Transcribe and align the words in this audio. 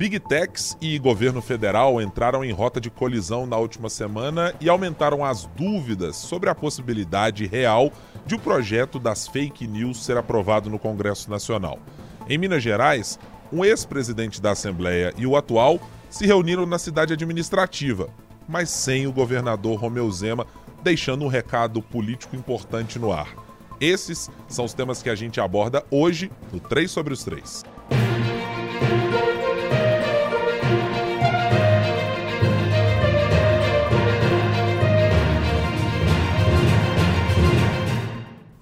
Big 0.00 0.18
Techs 0.18 0.78
e 0.80 0.98
governo 0.98 1.42
federal 1.42 2.00
entraram 2.00 2.42
em 2.42 2.50
rota 2.52 2.80
de 2.80 2.88
colisão 2.88 3.44
na 3.44 3.58
última 3.58 3.90
semana 3.90 4.54
e 4.58 4.66
aumentaram 4.66 5.22
as 5.22 5.44
dúvidas 5.44 6.16
sobre 6.16 6.48
a 6.48 6.54
possibilidade 6.54 7.46
real 7.46 7.92
de 8.24 8.34
o 8.34 8.38
projeto 8.38 8.98
das 8.98 9.28
fake 9.28 9.66
news 9.66 10.02
ser 10.02 10.16
aprovado 10.16 10.70
no 10.70 10.78
Congresso 10.78 11.28
Nacional. 11.28 11.78
Em 12.26 12.38
Minas 12.38 12.62
Gerais, 12.62 13.18
um 13.52 13.62
ex-presidente 13.62 14.40
da 14.40 14.52
Assembleia 14.52 15.12
e 15.18 15.26
o 15.26 15.36
atual 15.36 15.78
se 16.08 16.24
reuniram 16.24 16.64
na 16.64 16.78
cidade 16.78 17.12
administrativa, 17.12 18.08
mas 18.48 18.70
sem 18.70 19.06
o 19.06 19.12
governador 19.12 19.78
Romeu 19.78 20.10
Zema, 20.10 20.46
deixando 20.82 21.26
um 21.26 21.28
recado 21.28 21.82
político 21.82 22.34
importante 22.34 22.98
no 22.98 23.12
ar. 23.12 23.34
Esses 23.78 24.30
são 24.48 24.64
os 24.64 24.72
temas 24.72 25.02
que 25.02 25.10
a 25.10 25.14
gente 25.14 25.42
aborda 25.42 25.84
hoje 25.90 26.32
no 26.50 26.58
3 26.58 26.90
sobre 26.90 27.12
os 27.12 27.22
3. 27.22 27.79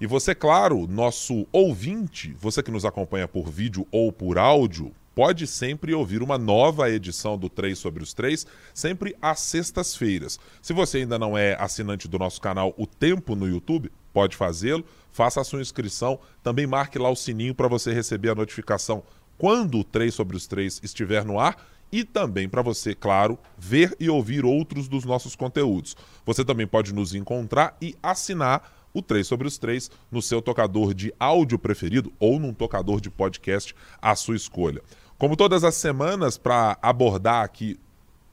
E 0.01 0.07
você, 0.07 0.33
claro, 0.33 0.87
nosso 0.87 1.45
ouvinte, 1.51 2.33
você 2.39 2.63
que 2.63 2.71
nos 2.71 2.85
acompanha 2.85 3.27
por 3.27 3.49
vídeo 3.49 3.85
ou 3.91 4.13
por 4.13 4.37
áudio, 4.37 4.93
pode 5.13 5.45
sempre 5.45 5.93
ouvir 5.93 6.23
uma 6.23 6.37
nova 6.37 6.89
edição 6.89 7.37
do 7.37 7.49
3 7.49 7.77
sobre 7.77 8.01
os 8.01 8.13
3, 8.13 8.47
sempre 8.73 9.13
às 9.21 9.41
sextas-feiras. 9.41 10.39
Se 10.61 10.71
você 10.71 10.99
ainda 10.99 11.19
não 11.19 11.37
é 11.37 11.53
assinante 11.59 12.07
do 12.07 12.17
nosso 12.17 12.39
canal 12.39 12.73
O 12.77 12.87
Tempo 12.87 13.35
no 13.35 13.45
YouTube, 13.45 13.91
pode 14.13 14.37
fazê-lo, 14.37 14.85
faça 15.11 15.41
a 15.41 15.43
sua 15.43 15.59
inscrição, 15.59 16.17
também 16.41 16.65
marque 16.65 16.97
lá 16.97 17.09
o 17.09 17.15
sininho 17.15 17.53
para 17.53 17.67
você 17.67 17.91
receber 17.91 18.29
a 18.29 18.35
notificação 18.35 19.03
quando 19.37 19.79
o 19.79 19.83
3 19.83 20.13
sobre 20.13 20.37
os 20.37 20.47
3 20.47 20.79
estiver 20.81 21.25
no 21.25 21.37
ar 21.37 21.57
e 21.91 22.05
também 22.05 22.47
para 22.47 22.61
você, 22.61 22.95
claro, 22.95 23.37
ver 23.57 23.93
e 23.99 24.09
ouvir 24.09 24.45
outros 24.45 24.87
dos 24.87 25.03
nossos 25.03 25.35
conteúdos. 25.35 25.97
Você 26.25 26.45
também 26.45 26.67
pode 26.67 26.93
nos 26.93 27.13
encontrar 27.13 27.75
e 27.81 27.95
assinar 28.01 28.78
o 28.93 29.01
3 29.01 29.25
sobre 29.25 29.47
os 29.47 29.57
3 29.57 29.89
no 30.11 30.21
seu 30.21 30.41
tocador 30.41 30.93
de 30.93 31.13
áudio 31.19 31.59
preferido 31.59 32.11
ou 32.19 32.39
num 32.39 32.53
tocador 32.53 32.99
de 32.99 33.09
podcast 33.09 33.75
à 34.01 34.15
sua 34.15 34.35
escolha. 34.35 34.81
Como 35.17 35.35
todas 35.35 35.63
as 35.63 35.75
semanas, 35.75 36.37
para 36.37 36.77
abordar 36.81 37.43
aqui 37.43 37.77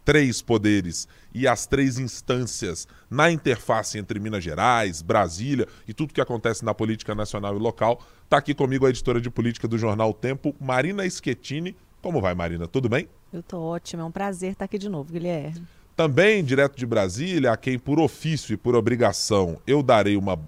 três 0.04 0.40
poderes 0.40 1.08
e 1.34 1.48
as 1.48 1.66
três 1.66 1.98
instâncias 1.98 2.86
na 3.10 3.28
interface 3.28 3.98
entre 3.98 4.20
Minas 4.20 4.44
Gerais, 4.44 5.02
Brasília 5.02 5.66
e 5.86 5.92
tudo 5.92 6.14
que 6.14 6.20
acontece 6.20 6.64
na 6.64 6.72
política 6.72 7.12
nacional 7.12 7.56
e 7.56 7.58
local, 7.58 8.00
está 8.22 8.38
aqui 8.38 8.54
comigo 8.54 8.86
a 8.86 8.90
editora 8.90 9.20
de 9.20 9.28
política 9.28 9.66
do 9.66 9.76
jornal 9.76 10.14
Tempo, 10.14 10.54
Marina 10.60 11.08
Schettini. 11.10 11.76
Como 12.00 12.20
vai, 12.20 12.36
Marina? 12.36 12.68
Tudo 12.68 12.88
bem? 12.88 13.08
Eu 13.32 13.42
tô 13.42 13.60
ótima, 13.60 14.02
é 14.02 14.04
um 14.06 14.12
prazer 14.12 14.52
estar 14.52 14.66
aqui 14.66 14.78
de 14.78 14.88
novo, 14.88 15.12
Guilherme. 15.12 15.66
Também, 15.96 16.44
direto 16.44 16.76
de 16.76 16.84
Brasília, 16.84 17.52
a 17.52 17.56
quem 17.56 17.78
por 17.78 17.98
ofício 17.98 18.52
e 18.52 18.56
por 18.58 18.76
obrigação 18.76 19.56
eu 19.66 19.82
darei 19.82 20.14
uma, 20.14 20.38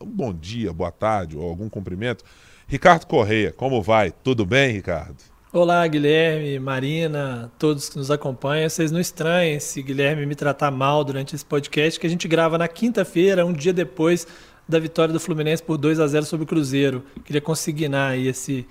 um 0.00 0.06
bom 0.06 0.32
dia, 0.32 0.72
boa 0.72 0.92
tarde 0.92 1.36
ou 1.36 1.48
algum 1.48 1.68
cumprimento. 1.68 2.24
Ricardo 2.68 3.04
Correia, 3.06 3.52
como 3.52 3.82
vai? 3.82 4.12
Tudo 4.12 4.46
bem, 4.46 4.70
Ricardo? 4.70 5.16
Olá, 5.52 5.84
Guilherme, 5.88 6.60
Marina, 6.60 7.50
todos 7.58 7.88
que 7.88 7.98
nos 7.98 8.08
acompanham. 8.08 8.68
Vocês 8.70 8.92
não 8.92 9.00
estranhem 9.00 9.58
se 9.58 9.82
Guilherme 9.82 10.24
me 10.24 10.36
tratar 10.36 10.70
mal 10.70 11.02
durante 11.02 11.34
esse 11.34 11.44
podcast, 11.44 11.98
que 11.98 12.06
a 12.06 12.10
gente 12.10 12.28
grava 12.28 12.56
na 12.56 12.68
quinta-feira, 12.68 13.44
um 13.44 13.52
dia 13.52 13.72
depois 13.72 14.28
da 14.68 14.78
vitória 14.78 15.12
do 15.12 15.18
Fluminense 15.18 15.60
por 15.60 15.76
2 15.76 15.98
a 15.98 16.06
0 16.06 16.24
sobre 16.24 16.44
o 16.44 16.46
Cruzeiro. 16.46 17.02
Queria 17.24 17.40
consignar 17.40 18.12
aí 18.12 18.28
esse, 18.28 18.64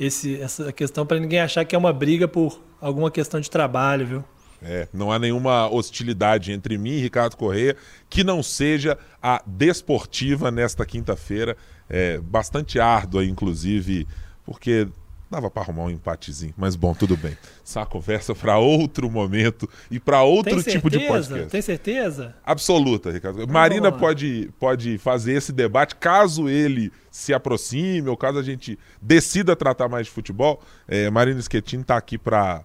esse, 0.00 0.40
essa 0.40 0.72
questão 0.72 1.06
para 1.06 1.20
ninguém 1.20 1.38
achar 1.38 1.64
que 1.64 1.76
é 1.76 1.78
uma 1.78 1.92
briga 1.92 2.26
por 2.26 2.60
alguma 2.80 3.12
questão 3.12 3.38
de 3.38 3.48
trabalho, 3.48 4.06
viu? 4.06 4.24
É, 4.64 4.86
não 4.92 5.10
há 5.10 5.18
nenhuma 5.18 5.68
hostilidade 5.68 6.52
entre 6.52 6.78
mim 6.78 6.92
e 6.92 7.00
Ricardo 7.00 7.36
Correia 7.36 7.76
que 8.08 8.22
não 8.22 8.42
seja 8.42 8.96
a 9.20 9.42
desportiva 9.46 10.50
nesta 10.50 10.86
quinta-feira. 10.86 11.56
É, 11.90 12.18
bastante 12.18 12.80
árdua, 12.80 13.24
inclusive, 13.24 14.06
porque 14.46 14.88
dava 15.32 15.50
para 15.50 15.62
arrumar 15.62 15.84
um 15.84 15.90
empatezinho. 15.90 16.52
Mas 16.56 16.76
bom, 16.76 16.94
tudo 16.94 17.16
bem. 17.16 17.36
Essa 17.64 17.86
conversa 17.86 18.34
para 18.34 18.58
outro 18.58 19.10
momento 19.10 19.68
e 19.90 19.98
para 19.98 20.22
outro 20.22 20.62
tipo 20.62 20.90
de 20.90 21.00
podcast. 21.00 21.50
Tem 21.50 21.62
certeza? 21.62 22.34
Absoluta, 22.44 23.10
Ricardo. 23.10 23.42
Então, 23.42 23.52
Marina 23.52 23.90
pode, 23.90 24.50
pode 24.60 24.98
fazer 24.98 25.32
esse 25.32 25.52
debate 25.52 25.96
caso 25.96 26.50
ele 26.50 26.92
se 27.10 27.32
aproxime 27.32 28.08
ou 28.08 28.16
caso 28.16 28.38
a 28.38 28.42
gente 28.42 28.78
decida 29.00 29.56
tratar 29.56 29.88
mais 29.88 30.06
de 30.06 30.12
futebol. 30.12 30.62
É, 30.86 31.08
Marina 31.10 31.40
Schettini 31.40 31.82
está 31.82 31.96
aqui 31.96 32.18
para 32.18 32.62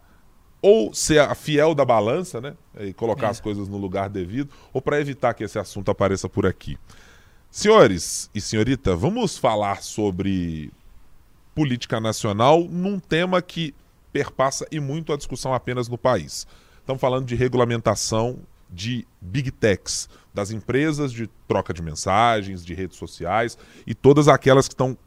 ou 0.61 0.93
ser 0.93 1.19
a 1.19 1.35
fiel 1.35 1.75
da 1.75 1.85
balança, 1.85 2.41
né? 2.41 2.55
E 2.79 2.93
colocar 2.93 3.27
é. 3.27 3.29
as 3.29 3.39
coisas 3.39 3.67
no 3.67 3.77
lugar 3.77 4.09
devido, 4.09 4.49
ou 4.73 4.81
para 4.81 4.99
evitar 4.99 5.33
que 5.33 5.43
esse 5.43 5.59
assunto 5.59 5.91
apareça 5.91 6.27
por 6.27 6.45
aqui. 6.45 6.77
Senhores 7.49 8.29
e 8.35 8.41
senhorita, 8.41 8.95
vamos 8.95 9.37
falar 9.37 9.81
sobre 9.81 10.71
política 11.55 11.99
nacional 11.99 12.63
num 12.63 12.99
tema 12.99 13.41
que 13.41 13.73
perpassa 14.11 14.67
e 14.71 14.79
muito 14.79 15.13
a 15.13 15.17
discussão 15.17 15.53
apenas 15.53 15.87
no 15.87 15.97
país. 15.97 16.47
Estamos 16.79 17.01
falando 17.01 17.25
de 17.25 17.35
regulamentação 17.35 18.39
de 18.69 19.07
big 19.21 19.51
techs, 19.51 20.09
das 20.33 20.51
empresas 20.51 21.11
de 21.11 21.27
troca 21.47 21.73
de 21.73 21.81
mensagens, 21.81 22.63
de 22.65 22.73
redes 22.73 22.97
sociais 22.97 23.57
e 23.85 23.95
todas 23.95 24.27
aquelas 24.27 24.67
que 24.67 24.73
estão 24.73 24.97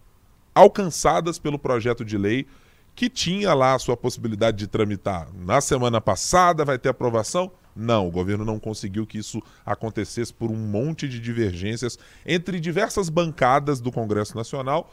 alcançadas 0.54 1.38
pelo 1.38 1.58
projeto 1.58 2.04
de 2.04 2.18
lei 2.18 2.46
que 2.94 3.08
tinha 3.08 3.54
lá 3.54 3.74
a 3.74 3.78
sua 3.78 3.96
possibilidade 3.96 4.58
de 4.58 4.66
tramitar 4.66 5.28
na 5.34 5.60
semana 5.60 6.00
passada, 6.00 6.64
vai 6.64 6.78
ter 6.78 6.90
aprovação? 6.90 7.50
Não, 7.74 8.06
o 8.06 8.10
governo 8.10 8.44
não 8.44 8.58
conseguiu 8.58 9.06
que 9.06 9.18
isso 9.18 9.40
acontecesse 9.64 10.34
por 10.34 10.50
um 10.50 10.56
monte 10.56 11.08
de 11.08 11.20
divergências 11.20 11.98
entre 12.26 12.60
diversas 12.60 13.08
bancadas 13.08 13.80
do 13.80 13.92
Congresso 13.92 14.36
Nacional 14.36 14.92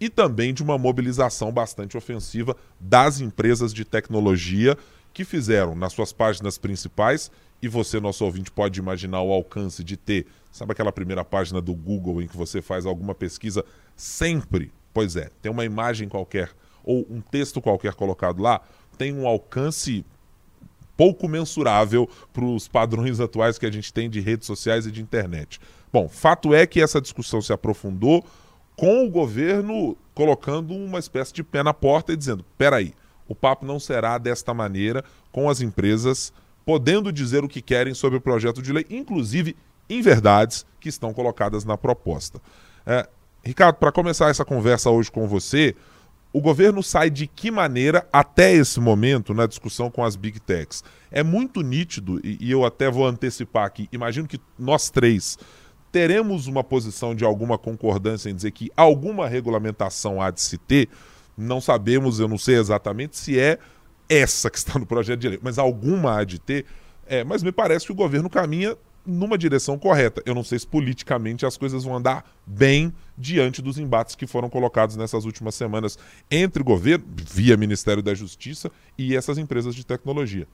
e 0.00 0.08
também 0.08 0.54
de 0.54 0.62
uma 0.62 0.78
mobilização 0.78 1.50
bastante 1.50 1.96
ofensiva 1.96 2.56
das 2.78 3.20
empresas 3.20 3.72
de 3.74 3.84
tecnologia 3.84 4.76
que 5.12 5.24
fizeram 5.24 5.74
nas 5.74 5.92
suas 5.92 6.12
páginas 6.12 6.58
principais, 6.58 7.30
e 7.60 7.66
você, 7.66 7.98
nosso 7.98 8.24
ouvinte, 8.24 8.52
pode 8.52 8.78
imaginar 8.78 9.20
o 9.22 9.32
alcance 9.32 9.82
de 9.82 9.96
ter, 9.96 10.26
sabe 10.52 10.72
aquela 10.72 10.92
primeira 10.92 11.24
página 11.24 11.60
do 11.60 11.74
Google 11.74 12.22
em 12.22 12.28
que 12.28 12.36
você 12.36 12.62
faz 12.62 12.86
alguma 12.86 13.16
pesquisa 13.16 13.64
sempre? 13.96 14.70
Pois 14.94 15.16
é, 15.16 15.28
tem 15.42 15.50
uma 15.50 15.64
imagem 15.64 16.08
qualquer 16.08 16.50
ou 16.88 17.06
um 17.10 17.20
texto 17.20 17.60
qualquer 17.60 17.94
colocado 17.94 18.42
lá 18.42 18.62
tem 18.96 19.14
um 19.14 19.28
alcance 19.28 20.04
pouco 20.96 21.28
mensurável 21.28 22.08
para 22.32 22.44
os 22.44 22.66
padrões 22.66 23.20
atuais 23.20 23.58
que 23.58 23.66
a 23.66 23.70
gente 23.70 23.92
tem 23.92 24.10
de 24.10 24.20
redes 24.20 24.46
sociais 24.46 24.86
e 24.86 24.90
de 24.90 25.00
internet. 25.00 25.60
Bom, 25.92 26.08
fato 26.08 26.52
é 26.52 26.66
que 26.66 26.80
essa 26.80 27.00
discussão 27.00 27.40
se 27.40 27.52
aprofundou 27.52 28.24
com 28.74 29.06
o 29.06 29.10
governo 29.10 29.96
colocando 30.14 30.74
uma 30.74 30.98
espécie 30.98 31.32
de 31.32 31.44
pé 31.44 31.62
na 31.62 31.74
porta 31.74 32.12
e 32.12 32.16
dizendo: 32.16 32.44
peraí, 32.56 32.94
o 33.28 33.34
papo 33.34 33.66
não 33.66 33.78
será 33.78 34.18
desta 34.18 34.52
maneira, 34.52 35.04
com 35.30 35.48
as 35.48 35.60
empresas 35.60 36.32
podendo 36.64 37.12
dizer 37.12 37.44
o 37.44 37.48
que 37.48 37.62
querem 37.62 37.94
sobre 37.94 38.18
o 38.18 38.20
projeto 38.20 38.60
de 38.60 38.72
lei, 38.72 38.84
inclusive 38.90 39.56
inverdades 39.88 40.66
que 40.80 40.88
estão 40.88 41.14
colocadas 41.14 41.64
na 41.64 41.78
proposta. 41.78 42.40
É, 42.84 43.08
Ricardo, 43.42 43.76
para 43.76 43.92
começar 43.92 44.28
essa 44.28 44.44
conversa 44.44 44.90
hoje 44.90 45.10
com 45.10 45.26
você, 45.26 45.74
o 46.32 46.40
governo 46.40 46.82
sai 46.82 47.10
de 47.10 47.26
que 47.26 47.50
maneira 47.50 48.06
até 48.12 48.52
esse 48.52 48.80
momento 48.80 49.32
na 49.32 49.46
discussão 49.46 49.90
com 49.90 50.04
as 50.04 50.16
big 50.16 50.40
techs? 50.40 50.84
É 51.10 51.22
muito 51.22 51.62
nítido, 51.62 52.20
e, 52.24 52.38
e 52.40 52.50
eu 52.50 52.64
até 52.64 52.90
vou 52.90 53.06
antecipar 53.06 53.64
aqui, 53.64 53.88
imagino 53.92 54.28
que 54.28 54.40
nós 54.58 54.90
três 54.90 55.38
teremos 55.90 56.46
uma 56.46 56.62
posição 56.62 57.14
de 57.14 57.24
alguma 57.24 57.56
concordância 57.56 58.28
em 58.28 58.34
dizer 58.34 58.50
que 58.50 58.70
alguma 58.76 59.26
regulamentação 59.26 60.20
há 60.20 60.30
de 60.30 60.40
se 60.40 60.58
ter, 60.58 60.88
não 61.36 61.60
sabemos, 61.60 62.20
eu 62.20 62.28
não 62.28 62.36
sei 62.36 62.56
exatamente 62.56 63.16
se 63.16 63.38
é 63.38 63.58
essa 64.08 64.50
que 64.50 64.58
está 64.58 64.78
no 64.78 64.86
projeto 64.86 65.20
de 65.20 65.28
lei, 65.28 65.38
mas 65.42 65.58
alguma 65.58 66.18
há 66.18 66.24
de 66.24 66.38
ter. 66.38 66.66
É, 67.06 67.24
mas 67.24 67.42
me 67.42 67.50
parece 67.50 67.86
que 67.86 67.92
o 67.92 67.94
governo 67.94 68.28
caminha 68.28 68.76
numa 69.08 69.38
direção 69.38 69.78
correta. 69.78 70.22
Eu 70.26 70.34
não 70.34 70.44
sei 70.44 70.58
se 70.58 70.66
politicamente 70.66 71.46
as 71.46 71.56
coisas 71.56 71.82
vão 71.82 71.96
andar 71.96 72.30
bem 72.46 72.92
diante 73.16 73.62
dos 73.62 73.78
embates 73.78 74.14
que 74.14 74.26
foram 74.26 74.50
colocados 74.50 74.96
nessas 74.96 75.24
últimas 75.24 75.54
semanas 75.54 75.98
entre 76.30 76.60
o 76.60 76.64
governo, 76.64 77.06
via 77.16 77.56
Ministério 77.56 78.02
da 78.02 78.14
Justiça, 78.14 78.70
e 78.96 79.16
essas 79.16 79.38
empresas 79.38 79.74
de 79.74 79.84
tecnologia. 79.84 80.46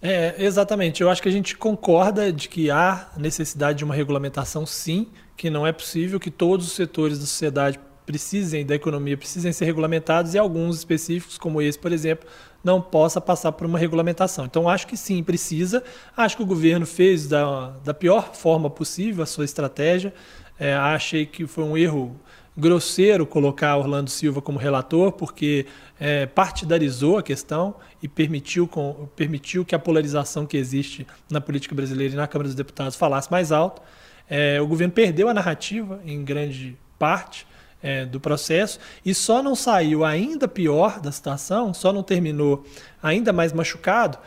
É, 0.00 0.34
exatamente. 0.38 1.00
Eu 1.00 1.08
acho 1.08 1.22
que 1.22 1.28
a 1.28 1.32
gente 1.32 1.56
concorda 1.56 2.32
de 2.32 2.48
que 2.48 2.70
há 2.70 3.08
necessidade 3.16 3.78
de 3.78 3.84
uma 3.84 3.94
regulamentação, 3.94 4.66
sim, 4.66 5.06
que 5.36 5.48
não 5.48 5.66
é 5.66 5.72
possível 5.72 6.20
que 6.20 6.30
todos 6.30 6.66
os 6.66 6.72
setores 6.72 7.18
da 7.18 7.24
sociedade 7.24 7.80
precisem 8.04 8.66
da 8.66 8.74
economia 8.74 9.16
precisem 9.16 9.52
ser 9.52 9.64
regulamentados 9.64 10.34
e 10.34 10.38
alguns 10.38 10.78
específicos, 10.78 11.38
como 11.38 11.62
esse, 11.62 11.78
por 11.78 11.92
exemplo, 11.92 12.28
não 12.62 12.80
possa 12.80 13.20
passar 13.20 13.52
por 13.52 13.66
uma 13.66 13.78
regulamentação. 13.78 14.44
Então, 14.44 14.68
acho 14.68 14.86
que 14.86 14.96
sim, 14.96 15.22
precisa. 15.22 15.82
Acho 16.16 16.36
que 16.36 16.42
o 16.42 16.46
governo 16.46 16.86
fez 16.86 17.26
da, 17.26 17.70
da 17.84 17.94
pior 17.94 18.34
forma 18.34 18.70
possível 18.70 19.22
a 19.22 19.26
sua 19.26 19.44
estratégia. 19.44 20.14
É, 20.58 20.74
achei 20.74 21.26
que 21.26 21.46
foi 21.46 21.64
um 21.64 21.76
erro 21.76 22.16
grosseiro 22.56 23.26
colocar 23.26 23.76
Orlando 23.76 24.10
Silva 24.10 24.42
como 24.42 24.58
relator, 24.58 25.12
porque 25.12 25.66
é, 25.98 26.26
partidarizou 26.26 27.18
a 27.18 27.22
questão 27.22 27.74
e 28.02 28.08
permitiu, 28.08 28.68
com, 28.68 29.08
permitiu 29.16 29.64
que 29.64 29.74
a 29.74 29.78
polarização 29.78 30.44
que 30.44 30.56
existe 30.56 31.06
na 31.30 31.40
política 31.40 31.74
brasileira 31.74 32.12
e 32.12 32.16
na 32.16 32.26
Câmara 32.26 32.48
dos 32.48 32.54
Deputados 32.54 32.94
falasse 32.94 33.30
mais 33.30 33.50
alto. 33.50 33.80
É, 34.28 34.60
o 34.60 34.66
governo 34.66 34.92
perdeu 34.92 35.28
a 35.28 35.34
narrativa 35.34 36.00
em 36.04 36.22
grande 36.22 36.76
parte 36.98 37.46
é, 37.82 38.06
do 38.06 38.20
processo 38.20 38.78
e 39.04 39.14
só 39.14 39.42
não 39.42 39.54
saiu 39.54 40.04
ainda 40.04 40.46
pior 40.46 41.00
da 41.00 41.10
situação, 41.10 41.74
só 41.74 41.92
não 41.92 42.02
terminou 42.02 42.64
ainda 43.02 43.32
mais 43.32 43.52
machucado, 43.52 44.18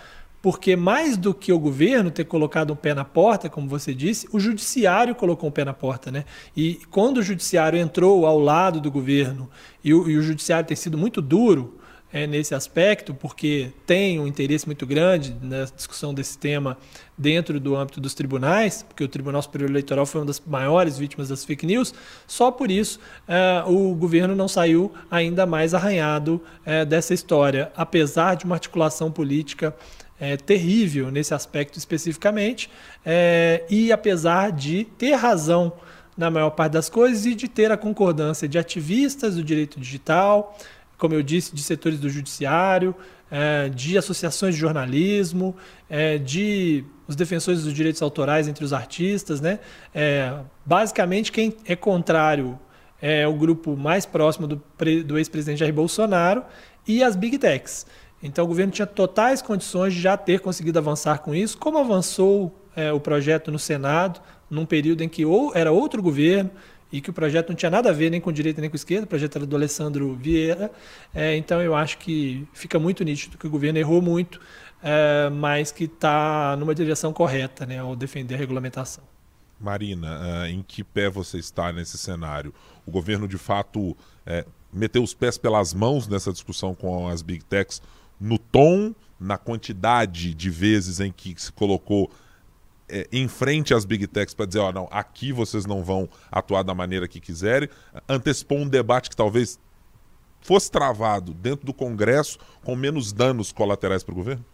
porque 0.42 0.76
mais 0.76 1.18
do 1.18 1.34
que 1.34 1.52
o 1.52 1.58
governo 1.58 2.12
ter 2.12 2.26
colocado 2.26 2.72
um 2.72 2.76
pé 2.76 2.94
na 2.94 3.04
porta, 3.04 3.50
como 3.50 3.68
você 3.68 3.96
disse, 3.96 4.28
o 4.32 4.40
judiciário 4.40 5.16
colocou 5.16 5.50
um 5.50 5.52
pé 5.52 5.66
na 5.66 5.74
porta, 5.74 6.12
né? 6.12 6.24
E 6.56 6.80
quando 6.92 7.18
o 7.18 7.24
judiciário 7.24 7.80
entrou 7.80 8.28
ao 8.28 8.40
lado 8.40 8.80
do 8.80 8.92
governo 8.92 9.50
e 9.84 9.92
o, 9.92 10.08
e 10.08 10.18
o 10.18 10.22
judiciário 10.22 10.68
tem 10.68 10.78
sido 10.78 10.98
muito 10.98 11.20
duro 11.20 11.80
é, 12.16 12.26
nesse 12.26 12.56
aspecto, 12.56 13.14
porque 13.14 13.74
tem 13.86 14.18
um 14.22 14.26
interesse 14.26 14.66
muito 14.66 14.88
grande 14.88 15.36
na 15.42 15.66
discussão 15.66 16.14
desse 16.14 16.38
tema 16.38 16.78
dentro 17.18 17.60
do 17.60 17.76
âmbito 17.76 18.00
dos 18.00 18.14
tribunais, 18.14 18.84
porque 18.84 19.04
o 19.04 19.08
Tribunal 19.10 19.42
Superior 19.42 19.70
Eleitoral 19.70 20.06
foi 20.06 20.22
uma 20.22 20.28
das 20.28 20.40
maiores 20.40 20.98
vítimas 20.98 21.28
das 21.28 21.44
fake 21.44 21.66
news, 21.66 21.94
só 22.26 22.52
por 22.52 22.72
isso 22.72 23.02
é, 23.28 23.62
o 23.68 23.94
governo 23.94 24.34
não 24.34 24.48
saiu 24.48 24.94
ainda 25.12 25.46
mais 25.46 25.74
arranhado 25.74 26.42
é, 26.66 26.86
dessa 26.86 27.14
história, 27.14 27.70
apesar 27.76 28.36
de 28.36 28.46
uma 28.46 28.56
articulação 28.56 29.12
política 29.12 29.76
é, 30.18 30.38
terrível 30.38 31.12
nesse 31.12 31.34
aspecto 31.34 31.78
especificamente, 31.78 32.72
e 33.70 33.92
apesar 33.92 34.54
de 34.54 34.86
ter 34.98 35.16
razão 35.16 35.74
na 36.18 36.32
maior 36.32 36.52
parte 36.52 36.72
das 36.72 36.90
coisas 36.90 37.26
e 37.26 37.36
de 37.36 37.50
ter 37.50 37.72
a 37.72 37.78
concordância 37.78 38.48
de 38.48 38.58
ativistas 38.58 39.36
do 39.36 39.44
direito 39.44 39.80
digital, 39.80 40.58
como 40.98 41.14
eu 41.14 41.22
disse, 41.22 41.54
de 41.54 41.62
setores 41.62 42.00
do 42.00 42.10
judiciário, 42.10 42.96
é, 43.30 43.70
de 43.70 43.98
associações 43.98 44.56
de 44.56 44.62
jornalismo, 44.62 45.56
é, 45.90 46.18
de 46.18 46.86
os 47.08 47.16
defensores 47.16 47.64
dos 47.64 47.74
direitos 47.74 48.02
autorais 48.02 48.48
entre 48.48 48.64
os 48.64 48.74
artistas, 48.74 49.40
né? 49.40 49.60
É, 49.94 50.34
basicamente, 50.66 51.32
quem 51.32 51.56
é 51.66 51.76
contrário 51.76 52.60
é 53.02 53.28
o 53.28 53.34
grupo 53.34 53.76
mais 53.76 54.06
próximo 54.06 54.48
do, 54.48 54.62
do 55.06 55.18
ex-presidente 55.18 55.60
Jair 55.60 55.74
Bolsonaro 55.74 56.44
e 56.88 57.04
as 57.04 57.16
big 57.16 57.38
techs. 57.38 57.86
Então 58.24 58.46
o 58.46 58.48
governo 58.48 58.72
tinha 58.72 58.88
totais 58.88 59.42
condições 59.42 59.94
de 59.94 60.02
já 60.02 60.18
ter 60.18 60.40
conseguido 60.40 60.80
avançar 60.80 61.20
com 61.20 61.36
isso, 61.36 61.58
como 61.58 61.78
avançou 61.78 62.56
é, 62.76 62.92
o 62.92 63.00
projeto 63.00 63.52
no 63.52 63.60
Senado, 63.60 64.20
num 64.50 64.66
período 64.66 65.04
em 65.04 65.10
que 65.10 65.26
ou 65.26 65.52
era 65.54 65.72
outro 65.72 66.02
governo 66.02 66.50
e 66.96 67.02
que 67.02 67.10
o 67.10 67.14
projeto 67.14 67.50
não 67.50 67.56
tinha 67.56 67.70
nada 67.70 67.90
a 67.90 67.94
ver 67.94 68.10
nem 68.10 68.22
com 68.22 68.32
direita 68.32 68.62
nem 68.62 68.70
com 68.70 68.76
esquerda, 68.78 69.04
o 69.04 69.08
projeto 69.08 69.36
era 69.36 69.46
do 69.46 69.54
Alessandro 69.54 70.16
Vieira. 70.16 70.72
É, 71.14 71.36
então 71.36 71.62
eu 71.62 71.76
acho 71.76 71.98
que 71.98 72.48
fica 72.54 72.80
muito 72.80 73.04
nítido 73.04 73.38
que 73.38 73.46
o 73.46 73.50
governo 73.50 73.78
errou 73.78 74.02
muito, 74.02 74.40
é, 74.82 75.30
mas 75.30 75.74
que 75.74 75.84
está 75.84 76.56
numa 76.58 76.74
direção 76.74 77.12
correta 77.12 77.66
né, 77.66 77.80
ao 77.80 77.98
defender 77.98 78.36
a 78.36 78.38
regulamentação. 78.38 79.04
Marina, 79.60 80.46
é, 80.46 80.50
em 80.52 80.64
que 80.64 80.86
pé 80.86 81.10
você 81.10 81.38
está 81.38 81.74
nesse 81.74 81.98
cenário? 81.98 82.54
O 82.86 82.92
governo 82.92 83.28
de 83.28 83.38
fato 83.38 83.96
é, 84.26 84.46
meteu 84.72 85.04
os 85.04 85.14
pés 85.14 85.38
pelas 85.38 85.74
mãos 85.74 86.08
nessa 86.08 86.32
discussão 86.32 86.74
com 86.74 87.10
as 87.10 87.22
big 87.22 87.44
techs 87.44 87.82
no 88.18 88.38
tom, 88.38 88.96
na 89.20 89.38
quantidade 89.38 90.34
de 90.34 90.50
vezes 90.50 91.02
em 91.02 91.12
que 91.12 91.36
se 91.38 91.52
colocou 91.52 92.10
é, 92.88 93.08
em 93.12 93.28
frente 93.28 93.74
às 93.74 93.86
big 93.86 94.08
techs 94.08 94.34
para 94.34 94.46
dizer, 94.46 94.60
ó, 94.60 94.70
oh, 94.70 94.72
não, 94.72 94.88
aqui 94.92 95.32
vocês 95.32 95.66
não 95.66 95.84
vão 95.84 96.10
atuar 96.32 96.64
da 96.64 96.74
maneira 96.74 97.08
que 97.08 97.20
quiserem, 97.20 97.70
antecipou 98.08 98.58
um 98.58 98.68
debate 98.68 99.10
que 99.10 99.16
talvez 99.16 99.60
fosse 100.42 100.70
travado 100.70 101.34
dentro 101.34 101.66
do 101.66 101.74
Congresso 101.74 102.38
com 102.64 102.76
menos 102.76 103.12
danos 103.12 103.52
colaterais 103.52 104.04
para 104.04 104.12
o 104.14 104.16
governo? 104.16 104.46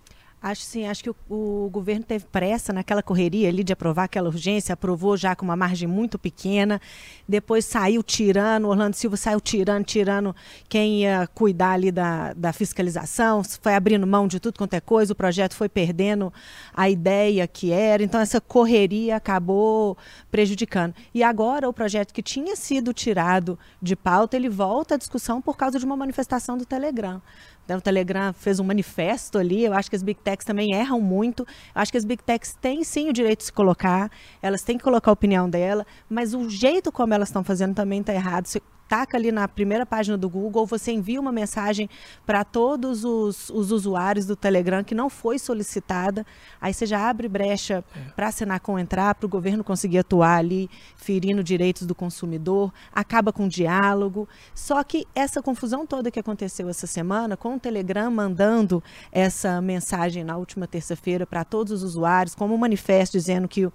Acho 0.43 0.63
sim, 0.63 0.87
acho 0.87 1.03
que 1.03 1.09
o, 1.11 1.15
o, 1.29 1.69
governo 1.69 2.03
teve 2.03 2.25
pressa 2.25 2.73
naquela 2.73 3.03
correria 3.03 3.47
ali 3.47 3.63
de 3.63 3.73
aprovar 3.73 4.05
aquela 4.05 4.27
urgência, 4.27 4.73
aprovou 4.73 5.15
já 5.15 5.35
com 5.35 5.45
uma 5.45 5.55
margem 5.55 5.87
muito 5.87 6.17
pequena, 6.17 6.81
depois 7.29 7.63
saiu 7.63 8.01
tirando, 8.01 8.67
Orlando 8.67 8.95
Silva 8.95 9.17
saiu 9.17 9.39
tirando, 9.39 9.85
tirando 9.85 10.35
quem 10.67 11.01
ia 11.01 11.27
cuidar 11.35 11.73
ali 11.73 11.91
da, 11.91 12.33
da 12.33 12.51
fiscalização, 12.51 13.43
foi 13.43 13.75
abrindo 13.75 14.07
mão 14.07 14.27
de 14.27 14.39
tudo 14.39 14.57
quanto 14.57 14.73
é 14.73 14.81
coisa, 14.81 15.13
o 15.13 15.15
projeto 15.15 15.53
foi 15.53 15.69
perdendo 15.69 16.33
a 16.73 16.89
ideia 16.89 17.45
que 17.47 17.71
era, 17.71 18.01
então 18.01 18.19
essa 18.19 18.41
correria 18.41 19.17
acabou 19.17 19.95
prejudicando. 20.31 20.95
E 21.13 21.21
agora 21.21 21.69
o 21.69 21.73
projeto 21.73 22.11
que 22.11 22.23
tinha 22.23 22.55
sido 22.55 22.93
tirado 22.93 23.59
de 23.79 23.95
pauta, 23.95 24.37
ele 24.37 24.49
volta 24.49 24.95
à 24.95 24.97
discussão 24.97 25.39
por 25.39 25.55
causa 25.55 25.77
de 25.77 25.85
uma 25.85 25.95
manifestação 25.95 26.57
do 26.57 26.65
Telegram. 26.65 27.21
Então, 27.63 27.77
o 27.77 27.81
Telegram 27.81 28.33
fez 28.33 28.59
um 28.59 28.63
manifesto 28.63 29.37
ali. 29.37 29.63
Eu 29.63 29.73
acho 29.73 29.89
que 29.89 29.95
as 29.95 30.03
big 30.03 30.19
techs 30.31 30.45
também 30.45 30.73
erram 30.73 31.01
muito. 31.01 31.45
Acho 31.75 31.91
que 31.91 31.97
as 31.97 32.05
big 32.05 32.23
techs 32.23 32.55
têm 32.59 32.83
sim 32.83 33.09
o 33.09 33.13
direito 33.13 33.39
de 33.39 33.45
se 33.45 33.53
colocar, 33.53 34.09
elas 34.41 34.61
têm 34.61 34.77
que 34.77 34.83
colocar 34.83 35.11
a 35.11 35.13
opinião 35.13 35.49
dela, 35.49 35.85
mas 36.09 36.33
o 36.33 36.49
jeito 36.49 36.91
como 36.91 37.13
elas 37.13 37.29
estão 37.29 37.43
fazendo 37.43 37.75
também 37.75 37.99
está 37.99 38.13
errado 38.13 38.47
taca 38.91 39.15
ali 39.15 39.31
na 39.31 39.47
primeira 39.47 39.85
página 39.85 40.17
do 40.17 40.29
Google, 40.29 40.65
você 40.65 40.91
envia 40.91 41.17
uma 41.17 41.31
mensagem 41.31 41.89
para 42.25 42.43
todos 42.43 43.05
os, 43.05 43.49
os, 43.49 43.71
usuários 43.71 44.25
do 44.25 44.35
Telegram 44.35 44.83
que 44.83 44.93
não 44.93 45.09
foi 45.09 45.39
solicitada, 45.39 46.25
aí 46.59 46.73
você 46.73 46.85
já 46.85 47.09
abre 47.09 47.29
brecha 47.29 47.85
é. 47.95 47.99
para 48.17 48.27
assinar 48.27 48.59
com 48.59 48.77
entrar, 48.77 49.15
para 49.15 49.25
o 49.25 49.29
governo 49.29 49.63
conseguir 49.63 49.99
atuar 49.99 50.35
ali, 50.35 50.69
ferindo 50.97 51.41
direitos 51.41 51.87
do 51.87 51.95
consumidor, 51.95 52.73
acaba 52.93 53.31
com 53.31 53.45
o 53.45 53.49
diálogo. 53.49 54.27
Só 54.53 54.83
que 54.83 55.07
essa 55.15 55.41
confusão 55.41 55.85
toda 55.85 56.11
que 56.11 56.19
aconteceu 56.19 56.67
essa 56.67 56.85
semana, 56.85 57.37
com 57.37 57.55
o 57.55 57.59
Telegram 57.61 58.11
mandando 58.11 58.83
essa 59.09 59.61
mensagem 59.61 60.25
na 60.25 60.35
última 60.35 60.67
terça-feira 60.67 61.25
para 61.25 61.45
todos 61.45 61.71
os 61.71 61.81
usuários, 61.81 62.35
como 62.35 62.53
um 62.53 62.57
manifesto 62.57 63.17
dizendo 63.17 63.47
que 63.47 63.71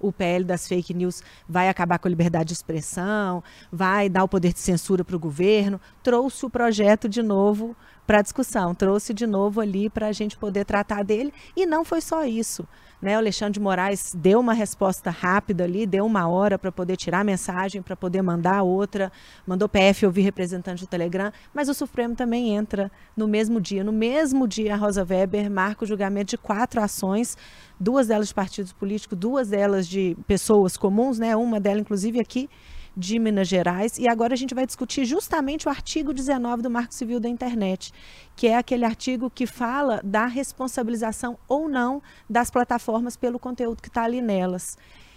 o 0.00 0.12
PL 0.12 0.44
das 0.44 0.66
fake 0.66 0.94
news 0.94 1.22
vai 1.48 1.68
acabar 1.68 1.98
com 1.98 2.08
a 2.08 2.10
liberdade 2.10 2.48
de 2.48 2.54
expressão, 2.54 3.42
vai 3.70 4.08
dar 4.08 4.24
o 4.24 4.28
poder 4.28 4.52
de 4.52 4.60
censura 4.60 5.04
para 5.04 5.16
o 5.16 5.20
governo, 5.20 5.80
trouxe 6.02 6.46
o 6.46 6.50
projeto 6.50 7.08
de 7.08 7.22
novo 7.22 7.76
para 8.10 8.22
discussão, 8.22 8.74
trouxe 8.74 9.14
de 9.14 9.24
novo 9.24 9.60
ali 9.60 9.88
para 9.88 10.08
a 10.08 10.12
gente 10.12 10.36
poder 10.36 10.64
tratar 10.64 11.04
dele. 11.04 11.32
E 11.56 11.64
não 11.64 11.84
foi 11.84 12.00
só 12.00 12.24
isso. 12.24 12.66
Né? 13.00 13.14
O 13.14 13.18
Alexandre 13.18 13.52
de 13.52 13.60
Moraes 13.60 14.12
deu 14.18 14.40
uma 14.40 14.52
resposta 14.52 15.10
rápida 15.10 15.62
ali, 15.62 15.86
deu 15.86 16.04
uma 16.04 16.26
hora 16.26 16.58
para 16.58 16.72
poder 16.72 16.96
tirar 16.96 17.20
a 17.20 17.24
mensagem, 17.24 17.80
para 17.80 17.94
poder 17.94 18.20
mandar 18.20 18.64
outra, 18.64 19.12
mandou 19.46 19.68
PF 19.68 20.06
ouvir 20.06 20.22
representante 20.22 20.84
do 20.84 20.88
Telegram, 20.88 21.32
mas 21.54 21.68
o 21.68 21.74
Supremo 21.74 22.16
também 22.16 22.52
entra 22.52 22.90
no 23.16 23.28
mesmo 23.28 23.60
dia. 23.60 23.84
No 23.84 23.92
mesmo 23.92 24.48
dia, 24.48 24.74
a 24.74 24.76
Rosa 24.76 25.06
Weber 25.08 25.48
marca 25.48 25.84
o 25.84 25.86
julgamento 25.86 26.30
de 26.30 26.38
quatro 26.38 26.82
ações, 26.82 27.38
duas 27.78 28.08
delas 28.08 28.26
de 28.26 28.34
partidos 28.34 28.72
políticos, 28.72 29.16
duas 29.16 29.50
delas 29.50 29.86
de 29.86 30.16
pessoas 30.26 30.76
comuns, 30.76 31.20
né? 31.20 31.36
uma 31.36 31.60
delas, 31.60 31.82
inclusive, 31.82 32.18
aqui 32.18 32.50
de 32.96 33.18
Minas 33.18 33.48
Gerais. 33.48 33.98
E 33.98 34.08
agora 34.08 34.34
a 34.34 34.36
gente 34.36 34.54
vai 34.54 34.66
discutir 34.66 35.04
justamente 35.04 35.66
o 35.66 35.70
artigo 35.70 36.12
19 36.12 36.62
do 36.62 36.70
Marco 36.70 36.94
Civil 36.94 37.20
da 37.20 37.28
Internet, 37.28 37.92
que 38.36 38.46
é 38.46 38.56
aquele 38.56 38.84
artigo 38.84 39.30
que 39.30 39.46
fala 39.46 40.00
da 40.04 40.26
responsabilização 40.26 41.38
ou 41.48 41.68
não 41.68 42.02
das 42.28 42.50
plataformas 42.50 43.16
pelo 43.16 43.38
conteúdo 43.38 43.82
que 43.82 43.88
está 43.88 44.04
ali 44.04 44.20
nelas. 44.20 44.76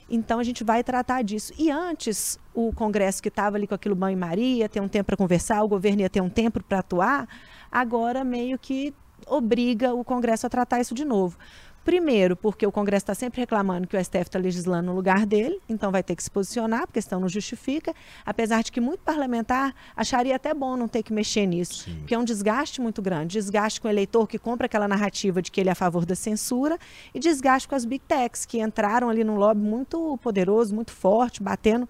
Então 0.09 0.39
a 0.39 0.43
gente 0.43 0.63
vai 0.63 0.83
tratar 0.83 1.23
disso. 1.23 1.53
E 1.57 1.71
antes, 1.71 2.37
o 2.53 2.71
Congresso 2.73 3.21
que 3.21 3.29
estava 3.29 3.57
ali 3.57 3.65
com 3.65 3.75
aquilo 3.75 3.95
banho-maria, 3.95 4.69
ter 4.69 4.81
um 4.81 4.87
tempo 4.87 5.07
para 5.07 5.17
conversar, 5.17 5.63
o 5.63 5.67
governo 5.67 6.01
ia 6.01 6.09
ter 6.09 6.21
um 6.21 6.29
tempo 6.29 6.61
para 6.63 6.79
atuar, 6.79 7.27
agora 7.71 8.23
meio 8.23 8.59
que 8.59 8.93
obriga 9.27 9.93
o 9.93 10.03
Congresso 10.03 10.45
a 10.45 10.49
tratar 10.49 10.81
isso 10.81 10.93
de 10.93 11.05
novo. 11.05 11.37
Primeiro, 11.83 12.35
porque 12.35 12.65
o 12.65 12.71
Congresso 12.71 13.03
está 13.03 13.15
sempre 13.15 13.41
reclamando 13.41 13.87
que 13.87 13.97
o 13.97 14.03
STF 14.03 14.21
está 14.21 14.39
legislando 14.39 14.87
no 14.87 14.95
lugar 14.95 15.25
dele, 15.25 15.59
então 15.67 15.91
vai 15.91 16.01
ter 16.01 16.15
que 16.15 16.23
se 16.23 16.31
posicionar, 16.31 16.87
porque 16.87 17.01
senão 17.01 17.21
não 17.21 17.29
justifica. 17.29 17.93
Apesar 18.25 18.63
de 18.63 18.71
que 18.71 18.79
muito 18.79 19.01
parlamentar 19.01 19.75
acharia 19.95 20.35
até 20.35 20.53
bom 20.53 20.77
não 20.77 20.87
ter 20.87 21.03
que 21.03 21.11
mexer 21.11 21.45
nisso, 21.45 21.83
Sim. 21.83 21.95
porque 21.99 22.15
é 22.15 22.17
um 22.17 22.23
desgaste 22.23 22.79
muito 22.79 23.01
grande 23.01 23.33
desgaste 23.33 23.81
com 23.81 23.87
o 23.87 23.91
eleitor 23.91 24.27
que 24.27 24.39
compra 24.39 24.65
aquela 24.65 24.87
narrativa 24.87 25.41
de 25.41 25.51
que 25.51 25.59
ele 25.59 25.69
é 25.69 25.71
a 25.71 25.75
favor 25.75 26.05
da 26.05 26.15
censura, 26.15 26.77
e 27.13 27.19
desgaste 27.19 27.67
com 27.67 27.75
as 27.75 27.85
big 27.85 28.03
techs, 28.07 28.45
que 28.45 28.61
entraram 28.61 29.09
ali 29.09 29.23
num 29.23 29.35
lobby 29.35 29.61
muito 29.61 30.17
poderoso, 30.19 30.73
muito 30.73 30.91
forte, 30.91 31.41
batendo 31.41 31.87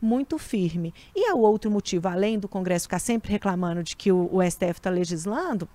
muito 0.00 0.38
firme. 0.38 0.92
E 1.14 1.32
o 1.32 1.38
outro 1.38 1.70
motivo, 1.70 2.08
além 2.08 2.38
do 2.38 2.48
Congresso 2.48 2.84
ficar 2.84 2.98
sempre 2.98 3.32
reclamando 3.32 3.82
de 3.82 3.96
que 3.96 4.12
o, 4.12 4.28
o 4.32 4.42
STF 4.42 4.72
está 4.72 4.90
legislando, 4.90 5.68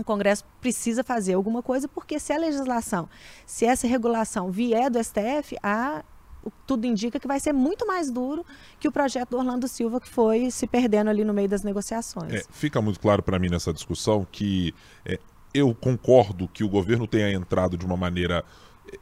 o 0.00 0.04
Congresso 0.04 0.44
precisa 0.60 1.02
fazer 1.02 1.34
alguma 1.34 1.62
coisa, 1.62 1.88
porque 1.88 2.18
se 2.18 2.32
a 2.32 2.38
legislação, 2.38 3.08
se 3.46 3.64
essa 3.64 3.86
regulação 3.86 4.50
vier 4.50 4.90
do 4.90 5.02
STF, 5.02 5.56
a, 5.62 6.04
tudo 6.66 6.86
indica 6.86 7.18
que 7.18 7.26
vai 7.26 7.40
ser 7.40 7.52
muito 7.52 7.86
mais 7.86 8.10
duro 8.10 8.44
que 8.78 8.88
o 8.88 8.92
projeto 8.92 9.30
do 9.30 9.38
Orlando 9.38 9.68
Silva, 9.68 10.00
que 10.00 10.08
foi 10.08 10.50
se 10.50 10.66
perdendo 10.66 11.10
ali 11.10 11.24
no 11.24 11.34
meio 11.34 11.48
das 11.48 11.62
negociações. 11.62 12.32
É, 12.32 12.42
fica 12.50 12.80
muito 12.80 13.00
claro 13.00 13.22
para 13.22 13.38
mim 13.38 13.48
nessa 13.48 13.72
discussão 13.72 14.26
que 14.30 14.74
é, 15.04 15.18
eu 15.52 15.74
concordo 15.74 16.48
que 16.48 16.64
o 16.64 16.68
governo 16.68 17.06
tenha 17.06 17.30
entrado 17.32 17.76
de 17.76 17.84
uma 17.84 17.96
maneira 17.96 18.44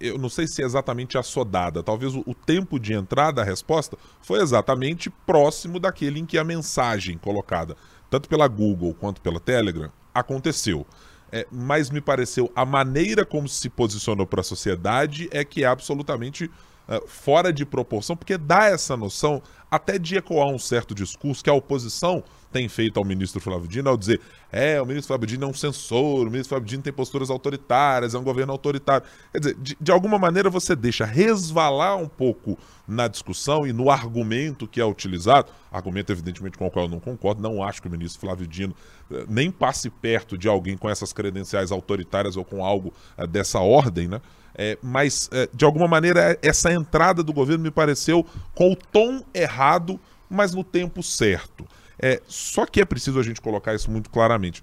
eu 0.00 0.18
não 0.18 0.28
sei 0.28 0.46
se 0.46 0.62
é 0.62 0.66
exatamente 0.66 1.16
assodada, 1.16 1.82
talvez 1.82 2.14
o, 2.14 2.22
o, 2.26 2.34
tempo 2.34 2.78
de 2.78 2.92
entrada 2.92 3.36
da 3.36 3.44
resposta 3.44 3.96
foi 4.20 4.40
exatamente 4.40 5.08
próximo 5.08 5.78
daquele 5.78 6.20
em 6.20 6.26
que 6.26 6.36
a 6.36 6.44
mensagem 6.44 7.16
colocada, 7.16 7.76
tanto 8.10 8.28
pela 8.28 8.46
Google 8.48 8.94
quanto 8.94 9.20
pela 9.20 9.40
Telegram, 9.40 9.90
aconteceu. 10.18 10.86
É, 11.30 11.46
mas 11.52 11.90
me 11.90 12.00
pareceu 12.00 12.50
a 12.56 12.64
maneira 12.64 13.24
como 13.24 13.46
se 13.46 13.68
posicionou 13.68 14.26
para 14.26 14.40
a 14.40 14.44
sociedade 14.44 15.28
é 15.30 15.44
que 15.44 15.62
é 15.62 15.66
absolutamente 15.66 16.46
uh, 16.46 17.06
fora 17.06 17.52
de 17.52 17.66
proporção, 17.66 18.16
porque 18.16 18.38
dá 18.38 18.64
essa 18.64 18.96
noção 18.96 19.42
até 19.70 19.98
de 19.98 20.16
ecoar 20.16 20.48
um 20.48 20.58
certo 20.58 20.94
discurso 20.94 21.42
que 21.42 21.50
a 21.50 21.54
oposição 21.54 22.22
tem 22.50 22.68
feito 22.68 22.98
ao 22.98 23.04
ministro 23.04 23.40
Flávio 23.40 23.68
Dino 23.68 23.90
ao 23.90 23.96
dizer 23.96 24.20
é, 24.50 24.80
o 24.80 24.86
ministro 24.86 25.08
Flávio 25.08 25.26
Dino 25.26 25.44
é 25.44 25.48
um 25.48 25.54
censor, 25.54 26.26
o 26.26 26.30
ministro 26.30 26.50
Flávio 26.50 26.66
Dino 26.66 26.82
tem 26.82 26.92
posturas 26.92 27.28
autoritárias, 27.28 28.14
é 28.14 28.18
um 28.18 28.24
governo 28.24 28.52
autoritário. 28.52 29.06
Quer 29.30 29.38
dizer, 29.38 29.56
de, 29.60 29.76
de 29.78 29.92
alguma 29.92 30.18
maneira 30.18 30.48
você 30.48 30.74
deixa 30.74 31.04
resvalar 31.04 31.96
um 31.98 32.08
pouco 32.08 32.58
na 32.86 33.06
discussão 33.06 33.66
e 33.66 33.72
no 33.72 33.90
argumento 33.90 34.66
que 34.66 34.80
é 34.80 34.84
utilizado, 34.84 35.52
argumento 35.70 36.10
evidentemente 36.10 36.56
com 36.56 36.66
o 36.66 36.70
qual 36.70 36.86
eu 36.86 36.90
não 36.90 36.98
concordo, 36.98 37.42
não 37.42 37.62
acho 37.62 37.82
que 37.82 37.88
o 37.88 37.90
ministro 37.90 38.20
Flávio 38.20 38.46
Dino 38.46 38.74
eh, 39.10 39.26
nem 39.28 39.50
passe 39.50 39.90
perto 39.90 40.38
de 40.38 40.48
alguém 40.48 40.78
com 40.78 40.88
essas 40.88 41.12
credenciais 41.12 41.70
autoritárias 41.70 42.36
ou 42.36 42.44
com 42.44 42.64
algo 42.64 42.94
eh, 43.18 43.26
dessa 43.26 43.60
ordem, 43.60 44.08
né? 44.08 44.22
É, 44.60 44.76
mas, 44.82 45.30
é, 45.32 45.48
de 45.54 45.64
alguma 45.64 45.86
maneira, 45.86 46.36
essa 46.42 46.72
entrada 46.72 47.22
do 47.22 47.32
governo 47.32 47.62
me 47.62 47.70
pareceu 47.70 48.26
com 48.56 48.72
o 48.72 48.76
tom 48.76 49.22
errado, 49.32 50.00
mas 50.28 50.52
no 50.52 50.64
tempo 50.64 51.00
certo. 51.00 51.64
É, 51.96 52.20
só 52.26 52.66
que 52.66 52.80
é 52.80 52.84
preciso 52.84 53.20
a 53.20 53.22
gente 53.22 53.40
colocar 53.40 53.72
isso 53.74 53.88
muito 53.88 54.10
claramente. 54.10 54.60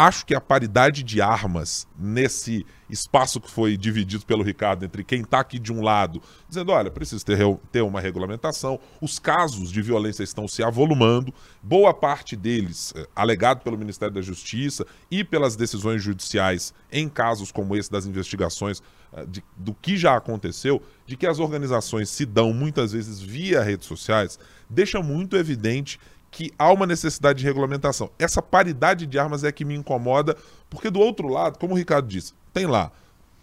Acho 0.00 0.24
que 0.24 0.32
a 0.32 0.40
paridade 0.40 1.02
de 1.02 1.20
armas 1.20 1.84
nesse 1.98 2.64
espaço 2.88 3.40
que 3.40 3.50
foi 3.50 3.76
dividido 3.76 4.24
pelo 4.24 4.44
Ricardo 4.44 4.84
entre 4.84 5.02
quem 5.02 5.22
está 5.22 5.40
aqui 5.40 5.58
de 5.58 5.72
um 5.72 5.82
lado, 5.82 6.22
dizendo, 6.48 6.70
olha, 6.70 6.88
precisa 6.88 7.24
ter, 7.24 7.38
ter 7.72 7.82
uma 7.82 8.00
regulamentação, 8.00 8.78
os 9.00 9.18
casos 9.18 9.72
de 9.72 9.82
violência 9.82 10.22
estão 10.22 10.46
se 10.46 10.62
avolumando, 10.62 11.34
boa 11.60 11.92
parte 11.92 12.36
deles 12.36 12.94
é, 12.94 13.08
alegado 13.16 13.64
pelo 13.64 13.76
Ministério 13.76 14.14
da 14.14 14.22
Justiça 14.22 14.86
e 15.10 15.24
pelas 15.24 15.56
decisões 15.56 16.00
judiciais 16.00 16.72
em 16.92 17.08
casos 17.08 17.50
como 17.50 17.74
esse 17.74 17.90
das 17.90 18.06
investigações 18.06 18.80
é, 19.12 19.26
de, 19.26 19.42
do 19.56 19.74
que 19.74 19.96
já 19.96 20.16
aconteceu, 20.16 20.80
de 21.06 21.16
que 21.16 21.26
as 21.26 21.40
organizações 21.40 22.08
se 22.08 22.24
dão 22.24 22.52
muitas 22.52 22.92
vezes 22.92 23.18
via 23.18 23.64
redes 23.64 23.88
sociais, 23.88 24.38
deixa 24.70 25.02
muito 25.02 25.36
evidente 25.36 25.98
que 26.30 26.52
há 26.58 26.72
uma 26.72 26.86
necessidade 26.86 27.38
de 27.38 27.44
regulamentação. 27.44 28.10
Essa 28.18 28.42
paridade 28.42 29.06
de 29.06 29.18
armas 29.18 29.44
é 29.44 29.52
que 29.52 29.64
me 29.64 29.74
incomoda, 29.74 30.36
porque 30.68 30.90
do 30.90 31.00
outro 31.00 31.28
lado, 31.28 31.58
como 31.58 31.74
o 31.74 31.76
Ricardo 31.76 32.06
disse, 32.06 32.34
tem 32.52 32.66
lá 32.66 32.92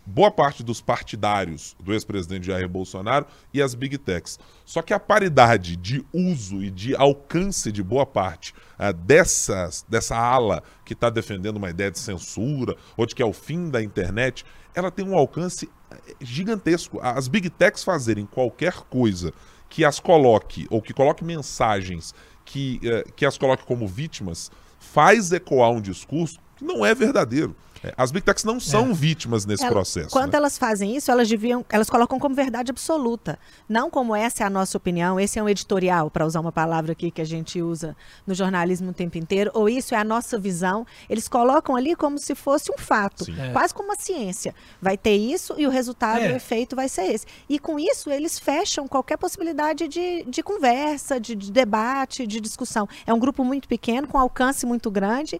boa 0.05 0.29
parte 0.29 0.63
dos 0.63 0.81
partidários 0.81 1.75
do 1.83 1.91
ex-presidente 1.91 2.45
Jair 2.45 2.69
Bolsonaro 2.69 3.25
e 3.53 3.61
as 3.61 3.73
big 3.73 3.97
techs. 3.97 4.37
Só 4.63 4.81
que 4.81 4.93
a 4.93 4.99
paridade 4.99 5.75
de 5.75 6.05
uso 6.13 6.61
e 6.61 6.69
de 6.69 6.95
alcance 6.95 7.71
de 7.71 7.81
boa 7.81 8.05
parte 8.05 8.53
uh, 8.79 8.93
dessas, 8.93 9.83
dessa 9.89 10.15
ala 10.15 10.61
que 10.83 10.93
está 10.93 11.09
defendendo 11.09 11.57
uma 11.57 11.69
ideia 11.69 11.89
de 11.89 11.97
censura 11.97 12.75
ou 12.95 13.05
de 13.05 13.15
que 13.15 13.21
é 13.21 13.25
o 13.25 13.33
fim 13.33 13.69
da 13.69 13.81
internet, 13.81 14.45
ela 14.75 14.91
tem 14.91 15.07
um 15.07 15.17
alcance 15.17 15.69
eh, 15.89 15.97
gigantesco. 16.19 16.99
As 17.01 17.27
big 17.27 17.49
techs 17.49 17.83
fazerem 17.83 18.25
qualquer 18.25 18.73
coisa 18.89 19.33
que 19.69 19.83
as 19.83 19.99
coloque 19.99 20.67
ou 20.69 20.81
que 20.81 20.93
coloque 20.93 21.23
mensagens 21.23 22.13
que, 22.45 22.79
uh, 22.83 23.11
que 23.13 23.25
as 23.25 23.37
coloque 23.37 23.65
como 23.65 23.87
vítimas 23.87 24.51
faz 24.79 25.31
ecoar 25.31 25.71
um 25.71 25.81
discurso 25.81 26.39
que 26.55 26.63
não 26.63 26.85
é 26.85 26.95
verdadeiro. 26.95 27.55
É, 27.85 27.93
as 27.95 28.11
big 28.11 28.25
techs 28.25 28.43
não 28.43 28.59
são 28.59 28.89
é. 28.89 28.93
vítimas 28.93 29.45
nesse 29.45 29.63
Ela, 29.63 29.71
processo. 29.71 30.09
Quando 30.09 30.31
né? 30.33 30.37
elas 30.37 30.57
fazem 30.57 30.95
isso, 30.95 31.11
elas 31.11 31.29
deviam, 31.29 31.63
elas 31.69 31.87
colocam 31.87 32.19
como 32.19 32.33
verdade 32.33 32.71
absoluta, 32.71 33.37
não 33.69 33.89
como 33.91 34.15
essa 34.15 34.43
é 34.43 34.47
a 34.47 34.49
nossa 34.49 34.75
opinião, 34.75 35.19
esse 35.19 35.37
é 35.37 35.43
um 35.43 35.47
editorial, 35.47 36.09
para 36.09 36.25
usar 36.25 36.39
uma 36.39 36.51
palavra 36.51 36.93
aqui 36.93 37.11
que 37.11 37.21
a 37.21 37.25
gente 37.25 37.61
usa 37.61 37.95
no 38.25 38.33
jornalismo 38.33 38.89
o 38.89 38.93
tempo 38.93 39.17
inteiro, 39.19 39.51
ou 39.53 39.69
isso 39.69 39.93
é 39.93 39.97
a 39.97 40.03
nossa 40.03 40.39
visão. 40.39 40.85
Eles 41.07 41.27
colocam 41.27 41.75
ali 41.75 41.95
como 41.95 42.17
se 42.17 42.33
fosse 42.33 42.71
um 42.71 42.77
fato, 42.77 43.25
é. 43.29 43.51
quase 43.51 43.73
como 43.73 43.89
uma 43.89 43.95
ciência. 43.95 44.55
Vai 44.81 44.97
ter 44.97 45.15
isso 45.15 45.53
e 45.57 45.67
o 45.67 45.69
resultado, 45.69 46.21
é. 46.21 46.31
o 46.31 46.35
efeito 46.35 46.75
vai 46.75 46.89
ser 46.89 47.03
esse. 47.03 47.27
E 47.47 47.59
com 47.59 47.79
isso 47.79 48.09
eles 48.09 48.39
fecham 48.39 48.87
qualquer 48.87 49.17
possibilidade 49.17 49.87
de, 49.87 50.23
de 50.23 50.41
conversa, 50.41 51.19
de, 51.19 51.35
de 51.35 51.51
debate, 51.51 52.25
de 52.25 52.39
discussão. 52.41 52.89
É 53.05 53.13
um 53.13 53.19
grupo 53.19 53.43
muito 53.43 53.67
pequeno, 53.67 54.07
com 54.07 54.17
alcance 54.17 54.65
muito 54.65 54.89
grande. 54.89 55.39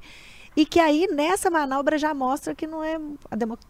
E 0.56 0.66
que 0.66 0.80
aí, 0.80 1.08
nessa 1.08 1.50
manobra, 1.50 1.98
já 1.98 2.14
mostra 2.14 2.56
que 2.56 2.66
não 2.66 2.84
é, 2.84 2.98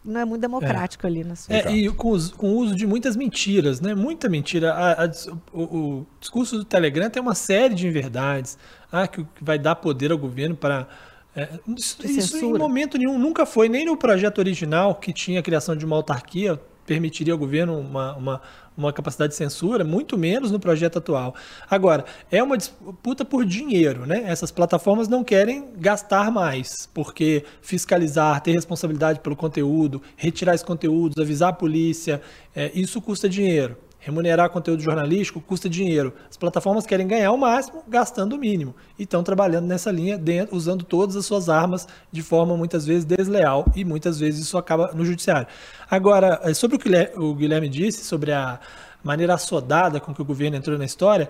não 0.03 0.19
é 0.19 0.25
muito 0.25 0.41
democrático 0.41 1.05
é. 1.05 1.09
ali. 1.09 1.23
Na 1.23 1.35
sua 1.35 1.55
é, 1.55 1.71
e 1.71 1.89
com, 1.89 2.15
com, 2.37 2.51
o 2.51 2.57
uso 2.57 2.75
de 2.75 2.85
muitas 2.85 3.15
mentiras, 3.15 3.81
né? 3.81 3.95
Muita 3.95 4.29
mentira. 4.29 4.73
A, 4.73 5.05
a, 5.05 5.11
o, 5.51 5.63
o, 5.63 6.07
discurso 6.19 6.57
do 6.57 6.63
Telegram 6.63 7.09
tem 7.09 7.21
uma 7.21 7.33
série 7.33 7.73
de 7.73 7.87
inverdades. 7.87 8.57
Ah, 8.91 9.07
que 9.07 9.25
vai 9.41 9.57
dar 9.57 9.75
poder 9.75 10.11
ao 10.11 10.17
governo 10.17 10.55
para... 10.55 10.87
É, 11.35 11.49
isso, 11.75 11.97
isso 12.05 12.37
em 12.37 12.57
momento 12.57 12.97
nenhum 12.97 13.17
nunca 13.19 13.45
foi, 13.45 13.67
nem 13.67 13.85
no 13.85 13.97
projeto 13.97 14.37
original, 14.37 14.95
que 14.95 15.11
tinha 15.11 15.41
a 15.41 15.43
criação 15.43 15.75
de 15.75 15.83
uma 15.83 15.97
autarquia, 15.97 16.57
permitiria 16.85 17.33
ao 17.33 17.39
governo 17.39 17.79
uma, 17.79 18.15
uma, 18.15 18.41
uma 18.77 18.93
capacidade 18.93 19.31
de 19.31 19.37
censura, 19.37 19.83
muito 19.83 20.17
menos 20.17 20.51
no 20.51 20.59
projeto 20.59 20.97
atual. 20.99 21.35
Agora, 21.69 22.05
é 22.31 22.41
uma 22.41 22.57
disputa 22.57 23.25
por 23.25 23.45
dinheiro, 23.45 24.05
né? 24.05 24.23
Essas 24.25 24.51
plataformas 24.51 25.07
não 25.07 25.23
querem 25.23 25.69
gastar 25.77 26.31
mais, 26.31 26.87
porque 26.93 27.43
fiscalizar, 27.61 28.41
ter 28.41 28.51
responsabilidade 28.51 29.19
pelo 29.19 29.35
conteúdo, 29.35 30.01
retirar 30.15 30.53
esses 30.53 30.65
conteúdos, 30.65 31.21
avisar 31.21 31.49
a 31.49 31.53
polícia, 31.53 32.21
é, 32.55 32.71
isso 32.73 33.01
custa 33.01 33.27
dinheiro. 33.27 33.77
Remunerar 34.05 34.51
conteúdo 34.51 34.83
jornalístico 34.83 35.41
custa 35.41 35.67
dinheiro. 35.67 36.13
As 36.29 36.37
plataformas 36.37 36.85
querem 36.85 37.07
ganhar 37.07 37.31
o 37.31 37.37
máximo 37.39 37.83
gastando 37.87 38.33
o 38.33 38.37
mínimo. 38.37 38.75
E 38.99 39.03
estão 39.03 39.23
trabalhando 39.23 39.65
nessa 39.65 39.89
linha, 39.89 40.15
dentro, 40.15 40.55
usando 40.55 40.85
todas 40.85 41.15
as 41.15 41.25
suas 41.25 41.49
armas 41.49 41.87
de 42.11 42.21
forma 42.21 42.55
muitas 42.55 42.85
vezes 42.85 43.03
desleal 43.03 43.65
e 43.75 43.83
muitas 43.83 44.19
vezes 44.19 44.41
isso 44.41 44.59
acaba 44.59 44.91
no 44.93 45.03
judiciário. 45.03 45.47
Agora, 45.89 46.39
eh, 46.43 46.53
sobre 46.53 46.75
o 46.75 46.79
que 46.79 46.87
o 47.15 47.33
Guilherme 47.33 47.67
disse, 47.67 48.05
sobre 48.05 48.31
a 48.31 48.59
maneira 49.03 49.33
assodada 49.33 49.99
com 49.99 50.13
que 50.13 50.21
o 50.21 50.25
governo 50.25 50.55
entrou 50.55 50.77
na 50.77 50.85
história, 50.85 51.27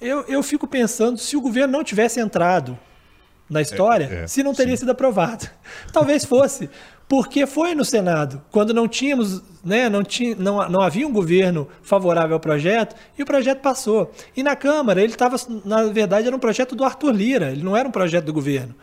eu, 0.00 0.22
eu 0.22 0.42
fico 0.42 0.66
pensando 0.66 1.18
se 1.18 1.36
o 1.36 1.40
governo 1.40 1.74
não 1.74 1.84
tivesse 1.84 2.18
entrado 2.18 2.76
na 3.48 3.62
história, 3.62 4.08
é, 4.10 4.24
é, 4.24 4.26
se 4.26 4.42
não 4.42 4.52
teria 4.52 4.76
sim. 4.76 4.80
sido 4.80 4.90
aprovado. 4.90 5.48
Talvez 5.92 6.24
fosse, 6.24 6.68
porque 7.08 7.46
foi 7.46 7.74
no 7.74 7.84
Senado, 7.84 8.42
quando 8.50 8.74
não 8.74 8.88
tínhamos, 8.88 9.42
né, 9.64 9.88
não, 9.88 10.02
tinha, 10.02 10.34
não, 10.34 10.68
não 10.68 10.80
havia 10.80 11.06
um 11.06 11.12
governo 11.12 11.68
favorável 11.82 12.34
ao 12.34 12.40
projeto, 12.40 12.96
e 13.16 13.22
o 13.22 13.26
projeto 13.26 13.60
passou. 13.60 14.12
E 14.36 14.42
na 14.42 14.56
Câmara, 14.56 15.00
ele 15.00 15.12
estava, 15.12 15.36
na 15.64 15.84
verdade, 15.84 16.26
era 16.26 16.34
um 16.34 16.40
projeto 16.40 16.74
do 16.74 16.84
Arthur 16.84 17.12
Lira, 17.12 17.52
ele 17.52 17.62
não 17.62 17.76
era 17.76 17.88
um 17.88 17.92
projeto 17.92 18.24
do 18.24 18.32
governo. 18.32 18.74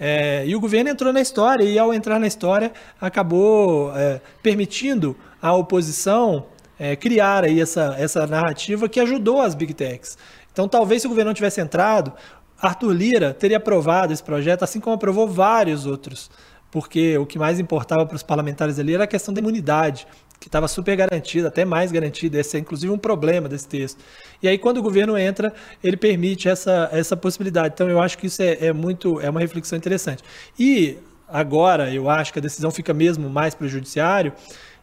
É, 0.00 0.44
e 0.46 0.54
o 0.54 0.60
governo 0.60 0.90
entrou 0.90 1.12
na 1.12 1.20
história, 1.20 1.64
e 1.64 1.78
ao 1.78 1.94
entrar 1.94 2.18
na 2.18 2.26
história, 2.26 2.72
acabou 3.00 3.92
é, 3.96 4.20
permitindo 4.42 5.16
à 5.40 5.52
oposição 5.54 6.46
é, 6.78 6.94
criar 6.94 7.44
aí 7.44 7.60
essa, 7.60 7.96
essa 7.98 8.26
narrativa 8.26 8.88
que 8.88 9.00
ajudou 9.00 9.40
as 9.40 9.54
big 9.54 9.74
techs. 9.74 10.16
Então, 10.52 10.68
talvez 10.68 11.02
se 11.02 11.06
o 11.06 11.10
governo 11.10 11.30
não 11.30 11.34
tivesse 11.34 11.60
entrado, 11.60 12.12
Arthur 12.60 12.92
Lira 12.92 13.34
teria 13.34 13.56
aprovado 13.56 14.12
esse 14.12 14.22
projeto, 14.22 14.62
assim 14.62 14.80
como 14.80 14.96
aprovou 14.96 15.28
vários 15.28 15.86
outros 15.86 16.30
porque 16.70 17.16
o 17.16 17.26
que 17.26 17.38
mais 17.38 17.58
importava 17.58 18.04
para 18.04 18.16
os 18.16 18.22
parlamentares 18.22 18.78
ali 18.78 18.94
era 18.94 19.04
a 19.04 19.06
questão 19.06 19.32
da 19.32 19.40
imunidade, 19.40 20.06
que 20.38 20.48
estava 20.48 20.68
super 20.68 20.94
garantida, 20.96 21.48
até 21.48 21.64
mais 21.64 21.90
garantida. 21.90 22.38
Esse 22.38 22.56
é 22.56 22.60
inclusive 22.60 22.92
um 22.92 22.98
problema 22.98 23.48
desse 23.48 23.66
texto. 23.66 23.98
E 24.42 24.48
aí, 24.48 24.56
quando 24.56 24.78
o 24.78 24.82
governo 24.82 25.16
entra, 25.18 25.52
ele 25.82 25.96
permite 25.96 26.48
essa, 26.48 26.88
essa 26.92 27.16
possibilidade. 27.16 27.74
Então, 27.74 27.88
eu 27.88 28.00
acho 28.00 28.16
que 28.18 28.26
isso 28.26 28.42
é, 28.42 28.66
é 28.66 28.72
muito 28.72 29.20
é 29.20 29.28
uma 29.28 29.40
reflexão 29.40 29.76
interessante. 29.76 30.22
E 30.58 30.98
agora, 31.26 31.92
eu 31.92 32.08
acho 32.08 32.32
que 32.32 32.38
a 32.38 32.42
decisão 32.42 32.70
fica 32.70 32.94
mesmo 32.94 33.28
mais 33.28 33.54
para 33.54 33.66
o 33.66 33.68
judiciário. 33.68 34.32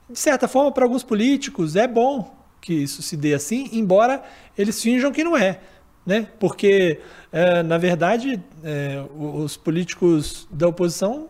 De 0.10 0.20
certa 0.20 0.48
forma, 0.48 0.72
para 0.72 0.84
alguns 0.84 1.04
políticos, 1.04 1.76
é 1.76 1.88
bom 1.88 2.36
que 2.60 2.74
isso 2.74 3.02
se 3.02 3.16
dê 3.16 3.34
assim, 3.34 3.70
embora 3.72 4.24
eles 4.58 4.82
finjam 4.82 5.12
que 5.12 5.24
não 5.24 5.38
é. 5.38 5.60
Né? 6.06 6.28
Porque, 6.40 7.00
é, 7.32 7.64
na 7.64 7.78
verdade, 7.78 8.40
é, 8.64 9.04
os 9.18 9.58
políticos 9.58 10.48
da 10.52 10.68
oposição 10.68 11.30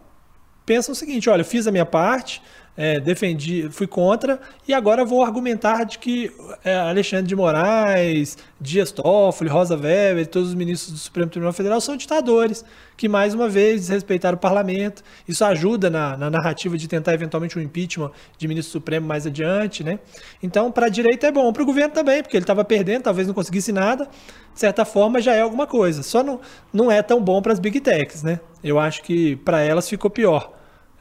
pensam 0.65 0.91
o 0.91 0.95
seguinte: 0.95 1.29
olha, 1.29 1.43
fiz 1.43 1.67
a 1.67 1.71
minha 1.71 1.85
parte, 1.85 2.41
é, 2.77 2.99
defendi, 2.99 3.69
fui 3.71 3.87
contra, 3.87 4.39
e 4.67 4.73
agora 4.73 5.05
vou 5.05 5.23
argumentar 5.23 5.85
de 5.85 5.97
que 5.97 6.31
é, 6.63 6.75
Alexandre 6.75 7.27
de 7.27 7.35
Moraes, 7.35 8.37
Dias 8.59 8.91
Toffoli, 8.91 9.49
Rosa 9.49 9.77
Weber 9.77 10.27
todos 10.27 10.49
os 10.49 10.55
ministros 10.55 10.91
do 10.91 10.97
Supremo 10.97 11.29
Tribunal 11.29 11.53
Federal 11.53 11.79
são 11.79 11.95
ditadores, 11.95 12.65
que 12.97 13.07
mais 13.07 13.33
uma 13.33 13.47
vez 13.47 13.81
desrespeitaram 13.81 14.35
o 14.35 14.39
parlamento. 14.39 15.03
Isso 15.27 15.43
ajuda 15.45 15.89
na, 15.89 16.17
na 16.17 16.29
narrativa 16.29 16.77
de 16.77 16.87
tentar 16.87 17.13
eventualmente 17.13 17.57
um 17.57 17.61
impeachment 17.61 18.11
de 18.37 18.47
ministro 18.47 18.71
supremo 18.71 19.07
mais 19.07 19.25
adiante, 19.25 19.83
né? 19.83 19.99
Então, 20.41 20.71
para 20.71 20.87
a 20.87 20.89
direita 20.89 21.27
é 21.27 21.31
bom, 21.31 21.51
para 21.53 21.63
o 21.63 21.65
governo 21.65 21.93
também, 21.93 22.21
porque 22.21 22.35
ele 22.35 22.43
estava 22.43 22.63
perdendo, 22.63 23.03
talvez 23.03 23.27
não 23.27 23.33
conseguisse 23.33 23.71
nada, 23.71 24.05
de 24.53 24.59
certa 24.59 24.85
forma 24.85 25.21
já 25.21 25.33
é 25.33 25.41
alguma 25.41 25.67
coisa. 25.67 26.03
Só 26.03 26.23
não, 26.23 26.39
não 26.73 26.91
é 26.91 27.01
tão 27.01 27.21
bom 27.21 27.41
para 27.41 27.53
as 27.53 27.59
big 27.59 27.79
techs, 27.79 28.23
né? 28.23 28.39
Eu 28.63 28.79
acho 28.79 29.03
que 29.03 29.35
para 29.37 29.61
elas 29.61 29.87
ficou 29.87 30.09
pior 30.09 30.54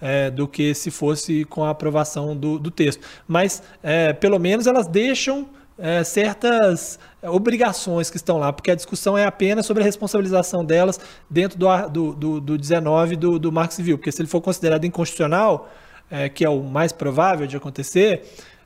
é, 0.04 0.30
do 0.30 0.46
que 0.46 0.75
se 0.75 0.90
fosse 0.90 1.46
com 1.46 1.64
a 1.64 1.70
aprovação 1.70 2.37
do, 2.37 2.58
do 2.58 2.70
texto. 2.70 3.02
Mas, 3.26 3.62
é, 3.82 4.12
pelo 4.12 4.38
menos, 4.38 4.66
elas 4.66 4.87
deixam 4.87 5.49
é, 5.78 6.04
certas 6.04 6.99
obrigações 7.23 8.11
que 8.11 8.18
estão 8.18 8.37
lá, 8.37 8.52
porque 8.52 8.70
a 8.70 8.75
discussão 8.75 9.16
é 9.16 9.25
apenas 9.25 9.64
sobre 9.64 9.82
a 9.82 9.87
responsabilização 9.87 10.62
delas 10.62 11.00
dentro 11.28 11.58
do, 11.58 11.88
do, 11.88 12.14
do, 12.14 12.40
do 12.40 12.58
19 12.58 13.16
do, 13.16 13.38
do 13.38 13.50
Marco 13.50 13.73
Civil, 13.73 13.96
porque 13.96 14.12
se 14.12 14.20
ele 14.20 14.28
for 14.28 14.42
considerado 14.42 14.84
inconstitucional, 14.84 15.70
é, 16.11 16.28
que 16.28 16.44
é 16.44 16.50
o 16.50 16.62
mais 16.62 16.92
provável 16.92 17.46
de 17.46 17.56
acontecer, 17.56 18.25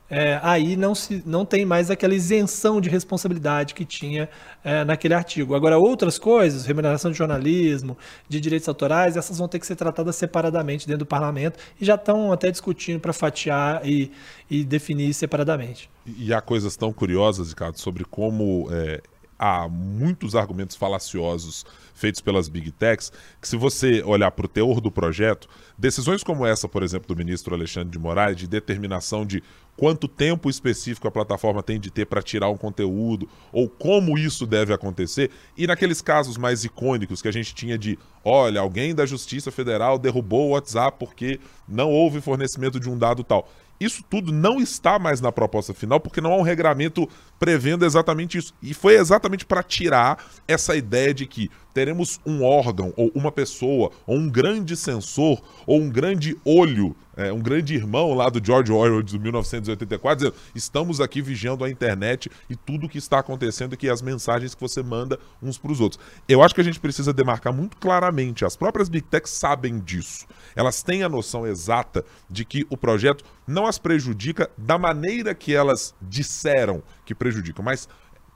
é, 0.09 0.39
aí 0.41 0.75
não, 0.75 0.95
se, 0.95 1.21
não 1.25 1.45
tem 1.45 1.65
mais 1.65 1.91
aquela 1.91 2.15
isenção 2.15 2.81
de 2.81 2.89
responsabilidade 2.89 3.73
que 3.75 3.85
tinha 3.85 4.27
é, 4.63 4.83
naquele 4.83 5.13
artigo. 5.13 5.53
Agora, 5.53 5.77
outras 5.77 6.17
coisas, 6.17 6.65
remuneração 6.65 7.11
de 7.11 7.17
jornalismo, 7.17 7.97
de 8.27 8.39
direitos 8.39 8.67
autorais, 8.67 9.15
essas 9.15 9.37
vão 9.37 9.47
ter 9.47 9.59
que 9.59 9.67
ser 9.67 9.75
tratadas 9.75 10.15
separadamente 10.15 10.87
dentro 10.87 10.99
do 10.99 11.05
parlamento 11.05 11.59
e 11.79 11.85
já 11.85 11.95
estão 11.95 12.31
até 12.33 12.49
discutindo 12.49 12.99
para 12.99 13.13
fatiar 13.13 13.85
e, 13.87 14.11
e, 14.49 14.63
definir 14.63 15.13
separadamente. 15.13 15.89
E 16.05 16.33
há 16.33 16.41
coisas 16.41 16.75
tão 16.75 16.91
curiosas, 16.91 17.49
Ricardo, 17.49 17.79
sobre 17.79 18.03
como 18.03 18.67
é, 18.71 19.01
há 19.39 19.69
muitos 19.69 20.35
argumentos 20.35 20.75
falaciosos 20.75 21.65
feitos 21.93 22.21
pelas 22.21 22.47
big 22.47 22.71
techs, 22.71 23.11
que 23.41 23.47
se 23.47 23.57
você 23.57 24.01
olhar 24.03 24.31
para 24.31 24.45
o 24.45 24.49
teor 24.49 24.79
do 24.79 24.89
projeto, 24.89 25.49
decisões 25.77 26.23
como 26.23 26.45
essa, 26.45 26.67
por 26.67 26.81
exemplo, 26.81 27.07
do 27.07 27.15
ministro 27.15 27.53
Alexandre 27.53 27.89
de 27.89 27.99
Moraes, 27.99 28.37
de 28.37 28.47
determinação 28.47 29.25
de 29.25 29.43
quanto 29.79 30.09
tempo 30.09 30.49
específico 30.49 31.07
a 31.07 31.11
plataforma 31.11 31.63
tem 31.63 31.79
de 31.79 31.89
ter 31.89 32.05
para 32.05 32.21
tirar 32.21 32.49
um 32.49 32.57
conteúdo, 32.57 33.29
ou 33.49 33.69
como 33.69 34.17
isso 34.17 34.45
deve 34.45 34.73
acontecer. 34.73 35.31
E 35.57 35.65
naqueles 35.65 36.01
casos 36.01 36.35
mais 36.37 36.65
icônicos 36.65 37.21
que 37.21 37.29
a 37.29 37.31
gente 37.31 37.55
tinha 37.55 37.77
de, 37.77 37.97
olha, 38.23 38.59
alguém 38.59 38.93
da 38.93 39.05
Justiça 39.05 39.51
Federal 39.51 39.97
derrubou 39.97 40.49
o 40.49 40.51
WhatsApp 40.51 40.97
porque 40.99 41.39
não 41.65 41.89
houve 41.89 42.19
fornecimento 42.19 42.77
de 42.77 42.89
um 42.89 42.97
dado 42.97 43.23
tal. 43.23 43.49
Isso 43.79 44.03
tudo 44.09 44.33
não 44.33 44.59
está 44.59 44.99
mais 44.99 45.21
na 45.21 45.31
proposta 45.31 45.73
final, 45.73 46.01
porque 46.01 46.19
não 46.19 46.33
há 46.33 46.35
um 46.35 46.41
regramento 46.41 47.07
prevendo 47.39 47.85
exatamente 47.85 48.37
isso. 48.37 48.53
E 48.61 48.73
foi 48.73 48.97
exatamente 48.97 49.45
para 49.45 49.63
tirar 49.63 50.21
essa 50.45 50.75
ideia 50.75 51.13
de 51.13 51.25
que 51.25 51.49
teremos 51.79 52.19
um 52.25 52.43
órgão, 52.43 52.93
ou 52.97 53.09
uma 53.15 53.31
pessoa, 53.31 53.89
ou 54.05 54.17
um 54.17 54.29
grande 54.29 54.75
sensor, 54.75 55.41
ou 55.65 55.79
um 55.79 55.89
grande 55.89 56.35
olho, 56.43 56.93
é, 57.15 57.31
um 57.31 57.39
grande 57.39 57.73
irmão 57.73 58.13
lá 58.13 58.27
do 58.27 58.45
George 58.45 58.69
Orwell 58.69 59.01
de 59.01 59.17
1984, 59.17 60.17
dizendo: 60.17 60.35
estamos 60.53 60.99
aqui 60.99 61.21
vigiando 61.21 61.63
a 61.63 61.69
internet 61.69 62.29
e 62.49 62.57
tudo 62.57 62.85
o 62.85 62.89
que 62.89 62.97
está 62.97 63.19
acontecendo 63.19 63.75
aqui, 63.75 63.89
as 63.89 64.01
mensagens 64.01 64.53
que 64.53 64.59
você 64.59 64.83
manda 64.83 65.17
uns 65.41 65.57
para 65.57 65.71
os 65.71 65.79
outros. 65.79 66.01
Eu 66.27 66.43
acho 66.43 66.53
que 66.53 66.59
a 66.59 66.65
gente 66.65 66.81
precisa 66.81 67.13
demarcar 67.13 67.53
muito 67.53 67.77
claramente, 67.77 68.43
as 68.43 68.57
próprias 68.57 68.89
Big 68.89 69.07
Techs 69.07 69.31
sabem 69.31 69.79
disso. 69.79 70.27
Elas 70.57 70.83
têm 70.83 71.03
a 71.03 71.07
noção 71.07 71.47
exata 71.47 72.03
de 72.29 72.43
que 72.43 72.67
o 72.69 72.75
projeto 72.75 73.23
não 73.47 73.65
as 73.65 73.77
prejudica 73.77 74.51
da 74.57 74.77
maneira 74.77 75.33
que 75.33 75.55
elas 75.55 75.95
disseram 76.01 76.83
que 77.05 77.15
prejudicam, 77.15 77.63
mas 77.63 77.87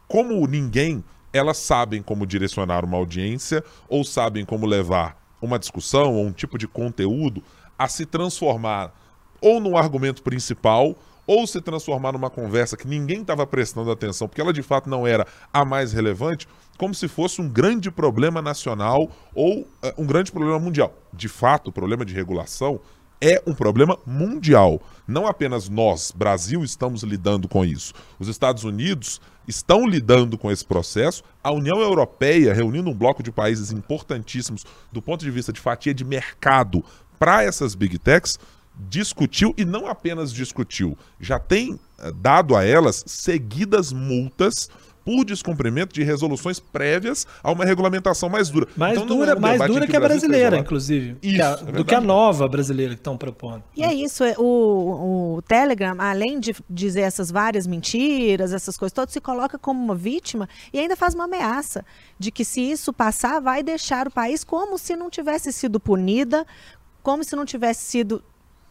como 0.07 0.47
ninguém 0.47 1.03
elas 1.33 1.57
sabem 1.57 2.01
como 2.01 2.25
direcionar 2.25 2.85
uma 2.85 2.97
audiência 2.97 3.63
ou 3.89 4.03
sabem 4.03 4.45
como 4.45 4.65
levar 4.65 5.17
uma 5.41 5.59
discussão 5.59 6.13
ou 6.13 6.25
um 6.25 6.31
tipo 6.31 6.57
de 6.57 6.67
conteúdo 6.67 7.43
a 7.77 7.87
se 7.87 8.05
transformar 8.05 8.93
ou 9.41 9.59
no 9.59 9.75
argumento 9.75 10.21
principal 10.23 10.95
ou 11.25 11.47
se 11.47 11.59
transformar 11.61 12.11
numa 12.11 12.29
conversa 12.29 12.77
que 12.77 12.87
ninguém 12.87 13.21
estava 13.21 13.47
prestando 13.47 13.91
atenção, 13.91 14.27
porque 14.27 14.41
ela 14.41 14.53
de 14.53 14.61
fato 14.61 14.89
não 14.89 15.07
era 15.07 15.25
a 15.51 15.63
mais 15.63 15.93
relevante, 15.93 16.47
como 16.77 16.93
se 16.93 17.07
fosse 17.07 17.41
um 17.41 17.47
grande 17.47 17.89
problema 17.89 18.41
nacional 18.41 19.09
ou 19.33 19.61
uh, 19.61 19.67
um 19.97 20.05
grande 20.05 20.31
problema 20.31 20.59
mundial. 20.59 20.93
De 21.13 21.27
fato, 21.27 21.69
o 21.69 21.71
problema 21.71 22.05
de 22.05 22.13
regulação 22.13 22.79
é 23.21 23.41
um 23.45 23.53
problema 23.53 23.97
mundial. 24.05 24.81
Não 25.07 25.27
apenas 25.27 25.69
nós, 25.69 26.11
Brasil, 26.11 26.63
estamos 26.63 27.03
lidando 27.03 27.47
com 27.47 27.65
isso. 27.65 27.93
Os 28.19 28.27
Estados 28.27 28.63
Unidos 28.63 29.19
estão 29.47 29.85
lidando 29.85 30.37
com 30.37 30.51
esse 30.51 30.65
processo. 30.65 31.23
A 31.43 31.51
União 31.51 31.79
Europeia, 31.79 32.53
reunindo 32.53 32.89
um 32.89 32.93
bloco 32.93 33.21
de 33.21 33.31
países 33.31 33.71
importantíssimos 33.71 34.65
do 34.91 35.01
ponto 35.01 35.23
de 35.23 35.31
vista 35.31 35.51
de 35.51 35.59
fatia 35.59 35.93
de 35.93 36.05
mercado 36.05 36.83
para 37.19 37.43
essas 37.43 37.75
big 37.75 37.97
techs, 37.99 38.37
discutiu 38.75 39.53
e 39.57 39.63
não 39.63 39.87
apenas 39.87 40.33
discutiu, 40.33 40.97
já 41.19 41.37
tem 41.37 41.79
eh, 41.99 42.11
dado 42.15 42.55
a 42.55 42.63
elas 42.63 43.03
seguidas 43.05 43.93
multas 43.93 44.69
por 45.05 45.25
descumprimento 45.25 45.93
de 45.93 46.03
resoluções 46.03 46.59
prévias 46.59 47.27
a 47.41 47.51
uma 47.51 47.65
regulamentação 47.65 48.29
mais 48.29 48.49
dura. 48.49 48.67
Mais 48.75 48.95
então, 48.97 49.05
dura, 49.05 49.31
é 49.31 49.35
um 49.35 49.39
mais 49.39 49.61
dura 49.65 49.87
que 49.87 49.95
a 49.95 49.99
brasileira, 49.99 50.57
inclusive. 50.57 51.17
Isso, 51.21 51.35
que 51.35 51.41
a, 51.41 51.59
é 51.67 51.71
do 51.71 51.85
que 51.85 51.95
a 51.95 52.01
nova 52.01 52.47
brasileira 52.47 52.93
que 52.93 52.99
estão 52.99 53.17
propondo. 53.17 53.63
E 53.75 53.83
é 53.83 53.93
isso, 53.93 54.23
é, 54.23 54.35
o, 54.37 55.35
o 55.37 55.41
Telegram, 55.41 55.95
além 55.99 56.39
de 56.39 56.55
dizer 56.69 57.01
essas 57.01 57.29
várias 57.29 57.67
mentiras, 57.67 58.53
essas 58.53 58.77
coisas 58.77 58.93
todas, 58.93 59.13
se 59.13 59.21
coloca 59.21 59.57
como 59.57 59.83
uma 59.83 59.95
vítima 59.95 60.47
e 60.71 60.79
ainda 60.79 60.95
faz 60.95 61.13
uma 61.13 61.25
ameaça 61.25 61.85
de 62.17 62.31
que 62.31 62.45
se 62.45 62.61
isso 62.61 62.93
passar, 62.93 63.39
vai 63.39 63.63
deixar 63.63 64.07
o 64.07 64.11
país 64.11 64.43
como 64.43 64.77
se 64.77 64.95
não 64.95 65.09
tivesse 65.09 65.51
sido 65.51 65.79
punida, 65.79 66.45
como 67.01 67.23
se 67.23 67.35
não 67.35 67.45
tivesse 67.45 67.85
sido 67.85 68.23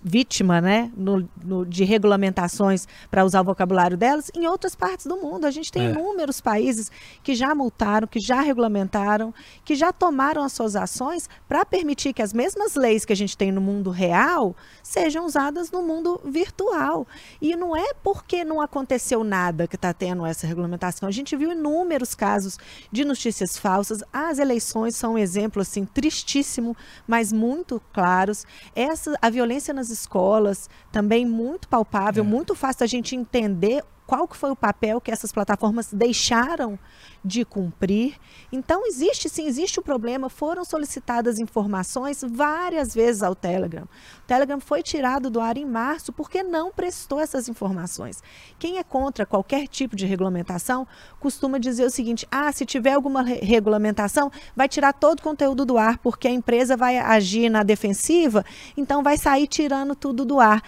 vítima 0.03 0.61
né, 0.61 0.91
no, 0.97 1.29
no, 1.45 1.65
de 1.65 1.85
regulamentações, 1.85 2.89
para 3.11 3.25
usar 3.25 3.41
o 3.41 3.45
vocabulário 3.45 3.97
delas, 3.97 4.31
em 4.35 4.47
outras 4.47 4.75
partes 4.75 5.07
do 5.07 5.17
mundo. 5.17 5.47
A 5.47 5.51
gente 5.51 5.71
tem 5.71 5.87
é. 5.87 5.91
inúmeros 5.91 6.41
países 6.41 6.91
que 7.23 7.35
já 7.35 7.55
multaram, 7.55 8.07
que 8.07 8.19
já 8.19 8.41
regulamentaram, 8.41 9.33
que 9.65 9.75
já 9.75 9.93
tomaram 9.93 10.43
as 10.43 10.53
suas 10.53 10.75
ações 10.75 11.29
para 11.49 11.65
permitir 11.65 12.13
que 12.13 12.23
as 12.23 12.33
mesmas 12.33 12.75
leis 12.75 13.05
que 13.05 13.13
a 13.13 13.17
gente 13.17 13.37
tem 13.37 13.53
no 13.53 13.61
mundo 13.61 13.91
real 13.91 14.57
sejam 14.83 15.25
usadas 15.25 15.71
no 15.71 15.83
mundo 15.83 16.21
virtual. 16.25 17.07
E 17.41 17.55
não 17.55 17.77
é 17.77 17.93
porque 18.03 18.45
não 18.45 18.61
aconteceu 18.61 19.23
nada 19.23 19.69
que 19.69 19.77
está 19.77 19.93
tendo 19.93 20.27
essa 20.27 20.47
regulamentação. 20.47 21.09
A 21.09 21.13
gente 21.13 21.37
viu 21.37 21.53
inúmeros 21.53 22.15
casos 22.15 22.59
de 22.91 23.05
notícias 23.05 23.57
falsas. 23.57 24.03
As 24.13 24.39
eleições 24.39 24.97
são 24.97 25.15
um 25.15 25.19
exemplo 25.19 25.63
assim 25.63 25.85
tristíssimo, 25.85 26.77
mas 27.07 27.33
muito 27.33 27.81
claros. 27.93 28.45
Essa 28.75 29.17
a 29.21 29.31
violência 29.31 29.73
nas 29.73 29.92
escolas, 29.93 30.69
também 30.91 31.25
muito 31.25 31.69
palpável, 31.69 32.25
é. 32.25 32.27
muito 32.27 32.55
fácil 32.55 32.85
a 32.85 32.87
gente 32.89 33.15
entender 33.15 33.85
qual 34.07 34.27
que 34.27 34.37
foi 34.37 34.51
o 34.51 34.57
papel 34.57 35.01
que 35.01 35.11
essas 35.11 35.33
plataformas 35.33 35.93
deixaram 35.93 36.79
de 37.25 37.45
cumprir. 37.45 38.17
Então, 38.51 38.87
existe 38.87 39.29
sim, 39.29 39.47
existe 39.47 39.79
o 39.79 39.83
um 39.83 39.85
problema. 39.85 40.29
Foram 40.29 40.65
solicitadas 40.65 41.39
informações 41.39 42.23
várias 42.27 42.95
vezes 42.95 43.23
ao 43.23 43.35
Telegram. 43.35 43.85
O 43.85 44.27
Telegram 44.27 44.61
foi 44.61 44.83
tirado 44.83 45.31
do 45.31 45.41
ar 45.41 45.57
em 45.57 45.65
março 45.65 46.13
porque 46.13 46.43
não 46.43 46.73
prestou 46.73 47.21
essas 47.21 47.49
informações. 47.49 48.23
Quem 48.59 48.79
é 48.79 48.83
contra 48.83 49.25
qualquer 49.25 49.69
tipo 49.69 49.95
de 49.95 50.05
regulamentação 50.05 50.87
costuma 51.21 51.59
dizer 51.59 51.85
o 51.85 51.91
seguinte: 51.91 52.27
ah, 52.31 52.51
se 52.51 52.67
tiver 52.67 52.93
alguma 52.93 53.23
re 53.23 53.43
regulamentação, 53.43 54.31
vai 54.57 54.69
tirar 54.69 54.93
todo 54.93 55.21
o 55.21 55.23
conteúdo 55.23 55.65
do 55.65 55.77
ar, 55.77 55.99
porque 55.99 56.27
a 56.27 56.31
empresa 56.31 56.77
vai 56.77 56.99
agir 56.99 57.51
na 57.51 57.63
defensiva, 57.63 58.45
então 58.77 59.03
vai 59.03 59.17
sair 59.17 59.47
tirando 59.47 59.95
tudo 59.95 60.25
do 60.25 60.41
ar. 60.41 60.63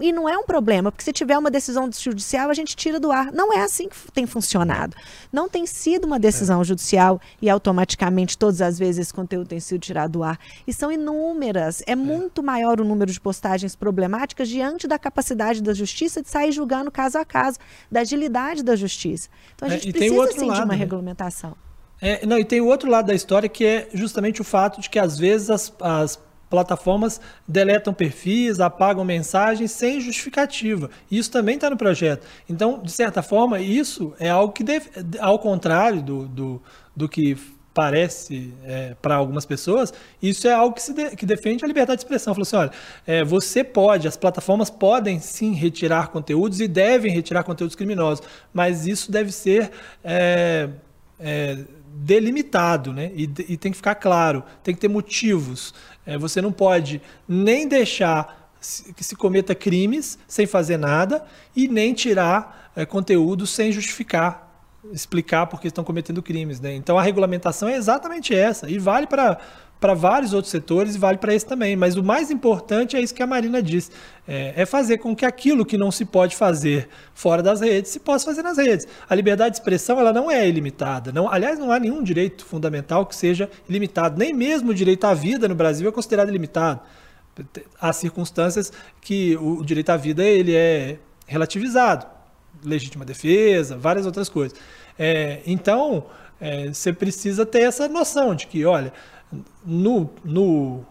E 0.00 0.12
não 0.12 0.28
é 0.28 0.36
um 0.36 0.44
problema, 0.44 0.90
porque 0.92 1.04
se 1.04 1.12
tiver 1.12 1.36
uma 1.36 1.50
decisão 1.50 1.90
judicial, 1.92 2.50
a 2.50 2.54
gente 2.54 2.76
tira 2.76 3.00
do 3.00 3.10
ar. 3.10 3.32
Não 3.32 3.52
é 3.52 3.62
assim 3.62 3.88
que 3.88 4.12
tem 4.12 4.26
funcionado. 4.26 4.96
Não 5.32 5.48
tem 5.48 5.66
sido 5.66 6.04
uma 6.04 6.18
decisão 6.18 6.60
é. 6.60 6.64
judicial 6.64 7.20
e 7.42 7.50
automaticamente, 7.50 8.38
todas 8.38 8.62
as 8.62 8.78
vezes, 8.78 8.98
esse 8.98 9.14
conteúdo 9.14 9.48
tem 9.48 9.60
sido 9.60 9.80
tirado 9.80 10.12
do 10.12 10.22
ar. 10.22 10.38
E 10.66 10.72
são 10.72 10.90
inúmeras. 10.90 11.82
É, 11.86 11.92
é. 11.92 11.96
muito 11.96 12.42
maior 12.42 12.80
o 12.80 12.84
número 12.84 13.10
de 13.10 13.20
postagens 13.20 13.74
problemáticas 13.74 14.48
diante 14.48 14.86
da 14.86 14.98
capacidade 14.98 15.62
da 15.62 15.74
justiça 15.74 16.22
de 16.22 16.28
sair 16.28 16.52
julgando 16.52 16.90
caso 16.90 17.18
a 17.18 17.24
caso, 17.24 17.58
da 17.90 18.00
agilidade 18.00 18.62
da 18.62 18.76
justiça. 18.76 19.28
Então 19.54 19.68
a 19.68 19.72
é, 19.72 19.74
gente 19.74 19.88
é, 19.88 19.92
precisa 19.92 20.32
sim 20.32 20.46
lado, 20.46 20.56
de 20.56 20.64
uma 20.64 20.72
né? 20.72 20.76
regulamentação. 20.76 21.56
É, 22.00 22.24
não, 22.24 22.38
e 22.38 22.44
tem 22.44 22.60
o 22.60 22.66
outro 22.66 22.88
lado 22.88 23.06
da 23.06 23.14
história 23.14 23.48
que 23.48 23.64
é 23.64 23.88
justamente 23.92 24.40
o 24.40 24.44
fato 24.44 24.80
de 24.80 24.88
que 24.88 24.98
às 24.98 25.18
vezes 25.18 25.50
as, 25.50 25.72
as 25.80 26.20
plataformas 26.48 27.20
deletam 27.46 27.92
perfis, 27.92 28.60
apagam 28.60 29.04
mensagens 29.04 29.70
sem 29.70 30.00
justificativa. 30.00 30.90
Isso 31.10 31.30
também 31.30 31.56
está 31.56 31.68
no 31.70 31.76
projeto. 31.76 32.26
Então, 32.48 32.80
de 32.82 32.90
certa 32.90 33.22
forma, 33.22 33.60
isso 33.60 34.14
é 34.18 34.28
algo 34.28 34.52
que, 34.52 34.64
deve, 34.64 34.90
ao 35.20 35.38
contrário 35.38 36.02
do, 36.02 36.26
do, 36.26 36.62
do 36.96 37.08
que 37.08 37.36
parece 37.78 38.52
é, 38.64 38.96
para 39.00 39.14
algumas 39.14 39.46
pessoas, 39.46 39.94
isso 40.20 40.48
é 40.48 40.52
algo 40.52 40.74
que, 40.74 40.92
de, 40.92 41.14
que 41.14 41.24
defende 41.24 41.64
a 41.64 41.68
liberdade 41.68 41.98
de 41.98 42.04
expressão. 42.04 42.34
Falou 42.34 42.42
assim, 42.42 42.56
olha, 42.56 42.72
é, 43.06 43.22
você 43.22 43.62
pode, 43.62 44.08
as 44.08 44.16
plataformas 44.16 44.68
podem 44.68 45.20
sim 45.20 45.52
retirar 45.52 46.08
conteúdos 46.08 46.60
e 46.60 46.66
devem 46.66 47.12
retirar 47.12 47.44
conteúdos 47.44 47.76
criminosos, 47.76 48.26
mas 48.52 48.84
isso 48.84 49.12
deve 49.12 49.30
ser 49.30 49.70
é, 50.02 50.68
é 51.20 51.58
delimitado, 52.00 52.92
né? 52.92 53.10
E, 53.14 53.24
e, 53.48 53.56
tem 53.56 53.72
que 53.72 53.76
ficar 53.76 53.96
claro, 53.96 54.44
tem 54.62 54.74
que 54.74 54.80
ter 54.80 54.88
motivos. 54.88 55.74
É, 56.06 56.16
você 56.16 56.40
não 56.40 56.52
pode 56.52 57.02
nem 57.26 57.66
deixar 57.66 58.50
que 58.96 59.04
se 59.04 59.14
cometa 59.16 59.54
crimes 59.54 60.18
sem 60.26 60.46
fazer 60.46 60.76
nada 60.76 61.24
e 61.54 61.68
nem 61.68 61.94
tirar 61.94 62.70
é, 62.74 62.84
conteúdo 62.84 63.46
sem 63.46 63.70
justificar, 63.72 64.64
explicar 64.92 65.46
porque 65.46 65.68
estão 65.68 65.84
cometendo 65.84 66.22
crimes. 66.22 66.60
Né? 66.60 66.74
Então 66.74 66.98
a 66.98 67.02
regulamentação 67.02 67.68
é 67.68 67.76
exatamente 67.76 68.34
essa 68.34 68.70
e 68.70 68.78
vale 68.78 69.06
para 69.06 69.38
para 69.80 69.94
vários 69.94 70.32
outros 70.32 70.50
setores 70.50 70.94
e 70.94 70.98
vale 70.98 71.18
para 71.18 71.34
esse 71.34 71.46
também. 71.46 71.76
Mas 71.76 71.96
o 71.96 72.02
mais 72.02 72.30
importante 72.30 72.96
é 72.96 73.00
isso 73.00 73.14
que 73.14 73.22
a 73.22 73.26
Marina 73.26 73.62
disse: 73.62 73.90
é, 74.26 74.54
é, 74.56 74.66
fazer 74.66 74.98
com 74.98 75.14
que 75.14 75.24
aquilo 75.24 75.64
que 75.64 75.78
não 75.78 75.90
se 75.90 76.04
pode 76.04 76.36
fazer 76.36 76.88
fora 77.14 77.42
das 77.42 77.60
redes 77.60 77.92
se 77.92 78.00
possa 78.00 78.26
fazer 78.26 78.42
nas 78.42 78.58
redes. 78.58 78.86
A 79.08 79.14
liberdade 79.14 79.52
de 79.52 79.60
expressão 79.60 79.98
ela 79.98 80.12
não 80.12 80.30
é 80.30 80.48
ilimitada. 80.48 81.12
Não, 81.12 81.30
aliás, 81.30 81.58
não 81.58 81.70
há 81.70 81.78
nenhum 81.78 82.02
direito 82.02 82.44
fundamental 82.44 83.06
que 83.06 83.14
seja 83.14 83.48
ilimitado. 83.68 84.18
Nem 84.18 84.32
mesmo 84.32 84.70
o 84.70 84.74
direito 84.74 85.04
à 85.04 85.14
vida 85.14 85.48
no 85.48 85.54
Brasil 85.54 85.88
é 85.88 85.92
considerado 85.92 86.28
ilimitado. 86.28 86.80
Há 87.80 87.92
circunstâncias 87.92 88.72
que 89.00 89.36
o 89.36 89.64
direito 89.64 89.90
à 89.90 89.96
vida 89.96 90.24
ele 90.24 90.56
é 90.56 90.98
relativizado, 91.24 92.04
legítima 92.64 93.04
defesa, 93.04 93.76
várias 93.76 94.06
outras 94.06 94.28
coisas. 94.28 94.58
É, 94.98 95.40
então, 95.46 96.06
é, 96.40 96.68
você 96.68 96.92
precisa 96.92 97.46
ter 97.46 97.60
essa 97.60 97.88
noção 97.88 98.34
de 98.34 98.46
que, 98.46 98.64
olha, 98.64 98.92
no, 99.64 100.10
no 100.24 100.84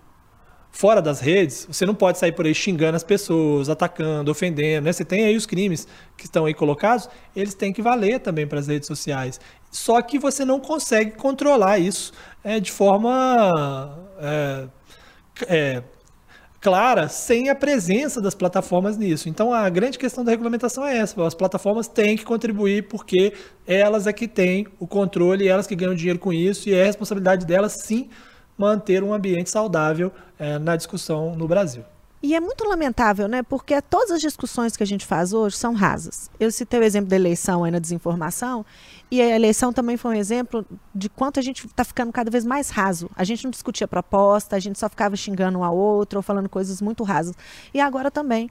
fora 0.71 1.01
das 1.01 1.19
redes, 1.19 1.67
você 1.69 1.85
não 1.85 1.95
pode 1.95 2.19
sair 2.19 2.31
por 2.31 2.45
aí 2.45 2.53
xingando 2.53 2.95
as 2.95 3.03
pessoas, 3.03 3.67
atacando, 3.67 4.29
ofendendo, 4.29 4.85
né? 4.85 4.93
Você 4.93 5.03
tem 5.03 5.25
aí 5.25 5.35
os 5.35 5.47
crimes 5.47 5.87
que 6.15 6.25
estão 6.25 6.45
aí 6.45 6.53
colocados, 6.53 7.09
eles 7.35 7.55
têm 7.55 7.73
que 7.73 7.81
valer 7.81 8.19
também 8.19 8.45
para 8.45 8.59
as 8.59 8.67
redes 8.67 8.87
sociais. 8.87 9.39
Só 9.71 10.01
que 10.01 10.19
você 10.19 10.45
não 10.45 10.59
consegue 10.59 11.11
controlar 11.11 11.79
isso 11.79 12.13
é, 12.43 12.59
de 12.59 12.71
forma 12.71 13.97
é, 14.19 14.67
é, 15.47 15.83
clara 16.59 17.07
sem 17.07 17.49
a 17.49 17.55
presença 17.55 18.21
das 18.21 18.33
plataformas 18.33 18.97
nisso. 18.97 19.29
Então 19.29 19.53
a 19.53 19.69
grande 19.69 19.97
questão 19.97 20.23
da 20.23 20.31
regulamentação 20.31 20.85
é 20.85 20.97
essa: 20.97 21.25
as 21.25 21.33
plataformas 21.33 21.87
têm 21.87 22.17
que 22.17 22.25
contribuir 22.25 22.87
porque 22.87 23.33
elas 23.65 24.07
é 24.07 24.13
que 24.13 24.27
têm 24.27 24.67
o 24.79 24.87
controle, 24.87 25.47
elas 25.47 25.67
que 25.67 25.75
ganham 25.75 25.95
dinheiro 25.95 26.19
com 26.19 26.33
isso 26.33 26.69
e 26.69 26.73
é 26.73 26.83
responsabilidade 26.85 27.45
delas 27.45 27.77
sim 27.83 28.09
manter 28.57 29.03
um 29.03 29.13
ambiente 29.13 29.49
saudável 29.49 30.11
é, 30.39 30.57
na 30.57 30.75
discussão 30.75 31.35
no 31.35 31.47
Brasil. 31.47 31.83
E 32.21 32.33
é 32.33 32.39
muito 32.39 32.67
lamentável, 32.67 33.27
né? 33.27 33.43
Porque 33.43 33.79
todas 33.79 34.09
as 34.09 34.19
discussões 34.19 34.75
que 34.75 34.81
a 34.81 34.87
gente 34.87 35.05
faz 35.05 35.33
hoje 35.33 35.55
são 35.55 35.75
rasas. 35.75 36.31
Eu 36.39 36.51
citei 36.51 36.79
o 36.79 36.83
exemplo 36.83 37.09
da 37.09 37.15
eleição 37.15 37.63
aí 37.63 37.69
na 37.69 37.77
desinformação, 37.77 38.65
e 39.09 39.21
a 39.21 39.35
eleição 39.35 39.71
também 39.71 39.95
foi 39.95 40.15
um 40.15 40.19
exemplo 40.19 40.65
de 40.93 41.07
quanto 41.07 41.39
a 41.39 41.43
gente 41.43 41.65
está 41.65 41.83
ficando 41.85 42.11
cada 42.11 42.29
vez 42.29 42.45
mais 42.45 42.69
raso. 42.69 43.09
A 43.15 43.23
gente 43.23 43.45
não 43.45 43.51
discutia 43.51 43.87
proposta, 43.87 44.55
a 44.55 44.59
gente 44.59 44.77
só 44.77 44.89
ficava 44.89 45.15
xingando 45.15 45.59
um 45.59 45.63
ao 45.63 45.77
outro 45.77 46.19
ou 46.19 46.23
falando 46.23 46.49
coisas 46.49 46.81
muito 46.81 47.03
rasas. 47.03 47.33
E 47.73 47.79
agora 47.79 48.11
também. 48.11 48.49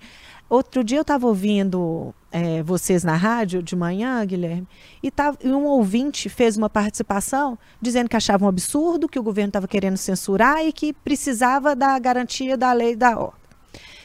Outro 0.48 0.82
dia 0.82 0.98
eu 0.98 1.02
estava 1.02 1.26
ouvindo 1.26 2.14
é, 2.30 2.62
vocês 2.62 3.02
na 3.02 3.16
rádio 3.16 3.62
de 3.62 3.74
manhã, 3.74 4.24
Guilherme, 4.24 4.66
e, 5.02 5.10
tava, 5.10 5.36
e 5.42 5.48
um 5.48 5.64
ouvinte 5.64 6.28
fez 6.28 6.56
uma 6.56 6.70
participação 6.70 7.58
dizendo 7.82 8.08
que 8.08 8.16
achava 8.16 8.44
um 8.44 8.48
absurdo, 8.48 9.08
que 9.08 9.18
o 9.18 9.22
governo 9.24 9.48
estava 9.48 9.66
querendo 9.66 9.96
censurar 9.96 10.64
e 10.64 10.72
que 10.72 10.92
precisava 10.92 11.74
da 11.74 11.98
garantia 11.98 12.56
da 12.56 12.72
lei 12.72 12.94
da 12.94 13.18
ordem. 13.18 13.40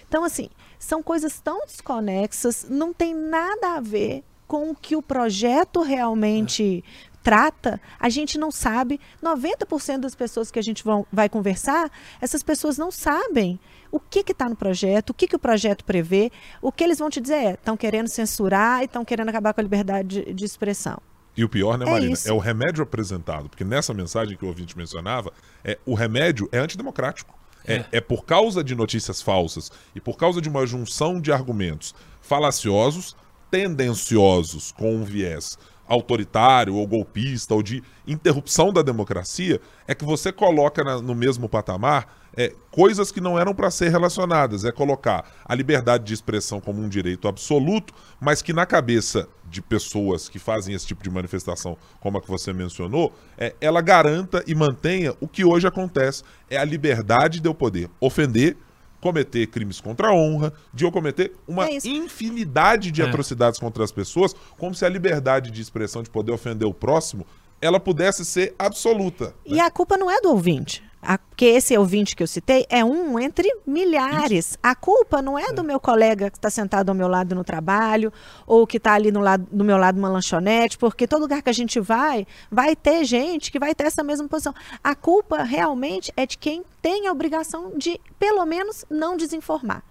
Então, 0.08 0.24
assim, 0.24 0.50
são 0.80 1.04
coisas 1.04 1.40
tão 1.40 1.64
desconexas, 1.66 2.66
não 2.68 2.92
tem 2.92 3.14
nada 3.14 3.76
a 3.76 3.80
ver 3.80 4.24
com 4.52 4.70
o 4.70 4.76
que 4.76 4.98
o 4.98 5.02
projeto 5.02 5.82
realmente 5.82 6.84
é. 6.86 7.10
trata, 7.24 7.80
a 7.98 8.10
gente 8.10 8.38
não 8.38 8.52
sabe. 8.52 9.00
90% 9.24 10.00
das 10.00 10.14
pessoas 10.14 10.52
que 10.52 10.60
a 10.60 10.62
gente 10.62 10.84
vão, 10.84 11.08
vai 11.10 11.30
conversar, 11.30 11.90
essas 12.20 12.44
pessoas 12.44 12.78
não 12.78 12.92
sabem 12.92 13.58
o 13.90 13.98
que 13.98 14.20
está 14.30 14.50
no 14.50 14.56
projeto, 14.58 15.12
o 15.12 15.14
que, 15.14 15.26
que 15.26 15.38
o 15.38 15.40
projeto 15.40 15.86
prevê. 15.86 16.30
O 16.62 16.70
que 16.70 16.84
eles 16.84 17.00
vão 17.00 17.10
te 17.10 17.22
dizer 17.22 17.36
é: 17.36 17.52
estão 17.54 17.78
querendo 17.78 18.10
censurar 18.10 18.82
e 18.82 18.86
estão 18.86 19.06
querendo 19.06 19.30
acabar 19.30 19.54
com 19.54 19.62
a 19.62 19.64
liberdade 19.64 20.22
de, 20.22 20.34
de 20.34 20.44
expressão. 20.44 21.02
E 21.38 21.46
o 21.46 21.48
pior, 21.48 21.78
né, 21.78 21.86
é 21.88 21.90
Marina? 21.90 22.18
É, 22.26 22.30
é, 22.30 22.34
o 22.34 22.38
remédio 22.38 22.84
apresentado. 22.84 23.48
Porque 23.48 23.64
nessa 23.64 23.94
mensagem 23.94 24.36
que 24.36 24.44
o 24.44 24.50
ouvinte 24.50 24.78
mencionava, 24.78 25.32
é, 25.64 25.80
o 25.86 25.94
remédio 25.94 26.50
é 26.52 26.60
antidemocrático. 26.60 27.40
É. 27.66 27.76
é. 27.76 27.86
É, 27.94 28.02
por 28.02 28.26
causa 28.26 28.62
de 28.62 28.76
notícias 28.76 29.22
falsas 29.22 29.72
e 29.96 30.02
por 30.02 30.18
causa 30.18 30.42
de 30.42 30.50
uma 30.50 30.66
junção 30.68 31.22
de 31.22 31.32
argumentos 31.32 31.96
falaciosos, 32.20 33.16
tendenciosos, 33.52 34.72
com 34.72 34.96
um 34.96 35.04
viés 35.04 35.60
autoritário 35.86 36.76
ou 36.76 36.88
golpista 36.88 37.54
ou 37.54 37.62
de 37.62 37.84
interrupção 38.08 38.72
da 38.72 38.82
democracia, 38.82 39.60
é 39.86 39.94
que 39.94 40.06
você 40.06 40.32
coloca 40.32 40.84
na, 40.86 41.02
no 41.02 41.14
mesmo 41.14 41.50
patamar 41.50 42.22
é, 42.36 42.54
coisas 42.72 43.12
que 43.12 43.20
não 43.20 43.38
eram 43.38 43.54
para 43.54 43.70
ser 43.70 43.90
relacionadas. 43.90 44.64
É 44.64 44.72
colocar 44.72 45.30
a 45.44 45.54
liberdade 45.54 46.06
de 46.06 46.14
expressão 46.14 46.62
como 46.62 46.82
um 46.82 46.88
direito 46.88 47.28
absoluto, 47.28 47.94
mas 48.22 48.42
que 48.42 48.54
na 48.54 48.66
cabeça 48.66 49.28
de 49.50 49.62
pessoas 49.62 50.30
que 50.30 50.40
fazem 50.40 50.74
esse 50.74 50.88
tipo 50.88 51.04
de 51.04 51.10
manifestação, 51.10 51.78
como 52.00 52.18
a 52.18 52.22
que 52.22 52.30
você 52.30 52.54
mencionou, 52.54 53.14
é, 53.38 53.54
ela 53.60 53.82
garanta 53.82 54.42
e 54.48 54.56
mantenha 54.56 55.14
o 55.20 55.28
que 55.28 55.44
hoje 55.44 55.68
acontece: 55.68 56.24
é 56.50 56.58
a 56.58 56.64
liberdade 56.64 57.42
de 57.42 57.50
eu 57.50 57.54
poder 57.54 57.90
ofender 58.00 58.56
cometer 59.02 59.48
crimes 59.48 59.82
contra 59.82 60.10
a 60.10 60.14
honra, 60.14 60.54
de 60.74 60.86
eu 60.86 60.92
cometer 60.92 61.34
uma 61.48 61.68
é 61.68 61.76
infinidade 61.84 62.92
de 62.92 63.02
é. 63.02 63.06
atrocidades 63.06 63.60
contra 63.60 63.84
as 63.84 63.92
pessoas, 63.92 64.34
como 64.58 64.74
se 64.76 64.86
a 64.86 64.90
liberdade 64.90 65.52
de 65.52 65.62
expressão, 65.62 66.04
de 66.04 66.10
poder 66.10 66.32
ofender 66.32 66.68
o 66.68 66.74
próximo, 66.74 67.26
ela 67.60 67.80
pudesse 67.80 68.24
ser 68.24 68.56
absoluta. 68.58 69.34
E 69.46 69.56
né? 69.56 69.62
a 69.62 69.72
culpa 69.72 69.98
não 69.98 70.10
é 70.10 70.22
do 70.22 70.30
ouvinte. 70.30 70.84
A, 71.02 71.18
que 71.18 71.46
esse 71.46 71.76
ouvinte 71.78 72.16
que 72.16 72.22
eu 72.22 72.28
citei 72.28 72.66
é 72.70 72.86
um 72.86 73.20
entre 73.20 73.50
milhares. 73.66 74.58
A 74.62 74.76
culpa 74.76 75.22
não 75.22 75.38
é 75.38 75.52
do 75.52 75.64
meu 75.64 75.80
colega 75.80 76.30
que 76.30 76.38
está 76.38 76.50
sentado 76.50 76.90
ao 76.90 76.96
meu 76.96 77.08
lado 77.08 77.34
no 77.34 77.44
trabalho, 77.44 78.14
ou 78.46 78.68
que 78.68 78.78
está 78.78 78.94
ali 78.94 79.12
no, 79.12 79.20
lado, 79.20 79.48
no 79.52 79.64
meu 79.64 79.78
lado 79.78 79.96
numa 79.96 80.10
lanchonete, 80.10 80.78
porque 80.78 81.08
todo 81.08 81.22
lugar 81.22 81.42
que 81.42 81.50
a 81.50 81.54
gente 81.54 81.80
vai, 81.80 82.28
vai 82.52 82.76
ter 82.76 83.04
gente 83.04 83.52
que 83.52 83.60
vai 83.60 83.74
ter 83.74 83.86
essa 83.86 84.04
mesma 84.04 84.28
posição. 84.28 84.54
A 84.84 84.94
culpa 84.94 85.44
realmente 85.44 86.14
é 86.16 86.26
de 86.26 86.38
quem 86.38 86.64
tem 86.82 87.08
a 87.08 87.12
obrigação 87.12 87.72
de, 87.76 88.00
pelo 88.20 88.46
menos, 88.46 88.86
não 88.90 89.18
desinformar 89.18 89.84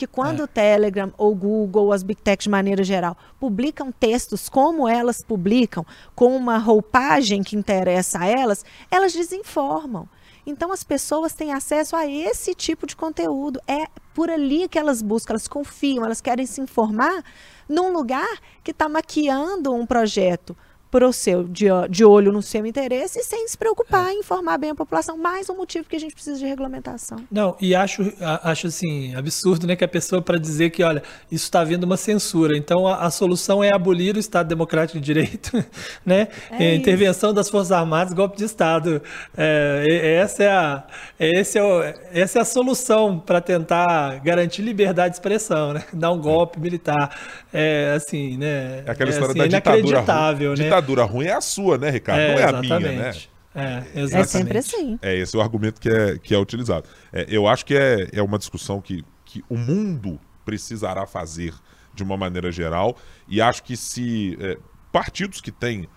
que 0.00 0.06
quando 0.06 0.40
é. 0.40 0.44
o 0.44 0.48
Telegram 0.48 1.12
ou 1.18 1.34
Google 1.34 1.84
ou 1.84 1.92
as 1.92 2.02
Big 2.02 2.22
Tech 2.22 2.42
de 2.42 2.48
maneira 2.48 2.82
geral 2.82 3.14
publicam 3.38 3.92
textos 3.92 4.48
como 4.48 4.88
elas 4.88 5.22
publicam, 5.22 5.84
com 6.14 6.34
uma 6.34 6.56
roupagem 6.56 7.42
que 7.42 7.54
interessa 7.54 8.20
a 8.20 8.26
elas, 8.26 8.64
elas 8.90 9.12
desinformam. 9.12 10.08
Então 10.46 10.72
as 10.72 10.82
pessoas 10.82 11.32
têm 11.34 11.52
acesso 11.52 11.94
a 11.94 12.06
esse 12.06 12.54
tipo 12.54 12.86
de 12.86 12.96
conteúdo. 12.96 13.60
É 13.66 13.86
por 14.14 14.30
ali 14.30 14.68
que 14.68 14.78
elas 14.78 15.02
buscam, 15.02 15.32
elas 15.32 15.48
confiam, 15.48 16.04
elas 16.04 16.20
querem 16.20 16.46
se 16.46 16.60
informar 16.60 17.22
num 17.68 17.92
lugar 17.92 18.28
que 18.64 18.70
está 18.70 18.88
maquiando 18.88 19.72
um 19.72 19.86
projeto 19.86 20.56
pro 20.90 21.12
seu, 21.12 21.44
de, 21.44 21.66
de 21.88 22.04
olho 22.04 22.32
no 22.32 22.42
seu 22.42 22.66
interesse 22.66 23.20
e 23.20 23.22
sem 23.22 23.46
se 23.46 23.56
preocupar 23.56 24.08
é. 24.08 24.12
em 24.12 24.20
informar 24.20 24.58
bem 24.58 24.70
a 24.70 24.74
população. 24.74 25.16
Mais 25.16 25.48
um 25.48 25.56
motivo 25.56 25.88
que 25.88 25.94
a 25.94 26.00
gente 26.00 26.14
precisa 26.14 26.38
de 26.38 26.44
regulamentação. 26.44 27.18
Não, 27.30 27.56
e 27.60 27.74
acho, 27.74 28.12
acho 28.42 28.66
assim, 28.66 29.14
absurdo, 29.14 29.66
né, 29.66 29.76
que 29.76 29.84
a 29.84 29.88
pessoa 29.88 30.20
para 30.20 30.38
dizer 30.38 30.70
que, 30.70 30.82
olha, 30.82 31.02
isso 31.30 31.44
está 31.44 31.60
havendo 31.60 31.84
uma 31.84 31.96
censura. 31.96 32.56
Então 32.56 32.86
a, 32.86 33.06
a, 33.06 33.10
solução 33.10 33.62
é 33.62 33.72
abolir 33.72 34.16
o 34.16 34.18
Estado 34.18 34.48
Democrático 34.48 34.98
de 34.98 35.04
Direito, 35.04 35.64
né? 36.04 36.28
É 36.50 36.74
intervenção 36.74 37.32
das 37.32 37.48
Forças 37.48 37.72
Armadas, 37.72 38.12
golpe 38.12 38.36
de 38.36 38.44
Estado. 38.44 39.00
É, 39.36 40.16
essa, 40.20 40.42
é 40.42 40.50
a, 40.50 40.84
esse 41.18 41.58
é 41.58 41.62
o, 41.62 41.82
essa 42.12 42.38
é 42.38 42.42
a 42.42 42.44
solução 42.44 43.18
para 43.18 43.40
tentar 43.40 44.18
garantir 44.20 44.62
liberdade 44.62 45.10
de 45.10 45.16
expressão, 45.16 45.72
né? 45.72 45.84
Dar 45.92 46.10
um 46.10 46.20
golpe 46.20 46.58
militar. 46.58 47.16
É 47.52 47.94
assim, 47.96 48.36
né? 48.36 48.82
É 48.86 48.90
aquela 48.90 49.10
história 49.10 49.30
assim, 49.30 49.38
da 49.38 49.46
ditadura. 49.46 50.00
Né? 50.00 50.64
ditadura 50.64 50.79
ruim 51.04 51.26
é 51.26 51.34
a 51.34 51.40
sua, 51.40 51.78
né, 51.78 51.90
Ricardo? 51.90 52.20
É, 52.20 52.28
Não 52.28 52.38
é 52.38 52.42
exatamente. 52.42 52.72
a 52.72 52.78
minha, 52.80 52.92
né? 52.92 53.12
É, 53.54 53.84
é, 53.94 54.24
sempre 54.24 54.58
assim. 54.58 54.98
É 55.02 55.16
esse 55.16 55.36
o 55.36 55.40
argumento 55.40 55.80
que 55.80 55.88
é, 55.88 56.18
que 56.18 56.34
é 56.34 56.38
utilizado. 56.38 56.88
É, 57.12 57.26
eu 57.28 57.48
acho 57.48 57.64
que 57.64 57.74
é, 57.74 58.08
é 58.12 58.22
uma 58.22 58.38
discussão 58.38 58.80
que, 58.80 59.04
que 59.24 59.42
o 59.48 59.56
mundo 59.56 60.20
precisará 60.44 61.06
fazer 61.06 61.52
de 61.94 62.02
uma 62.02 62.16
maneira 62.16 62.52
geral, 62.52 62.96
e 63.28 63.40
acho 63.40 63.62
que 63.64 63.76
se 63.76 64.38
é, 64.40 64.56
partidos 64.92 65.40
que 65.40 65.50
têm 65.50 65.88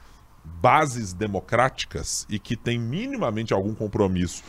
bases 0.44 1.14
democráticas 1.14 2.26
e 2.30 2.38
que 2.40 2.58
têm 2.58 2.80
minimamente 2.80 3.54
algum 3.54 3.74
compromisso 3.74 4.44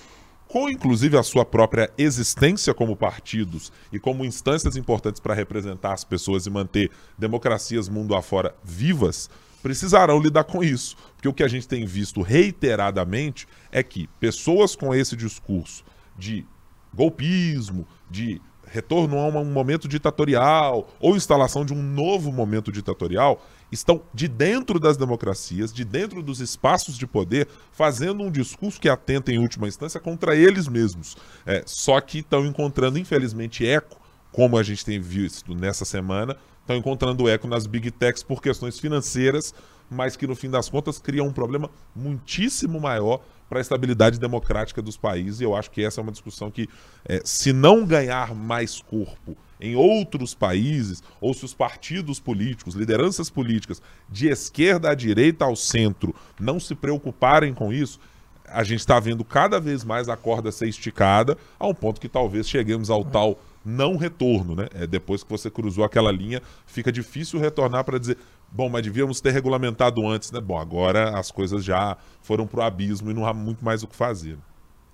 com 0.49 0.68
inclusive 0.68 1.16
a 1.16 1.23
sua 1.23 1.44
própria 1.44 1.90
existência 1.99 2.73
como 2.73 2.94
partidos 2.94 3.73
e 3.92 3.99
como 3.99 4.25
instâncias 4.25 4.77
importantes 4.77 5.20
para 5.20 5.35
representar 5.35 5.92
as 5.92 6.05
pessoas 6.05 6.47
e 6.47 6.51
manter 6.51 6.90
democracias 7.18 7.88
mundo 7.88 8.14
afora 8.14 8.55
vivas, 8.62 9.29
precisarão 9.64 10.20
lidar 10.20 10.44
com 10.44 10.62
isso. 10.62 10.94
Porque 11.16 11.27
o 11.27 11.33
que 11.33 11.42
a 11.42 11.48
gente 11.48 11.66
tem 11.66 11.87
visto 11.87 12.20
reiteradamente 12.20 13.48
é 13.72 13.83
que 13.83 14.07
pessoas 14.20 14.77
com 14.77 14.94
esse 14.94 15.16
discurso 15.16 15.83
de 16.18 16.46
golpismo, 16.92 17.88
de 18.11 18.42
retorno 18.66 19.18
a 19.18 19.27
um 19.27 19.44
momento 19.46 19.88
ditatorial 19.88 20.87
ou 21.00 21.16
instalação 21.16 21.64
de 21.64 21.72
um 21.72 21.83
novo 21.83 22.31
momento 22.31 22.70
ditatorial, 22.70 23.42
estão 23.72 24.03
de 24.12 24.29
dentro 24.29 24.79
das 24.79 24.98
democracias, 24.98 25.72
de 25.72 25.83
dentro 25.83 26.22
dos 26.22 26.40
espaços 26.40 26.98
de 26.98 27.07
poder, 27.07 27.48
fazendo 27.72 28.22
um 28.22 28.31
discurso 28.31 28.79
que 28.79 28.90
atenta 28.90 29.33
em 29.33 29.38
última 29.38 29.66
instância 29.66 29.98
contra 29.98 30.37
eles 30.37 30.68
mesmos. 30.68 31.16
É, 31.46 31.62
só 31.64 31.98
que 32.03 32.18
estão 32.18 32.44
encontrando, 32.44 32.98
infelizmente, 32.98 33.66
eco, 33.66 33.98
como 34.31 34.59
a 34.59 34.62
gente 34.62 34.85
tem 34.85 35.00
visto 35.00 35.55
nessa 35.55 35.87
semana, 35.87 36.37
estão 36.64 36.77
encontrando 36.77 37.29
eco 37.29 37.46
nas 37.46 37.66
big 37.66 37.90
techs 37.90 38.22
por 38.22 38.42
questões 38.42 38.81
financeiras, 38.81 39.55
mas 39.90 40.16
que 40.16 40.27
no 40.27 40.35
fim 40.35 40.50
das 40.50 40.68
contas 40.68 40.98
cria 40.98 41.22
um 41.22 41.33
problema 41.33 41.70
muitíssimo 41.94 42.81
maior 42.81 43.20
para 43.48 43.59
a 43.59 43.61
estabilidade 43.61 44.18
democrática 44.18 44.81
dos 44.81 44.96
países. 44.96 45.40
E 45.40 45.44
eu 45.44 45.55
acho 45.55 45.70
que 45.70 45.85
essa 45.85 46.00
é 46.00 46.03
uma 46.03 46.11
discussão 46.11 46.50
que, 46.50 46.68
é, 47.05 47.20
se 47.24 47.53
não 47.53 47.85
ganhar 47.85 48.35
mais 48.35 48.81
corpo 48.81 49.37
em 49.61 49.77
outros 49.77 50.35
países, 50.35 51.03
ou 51.20 51.33
se 51.35 51.44
os 51.44 51.55
partidos 51.55 52.18
políticos, 52.18 52.74
lideranças 52.74 53.31
políticas, 53.31 53.81
de 54.09 54.29
esquerda 54.29 54.90
à 54.90 54.94
direita 54.94 55.44
ao 55.44 55.55
centro, 55.55 56.14
não 56.40 56.59
se 56.59 56.74
preocuparem 56.74 57.53
com 57.53 57.72
isso, 57.72 58.00
a 58.48 58.64
gente 58.64 58.81
está 58.81 58.98
vendo 58.98 59.24
cada 59.24 59.61
vez 59.61 59.85
mais 59.85 60.09
a 60.09 60.16
corda 60.16 60.50
ser 60.50 60.68
esticada, 60.68 61.37
a 61.59 61.66
um 61.66 61.74
ponto 61.74 62.00
que 62.00 62.09
talvez 62.09 62.48
cheguemos 62.48 62.90
ao 62.90 63.05
tal 63.05 63.38
não 63.64 63.96
retorno, 63.96 64.55
né? 64.55 64.68
É, 64.74 64.87
depois 64.87 65.22
que 65.22 65.31
você 65.31 65.50
cruzou 65.50 65.85
aquela 65.85 66.12
linha, 66.12 66.42
fica 66.66 66.92
difícil 66.92 67.40
retornar 67.40 67.85
para 67.85 67.98
dizer, 67.98 68.18
bom, 68.50 68.68
mas 68.68 68.83
devíamos 68.83 69.20
ter 69.20 69.31
regulamentado 69.31 70.07
antes, 70.07 70.31
né? 70.31 70.40
Bom, 70.40 70.59
agora 70.59 71.18
as 71.18 71.31
coisas 71.31 71.64
já 71.64 71.96
foram 72.20 72.46
para 72.46 72.61
o 72.61 72.62
abismo 72.62 73.11
e 73.11 73.14
não 73.14 73.27
há 73.27 73.33
muito 73.33 73.64
mais 73.64 73.83
o 73.83 73.87
que 73.87 73.96
fazer. 73.96 74.38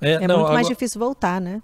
É, 0.00 0.12
é 0.12 0.18
não, 0.20 0.20
muito 0.20 0.32
agora... 0.32 0.54
mais 0.54 0.68
difícil 0.68 0.98
voltar, 0.98 1.40
né? 1.40 1.62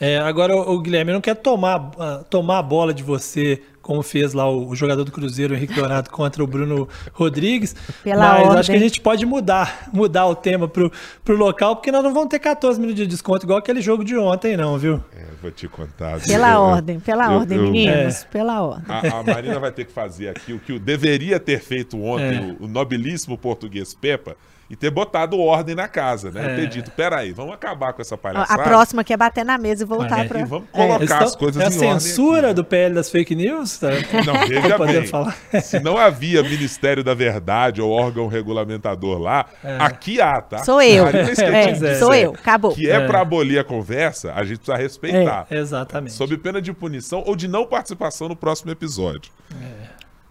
É, 0.00 0.18
agora, 0.18 0.54
o 0.54 0.80
Guilherme, 0.80 1.12
não 1.12 1.20
quer 1.20 1.34
tomar, 1.34 1.90
uh, 1.90 2.24
tomar 2.30 2.58
a 2.58 2.62
bola 2.62 2.94
de 2.94 3.02
você, 3.02 3.60
como 3.82 4.00
fez 4.00 4.32
lá 4.32 4.48
o, 4.48 4.68
o 4.68 4.76
jogador 4.76 5.02
do 5.02 5.10
Cruzeiro, 5.10 5.54
o 5.54 5.56
Henrique 5.56 5.74
Donato, 5.74 6.08
contra 6.10 6.42
o 6.42 6.46
Bruno 6.46 6.88
Rodrigues. 7.12 7.74
Pela 8.04 8.28
mas 8.28 8.42
ordem. 8.42 8.58
acho 8.60 8.70
que 8.70 8.76
a 8.76 8.80
gente 8.80 9.00
pode 9.00 9.26
mudar, 9.26 9.88
mudar 9.92 10.26
o 10.26 10.36
tema 10.36 10.68
pro, 10.68 10.92
pro 11.24 11.36
local, 11.36 11.74
porque 11.74 11.90
nós 11.90 12.04
não 12.04 12.14
vamos 12.14 12.28
ter 12.28 12.38
14 12.38 12.78
minutos 12.80 13.00
de 13.00 13.08
desconto, 13.08 13.44
igual 13.44 13.58
aquele 13.58 13.80
jogo 13.80 14.04
de 14.04 14.16
ontem, 14.16 14.56
não, 14.56 14.78
viu? 14.78 15.02
É, 15.16 15.24
vou 15.42 15.50
te 15.50 15.66
contar. 15.66 16.20
Pela 16.20 16.52
eu, 16.52 16.60
ordem, 16.60 17.00
pela 17.00 17.32
eu, 17.32 17.38
ordem, 17.40 17.58
eu, 17.58 17.64
meninos, 17.64 18.22
é. 18.22 18.26
pela 18.26 18.62
ordem. 18.62 18.84
A, 18.88 19.18
a, 19.18 19.22
Marina 19.24 19.58
vai 19.58 19.72
ter 19.72 19.84
que 19.84 19.92
fazer 19.92 20.28
aqui 20.28 20.52
o 20.52 20.60
que 20.60 20.78
deveria 20.78 21.40
ter 21.40 21.60
feito 21.60 22.00
ontem 22.00 22.36
é. 22.36 22.56
o, 22.60 22.66
o 22.66 22.68
nobilíssimo 22.68 23.36
português 23.36 23.94
Pepa, 23.94 24.36
e 24.70 24.76
ter 24.76 24.90
botado 24.90 25.38
ordem 25.40 25.74
na 25.74 25.88
casa, 25.88 26.30
né? 26.30 26.52
É. 26.52 26.56
Ter 26.56 26.68
dito, 26.68 26.90
peraí, 26.90 27.32
vamos 27.32 27.54
acabar 27.54 27.92
com 27.92 28.02
essa 28.02 28.18
palhaçada. 28.18 28.62
A 28.62 28.64
próxima 28.64 29.02
que 29.02 29.12
é 29.12 29.16
bater 29.16 29.44
na 29.44 29.56
mesa 29.56 29.84
e 29.84 29.86
voltar 29.86 30.24
é. 30.24 30.28
para... 30.28 30.40
E 30.40 30.44
vamos 30.44 30.68
colocar 30.70 31.22
é. 31.22 31.24
as 31.24 31.34
coisas 31.34 31.62
é 31.62 31.66
a 31.66 31.70
censura 31.70 32.52
do 32.52 32.62
PL 32.62 32.94
das 32.94 33.10
fake 33.10 33.34
news? 33.34 33.78
Tá? 33.78 33.88
Não, 34.26 34.34
veja 34.46 34.78
bem, 34.78 35.06
falar. 35.06 35.36
se 35.62 35.80
não 35.80 35.96
havia 35.96 36.42
Ministério 36.42 37.02
da 37.02 37.14
Verdade 37.14 37.80
ou 37.80 37.90
órgão 37.90 38.26
regulamentador 38.26 39.18
lá, 39.18 39.46
é. 39.64 39.78
aqui 39.80 40.20
há, 40.20 40.40
tá? 40.40 40.58
Sou 40.58 40.82
eu. 40.82 41.06
É, 41.08 41.94
sou 41.98 42.14
eu, 42.14 42.32
acabou. 42.32 42.74
Que 42.74 42.90
é, 42.90 43.06
para 43.06 43.20
abolir 43.20 43.58
a 43.58 43.64
conversa, 43.64 44.32
a 44.34 44.44
gente 44.44 44.58
precisa 44.58 44.76
respeitar. 44.76 45.46
exatamente. 45.50 46.12
Sob 46.12 46.36
pena 46.38 46.60
de 46.60 46.72
punição 46.72 47.22
ou 47.26 47.34
de 47.34 47.48
não 47.48 47.66
participação 47.66 48.28
no 48.28 48.36
próximo 48.36 48.70
episódio. 48.70 49.32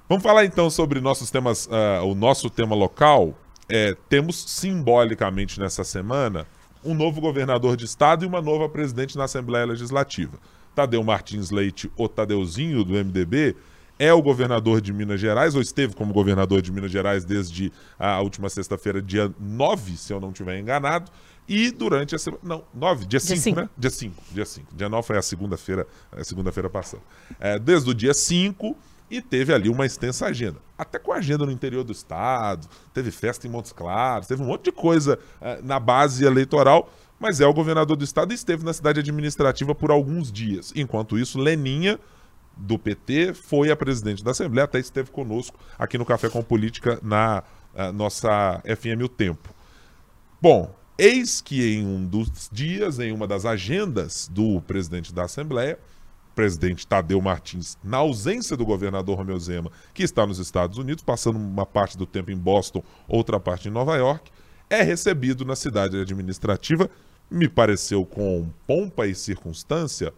Vamos 0.09 0.23
falar 0.23 0.45
então 0.45 0.69
sobre 0.69 1.01
nossos 1.01 1.29
temas, 1.29 1.65
uh, 1.65 2.05
o 2.05 2.15
nosso 2.15 2.49
tema 2.49 2.73
local, 2.73 3.33
é, 3.69 3.95
temos 4.07 4.35
simbolicamente 4.47 5.59
nessa 5.59 5.83
semana 5.83 6.47
um 6.83 6.93
novo 6.93 7.19
governador 7.19 7.75
de 7.75 7.85
estado 7.85 8.23
e 8.23 8.27
uma 8.27 8.41
nova 8.41 8.69
presidente 8.69 9.17
na 9.17 9.25
Assembleia 9.25 9.65
Legislativa. 9.65 10.37
Tadeu 10.73 11.03
Martins 11.03 11.49
Leite, 11.49 11.91
o 11.97 12.07
Tadeuzinho 12.07 12.83
do 12.83 12.93
MDB, 12.93 13.55
é 13.99 14.13
o 14.13 14.21
governador 14.21 14.79
de 14.79 14.93
Minas 14.93 15.19
Gerais, 15.19 15.55
ou 15.55 15.61
esteve 15.61 15.95
como 15.95 16.13
governador 16.13 16.61
de 16.61 16.71
Minas 16.71 16.91
Gerais 16.91 17.25
desde 17.25 17.71
a 17.97 18.21
última 18.21 18.47
sexta-feira, 18.47 19.01
dia 19.01 19.33
9, 19.39 19.97
se 19.97 20.13
eu 20.13 20.19
não 20.19 20.29
estiver 20.29 20.59
enganado. 20.59 21.11
E 21.47 21.71
durante 21.71 22.13
a 22.13 22.19
semana. 22.19 22.41
Não, 22.43 22.63
9, 22.73 23.05
dia 23.05 23.19
5, 23.19 23.55
né? 23.55 23.69
Dia 23.77 23.89
5, 23.89 24.23
dia 24.31 24.45
5. 24.45 24.75
Dia 24.75 24.89
9 24.89 25.07
foi 25.07 25.17
a 25.17 25.21
segunda-feira, 25.21 25.87
a 26.11 26.23
segunda-feira 26.23 26.69
passada. 26.69 27.01
É, 27.39 27.57
desde 27.57 27.89
o 27.89 27.93
dia 27.93 28.13
5 28.13 28.75
e 29.09 29.21
teve 29.21 29.53
ali 29.53 29.69
uma 29.69 29.85
extensa 29.85 30.25
agenda. 30.25 30.57
Até 30.77 30.99
com 30.99 31.11
agenda 31.11 31.45
no 31.45 31.51
interior 31.51 31.83
do 31.83 31.91
estado, 31.91 32.67
teve 32.93 33.11
festa 33.11 33.47
em 33.47 33.49
Montes 33.49 33.71
Claros, 33.71 34.27
teve 34.27 34.41
um 34.41 34.45
monte 34.45 34.65
de 34.65 34.71
coisa 34.71 35.17
uh, 35.41 35.65
na 35.65 35.79
base 35.79 36.25
eleitoral, 36.25 36.91
mas 37.19 37.39
é 37.39 37.47
o 37.47 37.53
governador 37.53 37.95
do 37.95 38.03
estado 38.03 38.31
e 38.31 38.35
esteve 38.35 38.63
na 38.63 38.73
cidade 38.73 38.99
administrativa 38.99 39.73
por 39.73 39.91
alguns 39.91 40.31
dias. 40.31 40.71
Enquanto 40.75 41.17
isso, 41.17 41.39
Leninha, 41.39 41.99
do 42.55 42.77
PT, 42.77 43.33
foi 43.33 43.71
a 43.71 43.75
presidente 43.75 44.23
da 44.23 44.31
Assembleia, 44.31 44.65
até 44.65 44.79
esteve 44.79 45.11
conosco 45.11 45.57
aqui 45.77 45.97
no 45.97 46.05
Café 46.05 46.29
com 46.29 46.43
Política 46.43 46.99
na 47.01 47.43
uh, 47.73 47.91
nossa 47.93 48.61
FM 48.65 49.03
O 49.03 49.09
Tempo. 49.09 49.53
Bom, 50.41 50.75
eis 50.97 51.41
que 51.41 51.75
em 51.75 51.85
um 51.85 52.05
dos 52.05 52.49
dias, 52.51 52.99
em 52.99 53.11
uma 53.11 53.27
das 53.27 53.45
agendas 53.45 54.27
do 54.31 54.61
presidente 54.61 55.13
da 55.13 55.23
Assembleia, 55.23 55.79
presidente 56.37 56.85
Tadeu 56.85 57.19
Martins, 57.19 57.79
na 57.83 57.97
ausência 57.97 58.55
do 58.55 58.63
governador 58.63 59.17
Romeu 59.17 59.39
Zema, 59.39 59.71
que 59.91 60.03
está 60.03 60.23
nos 60.23 60.37
Estados 60.37 60.77
Unidos, 60.77 61.03
passando 61.03 61.35
uma 61.35 61.65
parte 61.65 61.97
do 61.97 62.05
tempo 62.05 62.29
em 62.29 62.37
Boston, 62.37 62.83
outra 63.07 63.39
parte 63.39 63.67
em 63.67 63.71
Nova 63.71 63.97
York, 63.97 64.29
é 64.69 64.83
recebido 64.83 65.43
na 65.43 65.55
cidade 65.55 65.99
administrativa, 65.99 66.91
me 67.27 67.49
pareceu 67.49 68.05
com 68.05 68.47
pompa 68.67 69.07
e 69.07 69.15
circunstância, 69.15 70.13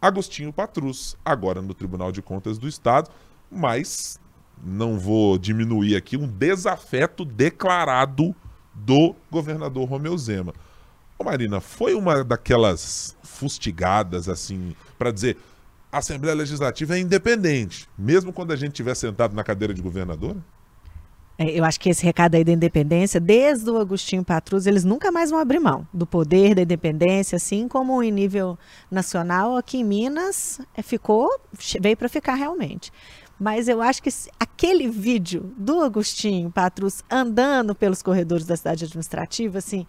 Agostinho 0.00 0.54
Patrus, 0.54 1.18
agora 1.22 1.60
no 1.60 1.74
Tribunal 1.74 2.10
de 2.10 2.22
Contas 2.22 2.56
do 2.56 2.66
Estado, 2.66 3.10
mas 3.50 4.18
não 4.64 4.98
vou 4.98 5.36
diminuir 5.36 5.96
aqui 5.96 6.16
um 6.16 6.26
desafeto 6.26 7.26
declarado 7.26 8.34
do 8.72 9.14
governador 9.30 9.86
Romeu 9.86 10.16
Zema. 10.16 10.54
Ô 11.18 11.24
Marina, 11.24 11.60
foi 11.60 11.92
uma 11.92 12.24
daquelas 12.24 13.14
fustigadas 13.22 14.30
assim 14.30 14.74
para 14.98 15.10
dizer 15.10 15.36
a 15.90 15.98
Assembleia 15.98 16.34
Legislativa 16.34 16.96
é 16.96 17.00
independente, 17.00 17.88
mesmo 17.96 18.32
quando 18.32 18.52
a 18.52 18.56
gente 18.56 18.72
estiver 18.72 18.94
sentado 18.94 19.34
na 19.34 19.42
cadeira 19.42 19.72
de 19.72 19.80
governador? 19.80 20.36
É, 21.38 21.50
eu 21.56 21.64
acho 21.64 21.78
que 21.78 21.88
esse 21.88 22.04
recado 22.04 22.34
aí 22.34 22.42
da 22.42 22.50
independência, 22.50 23.20
desde 23.20 23.70
o 23.70 23.78
Agostinho 23.78 24.24
Patrus, 24.24 24.66
eles 24.66 24.84
nunca 24.84 25.12
mais 25.12 25.30
vão 25.30 25.38
abrir 25.38 25.60
mão 25.60 25.86
do 25.94 26.04
poder 26.04 26.54
da 26.54 26.62
independência, 26.62 27.36
assim 27.36 27.68
como 27.68 28.02
em 28.02 28.10
nível 28.10 28.58
nacional, 28.90 29.56
aqui 29.56 29.78
em 29.78 29.84
Minas 29.84 30.60
é, 30.74 30.82
ficou, 30.82 31.30
veio 31.80 31.96
para 31.96 32.08
ficar 32.08 32.34
realmente. 32.34 32.92
Mas 33.38 33.68
eu 33.68 33.80
acho 33.80 34.02
que 34.02 34.10
aquele 34.40 34.88
vídeo 34.88 35.54
do 35.56 35.80
Agostinho 35.80 36.50
Patrus 36.50 37.04
andando 37.08 37.72
pelos 37.72 38.02
corredores 38.02 38.44
da 38.44 38.56
cidade 38.56 38.84
administrativa, 38.84 39.58
assim, 39.58 39.86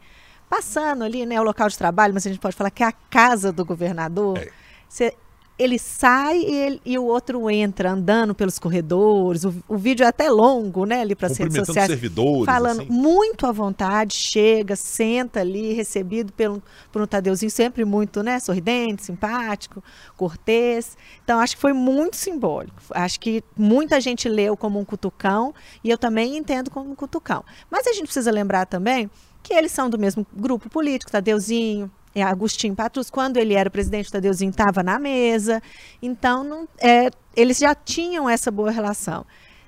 passando 0.48 1.04
ali, 1.04 1.26
né, 1.26 1.42
o 1.42 1.44
local 1.44 1.68
de 1.68 1.76
trabalho, 1.76 2.14
mas 2.14 2.28
a 2.28 2.30
gente 2.30 2.40
pode 2.40 2.56
falar 2.56 2.70
que 2.70 2.84
é 2.84 2.88
a 2.88 2.92
casa 2.92 3.52
do 3.52 3.66
governador. 3.66 4.38
É. 4.38 4.52
Você, 4.88 5.16
ele 5.60 5.78
sai 5.78 6.38
e, 6.40 6.56
ele, 6.56 6.82
e, 6.86 6.98
o 6.98 7.04
outro 7.04 7.50
entra 7.50 7.92
andando 7.92 8.34
pelos 8.34 8.58
corredores. 8.58 9.44
O, 9.44 9.54
o 9.68 9.78
vídeo 9.78 10.06
é 10.06 10.08
até 10.08 10.30
longo, 10.30 10.86
né? 10.86 11.02
Ali 11.02 11.16
para 11.16 11.28
as 11.28 11.38
redes 11.38 11.58
sociais. 11.58 11.90
servidores. 11.90 12.46
Falando 12.46 12.84
assim. 12.84 12.90
muito 12.90 13.46
à 13.46 13.52
vontade, 13.52 14.16
chega, 14.16 14.78
senta 14.78 15.42
ali, 15.42 15.74
recebido 15.74 16.32
pelo, 16.32 16.64
por 16.94 17.02
um 17.02 17.06
Tadeuzinho, 17.06 17.52
sempre 17.52 17.84
muito 17.84 18.24
né, 18.24 18.40
sorridente, 18.40 19.04
simpático, 19.04 19.84
cortês. 20.16 20.98
Então, 21.26 21.42
acho 21.42 21.58
que 21.58 21.62
foi 21.62 21.74
muito 21.74 22.16
simbólico. 22.16 22.82
Acho 22.92 23.20
que 23.20 23.44
muita 23.58 24.00
gente 24.00 24.30
leu 24.30 24.56
como 24.56 24.80
um 24.80 24.86
cutucão 24.86 25.54
e 25.84 25.90
eu 25.90 25.98
também 25.98 26.38
entendo 26.38 26.72
como 26.72 26.90
um 26.90 26.96
cutucão. 26.96 27.44
Mas 27.70 27.86
a 27.86 27.92
gente 27.92 28.06
precisa 28.06 28.32
lembrar 28.32 28.66
também 28.66 29.12
que 29.44 29.54
eles 29.54 29.72
são 29.72 29.90
do 29.90 29.98
mesmo 29.98 30.26
grupo 30.34 30.70
político, 30.70 31.12
Tadeuzinho, 31.12 31.92
é, 32.14 32.24
Agostinho 32.24 32.76
Patrus, 32.76 33.10
quando 33.10 33.38
ele 33.38 33.54
era 33.54 33.70
presidente, 33.70 34.12
Tadeuzinho 34.12 34.50
estava 34.52 34.82
na 34.82 34.98
mesa. 35.00 35.62
Então, 36.02 36.44
não, 36.44 36.68
é, 36.80 37.10
eles 37.36 37.58
já 37.58 37.76
tinham 37.76 38.30
essa 38.30 38.50
boa 38.50 38.72
relação. 38.72 39.26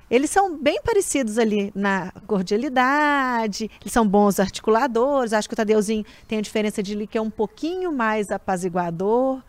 Eles 0.10 0.30
são 0.30 0.58
bem 0.58 0.82
parecidos 0.84 1.38
ali 1.38 1.72
na 1.74 2.12
cordialidade, 2.28 3.72
eles 3.80 3.94
são 3.94 4.06
bons 4.06 4.42
articuladores. 4.42 5.32
Acho 5.32 5.48
que 5.48 5.54
o 5.54 5.56
Tadeuzinho 5.56 6.04
tem 6.28 6.40
a 6.40 6.42
diferença 6.42 6.84
de 6.84 7.08
que 7.08 7.18
é 7.18 7.22
um 7.22 7.30
pouquinho 7.30 7.94
mais 7.94 8.30
apaziguador, 8.30 9.42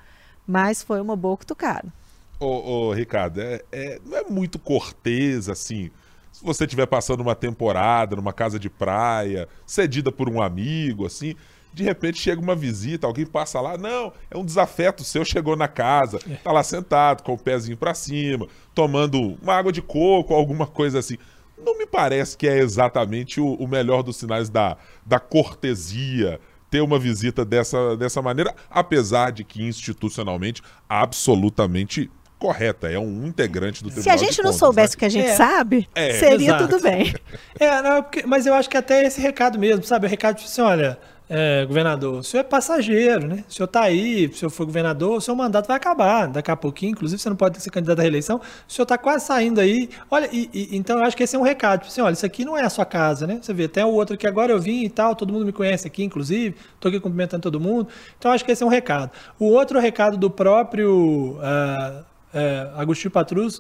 mas 0.47 0.81
foi 0.81 1.01
uma 1.01 1.17
boa 1.17 1.37
cutucada. 1.37 1.93
Ô, 2.39 2.47
ô 2.47 2.93
Ricardo, 2.93 3.41
é, 3.41 3.63
é, 3.73 4.01
não 4.05 4.17
é 4.17 4.23
muito 4.23 4.59
cortês 4.59 5.49
assim. 5.49 5.91
Se 6.31 6.45
você 6.45 6.65
estiver 6.65 6.87
passando 6.87 7.21
uma 7.21 7.35
temporada 7.35 8.15
numa 8.15 8.33
casa 8.33 8.59
de 8.59 8.71
praia, 8.71 9.49
cedida 9.67 10.13
por 10.13 10.29
um 10.29 10.41
amigo, 10.41 11.07
assim, 11.07 11.35
de 11.73 11.83
repente 11.83 12.19
chega 12.19 12.41
uma 12.41 12.55
visita, 12.55 13.07
alguém 13.07 13.27
passa 13.27 13.61
lá, 13.61 13.79
não, 13.79 14.13
é 14.31 14.37
um 14.37 14.45
desafeto 14.45 15.05
seu, 15.05 15.25
chegou 15.25 15.57
na 15.57 15.69
casa, 15.69 16.19
é. 16.31 16.35
tá 16.37 16.53
lá 16.53 16.63
sentado, 16.63 17.23
com 17.23 17.33
o 17.33 17.39
pezinho 17.39 17.77
para 17.77 17.95
cima, 17.95 18.47
tomando 18.75 19.39
uma 19.43 19.55
água 19.55 19.73
de 19.73 19.83
coco, 19.83 20.35
alguma 20.35 20.67
coisa 20.67 20.99
assim. 20.99 21.17
Não 21.57 21.79
me 21.79 21.87
parece 21.87 22.37
que 22.37 22.49
é 22.49 22.59
exatamente 22.59 23.41
o, 23.41 23.55
o 23.55 23.69
melhor 23.69 24.03
dos 24.03 24.17
sinais 24.17 24.51
da, 24.51 24.77
da 25.07 25.21
cortesia, 25.21 26.41
ter 26.71 26.81
uma 26.81 26.99
visita 26.99 27.45
dessa, 27.45 27.97
dessa 27.97 28.23
maneira, 28.23 28.55
apesar 28.71 29.31
de 29.31 29.45
que 29.45 29.63
institucionalmente 29.63 30.63
absolutamente 30.89 32.11
correta, 32.43 32.91
é 32.91 32.99
um 32.99 33.25
integrante 33.25 33.85
do 33.85 33.91
Tribunal 33.91 34.03
Se 34.03 34.11
a 34.11 34.17
gente 34.17 34.39
não 34.39 34.47
contas, 34.47 34.59
soubesse 34.59 34.95
né? 34.95 34.97
o 34.97 34.99
que 34.99 35.05
a 35.05 35.09
gente 35.09 35.29
é. 35.29 35.37
sabe, 35.37 35.89
é. 35.95 36.15
seria 36.15 36.49
Exato. 36.49 36.69
tudo 36.69 36.83
bem. 36.83 37.15
É, 37.61 37.81
não, 37.81 38.03
porque, 38.03 38.27
mas 38.27 38.45
eu 38.45 38.55
acho 38.55 38.69
que 38.69 38.77
até 38.77 39.05
esse 39.05 39.21
recado 39.21 39.57
mesmo, 39.57 39.85
sabe? 39.85 40.07
O 40.07 40.11
recado 40.11 40.37
tipo 40.37 40.49
assim, 40.49 40.63
olha, 40.63 40.99
é, 41.35 41.65
governador, 41.65 42.19
o 42.19 42.23
senhor 42.23 42.43
é 42.43 42.45
passageiro, 42.45 43.27
né? 43.27 43.43
O 43.49 43.53
senhor 43.53 43.65
está 43.65 43.85
aí, 43.85 44.27
o 44.27 44.37
senhor 44.37 44.51
foi 44.51 44.67
governador, 44.67 45.17
o 45.17 45.21
seu 45.21 45.35
mandato 45.35 45.67
vai 45.67 45.79
acabar 45.79 46.29
daqui 46.29 46.51
a 46.51 46.57
pouquinho, 46.57 46.93
inclusive 46.93 47.23
você 47.23 47.31
não 47.31 47.37
pode 47.37 47.59
ser 47.59 47.71
candidato 47.71 48.01
à 48.01 48.03
reeleição, 48.03 48.37
o 48.37 48.71
senhor 48.71 48.83
está 48.83 48.99
quase 48.99 49.25
saindo 49.25 49.59
aí. 49.59 49.89
Olha, 50.11 50.29
e, 50.31 50.51
e, 50.53 50.77
então 50.77 50.99
eu 50.99 51.05
acho 51.05 51.17
que 51.17 51.23
esse 51.23 51.35
é 51.35 51.39
um 51.39 51.43
recado. 51.43 51.81
Tipo 51.81 51.91
assim, 51.91 52.03
olha, 52.03 52.13
isso 52.13 52.27
aqui 52.27 52.45
não 52.45 52.55
é 52.55 52.63
a 52.63 52.69
sua 52.69 52.85
casa, 52.85 53.27
né? 53.27 53.39
Você 53.41 53.55
vê, 53.55 53.67
tem 53.67 53.83
o 53.83 53.89
outro 53.89 54.15
que 54.15 54.27
agora 54.27 54.53
eu 54.53 54.61
vim 54.61 54.85
e 54.85 54.91
tal, 54.91 55.17
todo 55.17 55.33
mundo 55.33 55.47
me 55.47 55.53
conhece 55.53 55.87
aqui, 55.87 56.05
inclusive, 56.05 56.55
estou 56.75 56.91
aqui 56.91 57.01
cumprimentando 57.01 57.41
todo 57.41 57.59
mundo. 57.59 57.89
Então 58.19 58.31
eu 58.31 58.35
acho 58.35 58.45
que 58.45 58.53
esse 58.53 58.63
é 58.63 58.67
um 58.67 58.69
recado. 58.69 59.11
O 59.39 59.47
outro 59.47 59.81
recado 59.81 60.19
do 60.19 60.29
próprio 60.29 61.39
uh, 61.39 62.05
uh, 62.35 62.77
Agostinho 62.79 63.11
Patrus 63.11 63.59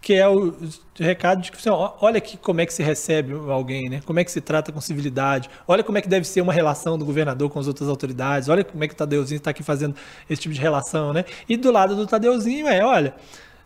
que 0.00 0.14
é 0.14 0.26
o 0.26 0.54
recado 0.98 1.42
de 1.42 1.52
que 1.52 1.58
assim, 1.58 1.68
olha 1.68 2.18
aqui 2.18 2.36
como 2.38 2.60
é 2.60 2.66
que 2.66 2.72
se 2.72 2.82
recebe 2.82 3.34
alguém, 3.50 3.88
né? 3.90 4.00
Como 4.06 4.18
é 4.18 4.24
que 4.24 4.30
se 4.30 4.40
trata 4.40 4.72
com 4.72 4.80
civilidade. 4.80 5.50
Olha 5.68 5.84
como 5.84 5.98
é 5.98 6.00
que 6.00 6.08
deve 6.08 6.26
ser 6.26 6.40
uma 6.40 6.52
relação 6.52 6.96
do 6.98 7.04
governador 7.04 7.50
com 7.50 7.58
as 7.58 7.66
outras 7.66 7.88
autoridades. 7.88 8.48
Olha 8.48 8.64
como 8.64 8.82
é 8.82 8.88
que 8.88 8.94
o 8.94 8.96
Tadeuzinho 8.96 9.38
está 9.38 9.50
aqui 9.50 9.62
fazendo 9.62 9.94
esse 10.28 10.40
tipo 10.40 10.54
de 10.54 10.60
relação, 10.60 11.12
né? 11.12 11.24
E 11.48 11.56
do 11.56 11.70
lado 11.70 11.94
do 11.94 12.06
Tadeuzinho 12.06 12.66
é, 12.66 12.82
olha, 12.82 13.14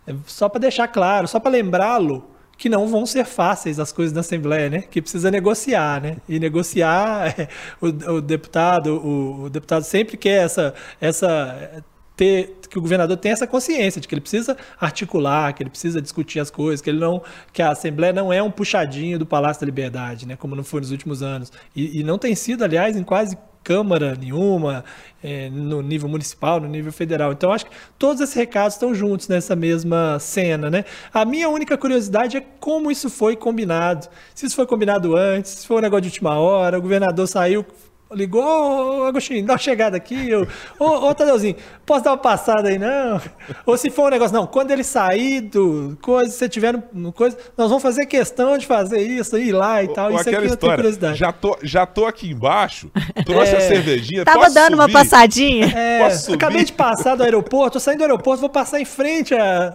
é 0.06 0.14
só 0.26 0.48
para 0.48 0.60
deixar 0.60 0.88
claro, 0.88 1.28
só 1.28 1.38
para 1.38 1.52
lembrá-lo 1.52 2.30
que 2.56 2.68
não 2.68 2.86
vão 2.86 3.04
ser 3.04 3.24
fáceis 3.24 3.78
as 3.80 3.92
coisas 3.92 4.12
da 4.12 4.20
Assembleia, 4.20 4.68
né? 4.68 4.82
Que 4.82 5.00
precisa 5.00 5.30
negociar, 5.30 6.00
né? 6.00 6.16
E 6.28 6.40
negociar, 6.40 7.34
o, 7.80 7.86
o 7.86 8.20
deputado, 8.20 8.96
o, 8.96 9.44
o 9.44 9.50
deputado 9.50 9.84
sempre 9.84 10.16
quer 10.16 10.44
essa, 10.44 10.74
essa 11.00 11.84
ter 12.16 12.58
que 12.68 12.78
o 12.78 12.80
governador 12.80 13.16
tenha 13.16 13.32
essa 13.32 13.46
consciência 13.46 14.00
de 14.00 14.08
que 14.08 14.14
ele 14.14 14.20
precisa 14.20 14.56
articular, 14.80 15.52
que 15.52 15.62
ele 15.62 15.70
precisa 15.70 16.00
discutir 16.00 16.40
as 16.40 16.50
coisas, 16.50 16.80
que 16.80 16.90
ele 16.90 16.98
não 16.98 17.22
que 17.52 17.62
a 17.62 17.70
Assembleia 17.70 18.12
não 18.12 18.32
é 18.32 18.42
um 18.42 18.50
puxadinho 18.50 19.18
do 19.18 19.26
Palácio 19.26 19.60
da 19.60 19.66
Liberdade, 19.66 20.26
né, 20.26 20.36
como 20.36 20.56
não 20.56 20.64
foi 20.64 20.80
nos 20.80 20.90
últimos 20.90 21.22
anos 21.22 21.52
e, 21.74 22.00
e 22.00 22.04
não 22.04 22.18
tem 22.18 22.34
sido, 22.34 22.64
aliás, 22.64 22.96
em 22.96 23.02
quase 23.02 23.36
câmara 23.64 24.14
nenhuma, 24.14 24.84
é, 25.22 25.48
no 25.48 25.80
nível 25.80 26.06
municipal, 26.06 26.60
no 26.60 26.68
nível 26.68 26.92
federal. 26.92 27.32
Então 27.32 27.50
acho 27.50 27.64
que 27.64 27.72
todos 27.98 28.20
esses 28.20 28.34
recados 28.34 28.74
estão 28.74 28.94
juntos 28.94 29.26
nessa 29.26 29.56
mesma 29.56 30.18
cena, 30.20 30.70
né? 30.70 30.84
A 31.12 31.24
minha 31.24 31.48
única 31.48 31.78
curiosidade 31.78 32.36
é 32.36 32.44
como 32.60 32.90
isso 32.90 33.08
foi 33.08 33.34
combinado. 33.34 34.06
Se 34.34 34.44
isso 34.44 34.54
foi 34.54 34.66
combinado 34.66 35.16
antes, 35.16 35.52
se 35.52 35.66
foi 35.66 35.78
um 35.78 35.80
negócio 35.80 36.02
de 36.02 36.08
última 36.08 36.38
hora, 36.38 36.78
o 36.78 36.82
governador 36.82 37.26
saiu 37.26 37.64
ligou, 38.14 39.02
ô 39.02 39.04
Agostinho, 39.06 39.44
dá 39.44 39.54
uma 39.54 39.58
chegada 39.58 39.96
aqui. 39.96 40.30
Ô, 40.78 40.84
ô 40.84 41.14
Tadeuzinho, 41.14 41.56
posso 41.84 42.04
dar 42.04 42.12
uma 42.12 42.18
passada 42.18 42.68
aí, 42.68 42.78
não? 42.78 43.20
Ou 43.66 43.76
se 43.76 43.90
for 43.90 44.06
um 44.06 44.10
negócio, 44.10 44.34
não, 44.34 44.46
quando 44.46 44.70
ele 44.70 44.84
sair 44.84 45.40
do 45.40 45.98
coisa, 46.00 46.30
se 46.30 46.48
tiver 46.48 46.82
no, 46.92 47.12
coisa, 47.12 47.36
nós 47.56 47.68
vamos 47.68 47.82
fazer 47.82 48.06
questão 48.06 48.56
de 48.56 48.66
fazer 48.66 49.00
isso, 49.00 49.36
ir 49.36 49.52
lá 49.52 49.82
e 49.82 49.88
tal. 49.88 50.10
Ou, 50.10 50.20
isso 50.20 50.28
aqui 50.28 50.46
eu 50.46 50.56
tenho 50.56 50.74
curiosidade. 50.74 51.18
Já 51.18 51.32
tô, 51.32 51.58
já 51.62 51.86
tô 51.86 52.06
aqui 52.06 52.30
embaixo, 52.30 52.90
trouxe 53.24 53.52
é, 53.54 53.58
a 53.58 53.60
cervejinha. 53.60 54.24
Tava 54.24 54.50
dando 54.50 54.72
subir? 54.72 54.74
uma 54.74 54.88
passadinha. 54.88 55.66
É, 55.66 56.06
acabei 56.32 56.64
de 56.64 56.72
passar 56.72 57.16
do 57.16 57.22
aeroporto, 57.22 57.74
tô 57.74 57.80
saindo 57.80 57.98
do 57.98 58.04
aeroporto, 58.04 58.40
vou 58.40 58.50
passar 58.50 58.80
em 58.80 58.84
frente 58.84 59.34
a, 59.34 59.74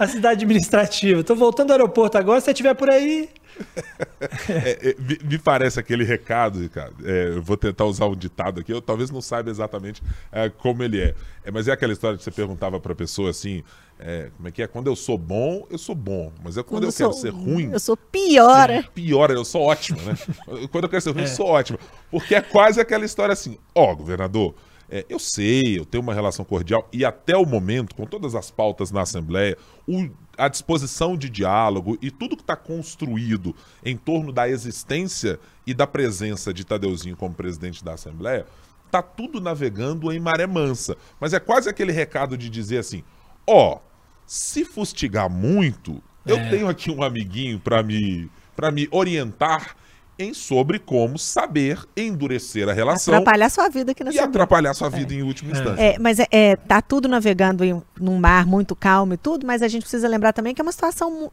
a 0.00 0.06
cidade 0.06 0.44
administrativa. 0.44 1.22
Tô 1.22 1.34
voltando 1.34 1.68
do 1.68 1.72
aeroporto 1.72 2.16
agora, 2.16 2.40
se 2.40 2.46
você 2.46 2.52
estiver 2.52 2.72
por 2.74 2.88
aí, 2.88 3.28
é, 4.48 4.88
é, 4.90 4.96
me, 4.98 5.38
parece 5.38 5.78
aquele 5.78 6.04
recado, 6.04 6.66
cara. 6.70 6.90
É, 7.04 7.28
eu 7.36 7.42
vou 7.42 7.54
tentar 7.54 7.84
usar 7.84 8.06
um 8.06 8.16
ditado 8.16 8.60
aqui. 8.60 8.72
Eu 8.72 8.80
talvez 8.80 9.10
não 9.10 9.20
saiba 9.20 9.50
exatamente 9.50 10.02
é, 10.32 10.48
como 10.48 10.82
ele 10.82 11.02
é. 11.02 11.14
é. 11.44 11.50
Mas 11.50 11.68
é 11.68 11.72
aquela 11.72 11.92
história 11.92 12.16
que 12.16 12.24
você 12.24 12.30
perguntava 12.30 12.80
pra 12.80 12.94
pessoa 12.94 13.28
assim: 13.28 13.62
é, 13.98 14.30
como 14.34 14.48
é 14.48 14.50
que 14.50 14.62
é? 14.62 14.66
Quando 14.66 14.86
eu 14.86 14.96
sou 14.96 15.18
bom, 15.18 15.66
eu 15.70 15.76
sou 15.76 15.94
bom. 15.94 16.32
Mas 16.42 16.56
é 16.56 16.62
quando, 16.62 16.70
quando 16.70 16.84
eu, 16.84 16.88
eu 16.88 16.94
quero 16.94 17.12
ser 17.12 17.30
ruim. 17.30 17.70
Eu 17.70 17.80
sou 17.80 17.98
pior. 17.98 18.68
Pior, 18.94 19.30
eu 19.30 19.44
sou 19.44 19.60
ótimo, 19.60 20.00
né? 20.00 20.16
quando 20.72 20.84
eu 20.84 20.90
quero 20.90 21.02
ser 21.02 21.10
ruim, 21.10 21.22
eu 21.22 21.28
sou 21.28 21.46
ótimo. 21.46 21.78
Porque 22.10 22.34
é 22.34 22.40
quase 22.40 22.80
aquela 22.80 23.04
história 23.04 23.34
assim: 23.34 23.58
ó, 23.74 23.92
oh, 23.92 23.96
governador. 23.96 24.54
É, 24.90 25.06
eu 25.08 25.20
sei, 25.20 25.78
eu 25.78 25.84
tenho 25.84 26.02
uma 26.02 26.12
relação 26.12 26.44
cordial 26.44 26.88
e 26.92 27.04
até 27.04 27.36
o 27.36 27.46
momento, 27.46 27.94
com 27.94 28.04
todas 28.04 28.34
as 28.34 28.50
pautas 28.50 28.90
na 28.90 29.02
Assembleia, 29.02 29.56
o, 29.86 30.10
a 30.36 30.48
disposição 30.48 31.16
de 31.16 31.30
diálogo 31.30 31.96
e 32.02 32.10
tudo 32.10 32.36
que 32.36 32.42
está 32.42 32.56
construído 32.56 33.54
em 33.84 33.96
torno 33.96 34.32
da 34.32 34.48
existência 34.48 35.38
e 35.64 35.72
da 35.72 35.86
presença 35.86 36.52
de 36.52 36.64
Tadeuzinho 36.64 37.16
como 37.16 37.34
presidente 37.34 37.84
da 37.84 37.94
Assembleia, 37.94 38.46
tá 38.90 39.00
tudo 39.00 39.40
navegando 39.40 40.10
em 40.10 40.18
maré 40.18 40.46
mansa. 40.46 40.96
Mas 41.20 41.32
é 41.32 41.38
quase 41.38 41.68
aquele 41.68 41.92
recado 41.92 42.36
de 42.36 42.50
dizer 42.50 42.78
assim: 42.78 43.04
ó, 43.46 43.74
oh, 43.76 43.80
se 44.26 44.64
fustigar 44.64 45.30
muito, 45.30 46.02
é. 46.26 46.32
eu 46.32 46.50
tenho 46.50 46.68
aqui 46.68 46.90
um 46.90 47.02
amiguinho 47.02 47.60
para 47.60 47.80
me 47.82 48.28
para 48.56 48.70
me 48.70 48.88
orientar 48.90 49.76
em 50.20 50.34
sobre 50.34 50.78
como 50.78 51.18
saber 51.18 51.84
endurecer 51.96 52.68
a 52.68 52.72
relação. 52.72 53.14
Atrapalhar 53.14 53.50
sua 53.50 53.68
vida 53.68 53.92
aqui 53.92 54.04
na 54.04 54.12
E 54.12 54.18
atrapalhar 54.18 54.74
sua 54.74 54.88
vida 54.88 55.14
é. 55.14 55.16
em 55.16 55.22
última 55.22 55.52
instância. 55.52 55.82
É, 55.82 55.98
mas 55.98 56.18
é, 56.18 56.26
é, 56.30 56.56
tá 56.56 56.82
tudo 56.82 57.08
navegando 57.08 57.64
em 57.64 57.80
num 57.98 58.18
mar 58.18 58.46
muito 58.46 58.74
calmo 58.76 59.14
e 59.14 59.16
tudo, 59.16 59.46
mas 59.46 59.62
a 59.62 59.68
gente 59.68 59.82
precisa 59.82 60.08
lembrar 60.08 60.32
também 60.32 60.54
que 60.54 60.60
é 60.60 60.64
uma 60.64 60.72
situação 60.72 61.30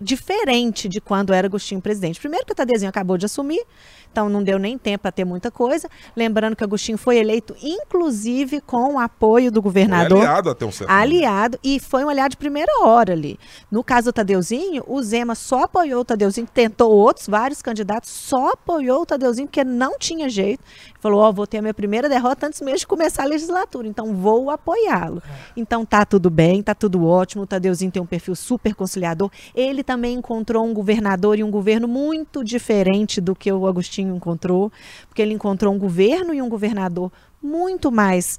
diferente 0.00 0.88
de 0.88 1.00
quando 1.00 1.32
era 1.32 1.46
Agostinho 1.46 1.80
presidente. 1.80 2.18
Primeiro 2.18 2.46
que 2.46 2.52
o 2.52 2.54
Tadezinho 2.54 2.88
acabou 2.88 3.18
de 3.18 3.26
assumir, 3.26 3.62
então 4.10 4.28
não 4.28 4.42
deu 4.42 4.58
nem 4.58 4.76
tempo 4.76 5.02
para 5.02 5.12
ter 5.12 5.24
muita 5.24 5.50
coisa. 5.50 5.88
Lembrando 6.16 6.56
que 6.56 6.64
Agostinho 6.64 6.98
foi 6.98 7.18
eleito, 7.18 7.54
inclusive, 7.62 8.60
com 8.60 8.94
o 8.94 8.98
apoio 8.98 9.50
do 9.50 9.62
governador. 9.62 10.18
Foi 10.18 10.26
aliado 10.26 10.50
até 10.50 10.66
um 10.66 10.72
certo 10.72 10.90
Aliado, 10.90 11.58
e 11.62 11.78
foi 11.78 12.04
um 12.04 12.08
aliado 12.08 12.30
de 12.30 12.36
primeira 12.36 12.72
hora 12.82 13.12
ali. 13.12 13.38
No 13.70 13.84
caso 13.84 14.10
do 14.10 14.12
Tadeuzinho, 14.12 14.82
o 14.86 15.02
Zema 15.02 15.34
só 15.34 15.64
apoiou 15.64 16.00
o 16.00 16.04
Tadeuzinho, 16.04 16.46
tentou 16.52 16.90
outros, 16.92 17.28
vários 17.28 17.62
candidatos, 17.62 18.10
só 18.10 18.50
apoiou 18.50 19.02
o 19.02 19.06
Tadeuzinho, 19.06 19.46
porque 19.46 19.64
não 19.64 19.98
tinha 19.98 20.28
jeito. 20.28 20.62
Falou, 20.98 21.20
ó, 21.20 21.28
oh, 21.28 21.32
vou 21.32 21.46
ter 21.46 21.58
a 21.58 21.62
minha 21.62 21.74
primeira 21.74 22.08
derrota 22.08 22.46
antes 22.46 22.60
mesmo 22.60 22.80
de 22.80 22.86
começar 22.86 23.22
a 23.22 23.26
legislatura, 23.26 23.86
então 23.86 24.14
vou 24.14 24.50
apoiá-lo. 24.50 25.22
Então 25.56 25.84
tá 25.84 26.04
tudo 26.04 26.28
bem, 26.28 26.62
tá 26.62 26.74
tudo 26.74 27.06
ótimo, 27.06 27.44
o 27.44 27.46
Tadeuzinho 27.46 27.90
tem 27.90 28.02
um 28.02 28.06
perfil 28.06 28.34
super 28.34 28.74
conciliador. 28.74 29.30
Ele 29.54 29.82
também 29.82 30.16
encontrou 30.16 30.64
um 30.64 30.74
governador 30.74 31.38
e 31.38 31.44
um 31.44 31.50
governo 31.50 31.88
muito 31.88 32.44
diferente 32.44 33.20
do 33.20 33.34
que 33.34 33.50
o 33.50 33.66
Agostinho 33.66 33.99
encontrou, 34.08 34.72
porque 35.08 35.22
ele 35.22 35.34
encontrou 35.34 35.74
um 35.74 35.78
governo 35.78 36.34
e 36.34 36.42
um 36.42 36.48
governador 36.48 37.12
muito 37.42 37.90
mais 37.90 38.38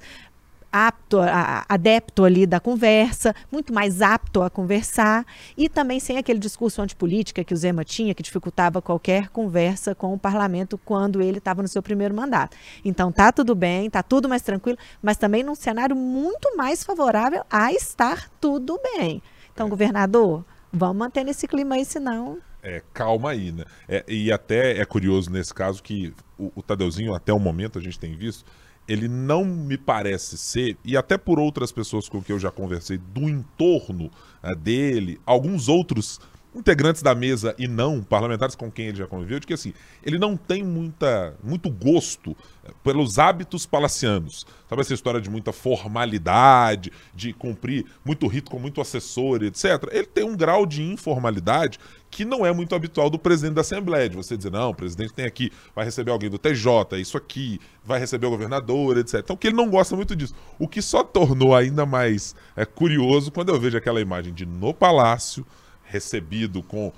apto, 0.72 1.20
a, 1.20 1.66
adepto 1.68 2.24
ali 2.24 2.46
da 2.46 2.58
conversa, 2.58 3.34
muito 3.50 3.74
mais 3.74 4.00
apto 4.00 4.42
a 4.42 4.48
conversar 4.48 5.26
e 5.56 5.68
também 5.68 6.00
sem 6.00 6.16
aquele 6.16 6.38
discurso 6.38 6.80
antipolítica 6.80 7.44
que 7.44 7.52
o 7.52 7.56
Zema 7.56 7.84
tinha, 7.84 8.14
que 8.14 8.22
dificultava 8.22 8.80
qualquer 8.80 9.28
conversa 9.28 9.94
com 9.94 10.14
o 10.14 10.18
parlamento 10.18 10.78
quando 10.78 11.20
ele 11.20 11.38
estava 11.38 11.60
no 11.60 11.68
seu 11.68 11.82
primeiro 11.82 12.14
mandato. 12.14 12.56
Então 12.82 13.12
tá 13.12 13.30
tudo 13.30 13.54
bem, 13.54 13.90
tá 13.90 14.02
tudo 14.02 14.28
mais 14.28 14.40
tranquilo, 14.40 14.78
mas 15.02 15.18
também 15.18 15.42
num 15.42 15.54
cenário 15.54 15.94
muito 15.94 16.56
mais 16.56 16.82
favorável 16.82 17.44
a 17.50 17.70
estar 17.72 18.30
tudo 18.40 18.80
bem. 18.82 19.22
Então, 19.52 19.68
governador, 19.68 20.42
vamos 20.72 20.96
manter 20.96 21.28
esse 21.28 21.46
clima 21.46 21.74
aí, 21.74 21.84
senão 21.84 22.38
é, 22.62 22.82
calma 22.94 23.30
aí, 23.30 23.50
né? 23.50 23.64
É, 23.88 24.04
e 24.06 24.30
até 24.30 24.78
é 24.78 24.84
curioso 24.84 25.30
nesse 25.30 25.52
caso 25.52 25.82
que 25.82 26.14
o, 26.38 26.52
o 26.54 26.62
Tadeuzinho, 26.62 27.14
até 27.14 27.32
o 27.32 27.38
momento, 27.38 27.78
a 27.78 27.82
gente 27.82 27.98
tem 27.98 28.16
visto, 28.16 28.44
ele 28.86 29.08
não 29.08 29.44
me 29.44 29.76
parece 29.76 30.38
ser, 30.38 30.76
e 30.84 30.96
até 30.96 31.18
por 31.18 31.38
outras 31.38 31.72
pessoas 31.72 32.08
com 32.08 32.22
que 32.22 32.32
eu 32.32 32.38
já 32.38 32.50
conversei 32.50 32.98
do 32.98 33.28
entorno 33.28 34.10
uh, 34.42 34.54
dele, 34.56 35.20
alguns 35.26 35.68
outros 35.68 36.20
integrantes 36.54 37.02
da 37.02 37.14
mesa 37.14 37.54
e 37.58 37.66
não 37.66 38.02
parlamentares 38.02 38.54
com 38.54 38.70
quem 38.70 38.86
ele 38.88 38.98
já 38.98 39.06
conviveu, 39.06 39.40
de 39.40 39.46
que 39.46 39.54
assim, 39.54 39.72
ele 40.02 40.18
não 40.18 40.36
tem 40.36 40.62
muita, 40.62 41.34
muito 41.42 41.70
gosto 41.70 42.36
eh, 42.64 42.70
pelos 42.84 43.18
hábitos 43.18 43.64
palacianos. 43.64 44.46
Sabe 44.68 44.82
essa 44.82 44.94
história 44.94 45.20
de 45.20 45.30
muita 45.30 45.52
formalidade, 45.52 46.92
de 47.14 47.32
cumprir 47.32 47.86
muito 48.04 48.26
rito 48.26 48.50
com 48.50 48.58
muito 48.58 48.80
assessor, 48.80 49.42
etc. 49.42 49.88
Ele 49.90 50.06
tem 50.06 50.24
um 50.24 50.36
grau 50.36 50.66
de 50.66 50.82
informalidade 50.82 51.78
que 52.10 52.24
não 52.26 52.44
é 52.44 52.52
muito 52.52 52.74
habitual 52.74 53.08
do 53.08 53.18
presidente 53.18 53.54
da 53.54 53.62
Assembleia, 53.62 54.06
de 54.06 54.16
você 54.16 54.36
dizer, 54.36 54.52
não, 54.52 54.70
o 54.70 54.74
presidente 54.74 55.14
tem 55.14 55.24
aqui, 55.24 55.50
vai 55.74 55.86
receber 55.86 56.10
alguém 56.10 56.28
do 56.28 56.36
TJ, 56.36 57.00
isso 57.00 57.16
aqui, 57.16 57.58
vai 57.82 57.98
receber 57.98 58.26
o 58.26 58.30
governador, 58.30 58.98
etc. 58.98 59.20
Então, 59.20 59.36
que 59.36 59.46
ele 59.46 59.56
não 59.56 59.70
gosta 59.70 59.96
muito 59.96 60.14
disso. 60.14 60.34
O 60.58 60.68
que 60.68 60.82
só 60.82 61.02
tornou 61.02 61.56
ainda 61.56 61.86
mais 61.86 62.36
é, 62.54 62.66
curioso 62.66 63.32
quando 63.32 63.48
eu 63.48 63.58
vejo 63.58 63.78
aquela 63.78 63.98
imagem 63.98 64.34
de 64.34 64.44
no 64.44 64.74
palácio, 64.74 65.46
recebido 65.92 66.62
com 66.62 66.92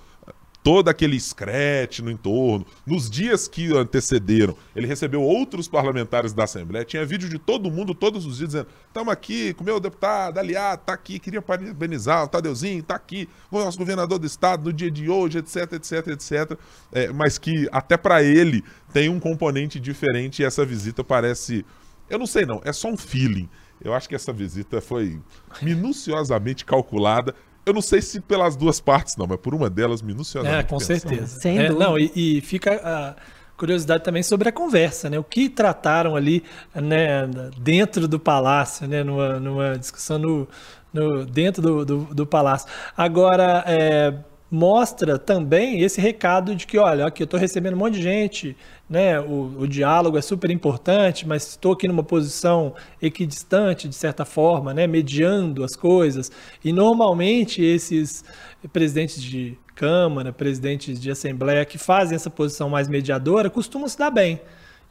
todo 0.64 0.88
aquele 0.88 1.14
escrete 1.14 2.00
no 2.00 2.10
entorno. 2.10 2.66
Nos 2.86 3.10
dias 3.10 3.46
que 3.46 3.70
antecederam, 3.76 4.56
ele 4.74 4.86
recebeu 4.86 5.20
outros 5.20 5.68
parlamentares 5.68 6.32
da 6.32 6.44
Assembleia. 6.44 6.86
Tinha 6.86 7.04
vídeo 7.04 7.28
de 7.28 7.38
todo 7.38 7.70
mundo, 7.70 7.94
todos 7.94 8.24
os 8.24 8.38
dias, 8.38 8.48
dizendo: 8.48 8.68
estamos 8.86 9.12
aqui 9.12 9.52
com 9.52 9.62
o 9.62 9.66
meu 9.66 9.78
deputado, 9.78 10.38
aliado, 10.38 10.82
tá 10.86 10.94
aqui, 10.94 11.18
queria 11.18 11.42
parabenizar 11.42 12.24
o 12.24 12.28
Tadeuzinho, 12.28 12.82
tá 12.82 12.94
aqui, 12.94 13.28
o 13.50 13.58
nosso 13.58 13.76
governador 13.76 14.18
do 14.18 14.26
estado 14.26 14.64
no 14.64 14.72
dia 14.72 14.90
de 14.90 15.10
hoje, 15.10 15.38
etc, 15.38 15.74
etc, 15.74 16.08
etc. 16.08 16.58
É, 16.90 17.12
mas 17.12 17.36
que 17.36 17.68
até 17.70 17.98
para 17.98 18.22
ele 18.22 18.64
tem 18.90 19.10
um 19.10 19.20
componente 19.20 19.78
diferente 19.78 20.40
e 20.40 20.46
essa 20.46 20.64
visita 20.64 21.04
parece. 21.04 21.62
Eu 22.08 22.18
não 22.18 22.26
sei, 22.26 22.46
não, 22.46 22.62
é 22.64 22.72
só 22.72 22.88
um 22.88 22.96
feeling. 22.96 23.50
Eu 23.82 23.92
acho 23.92 24.08
que 24.08 24.14
essa 24.14 24.32
visita 24.32 24.80
foi 24.80 25.20
minuciosamente 25.60 26.64
calculada 26.64 27.34
eu 27.66 27.72
não 27.72 27.82
sei 27.82 28.02
se 28.02 28.20
pelas 28.20 28.56
duas 28.56 28.80
partes, 28.80 29.16
não, 29.16 29.26
mas 29.26 29.38
por 29.38 29.54
uma 29.54 29.70
delas 29.70 30.02
minuciosamente. 30.02 30.60
É, 30.60 30.62
com 30.62 30.78
pensando. 30.78 30.98
certeza. 30.98 31.40
Sem 31.40 31.58
é, 31.58 31.70
Não, 31.70 31.98
e, 31.98 32.12
e 32.14 32.40
fica 32.40 33.16
curiosidade 33.56 34.02
também 34.02 34.22
sobre 34.22 34.48
a 34.48 34.52
conversa, 34.52 35.08
né? 35.08 35.18
O 35.18 35.24
que 35.24 35.48
trataram 35.48 36.16
ali 36.16 36.42
né, 36.74 37.28
dentro 37.58 38.06
do 38.08 38.18
palácio, 38.18 38.86
né? 38.86 39.02
Numa, 39.02 39.40
numa 39.40 39.78
discussão 39.78 40.18
no, 40.18 40.48
no, 40.92 41.24
dentro 41.24 41.62
do, 41.62 41.84
do, 41.84 41.98
do 42.14 42.26
palácio. 42.26 42.68
Agora, 42.96 43.64
é, 43.66 44.14
mostra 44.54 45.18
também 45.18 45.80
esse 45.80 46.00
recado 46.00 46.54
de 46.54 46.64
que, 46.64 46.78
olha, 46.78 47.06
aqui 47.06 47.22
eu 47.22 47.24
estou 47.24 47.40
recebendo 47.40 47.74
um 47.74 47.78
monte 47.78 47.94
de 47.94 48.02
gente, 48.02 48.56
né? 48.88 49.18
O, 49.18 49.52
o 49.58 49.66
diálogo 49.66 50.16
é 50.16 50.22
super 50.22 50.48
importante, 50.48 51.26
mas 51.26 51.48
estou 51.48 51.72
aqui 51.72 51.88
numa 51.88 52.04
posição 52.04 52.72
equidistante, 53.02 53.88
de 53.88 53.96
certa 53.96 54.24
forma, 54.24 54.72
né? 54.72 54.86
Mediando 54.86 55.64
as 55.64 55.74
coisas. 55.74 56.30
E 56.64 56.72
normalmente 56.72 57.64
esses 57.64 58.24
presidentes 58.72 59.20
de 59.20 59.58
Câmara, 59.74 60.32
presidentes 60.32 61.00
de 61.00 61.10
Assembleia 61.10 61.64
que 61.64 61.76
fazem 61.76 62.14
essa 62.14 62.30
posição 62.30 62.70
mais 62.70 62.86
mediadora 62.86 63.50
costumam 63.50 63.88
se 63.88 63.98
dar 63.98 64.12
bem, 64.12 64.40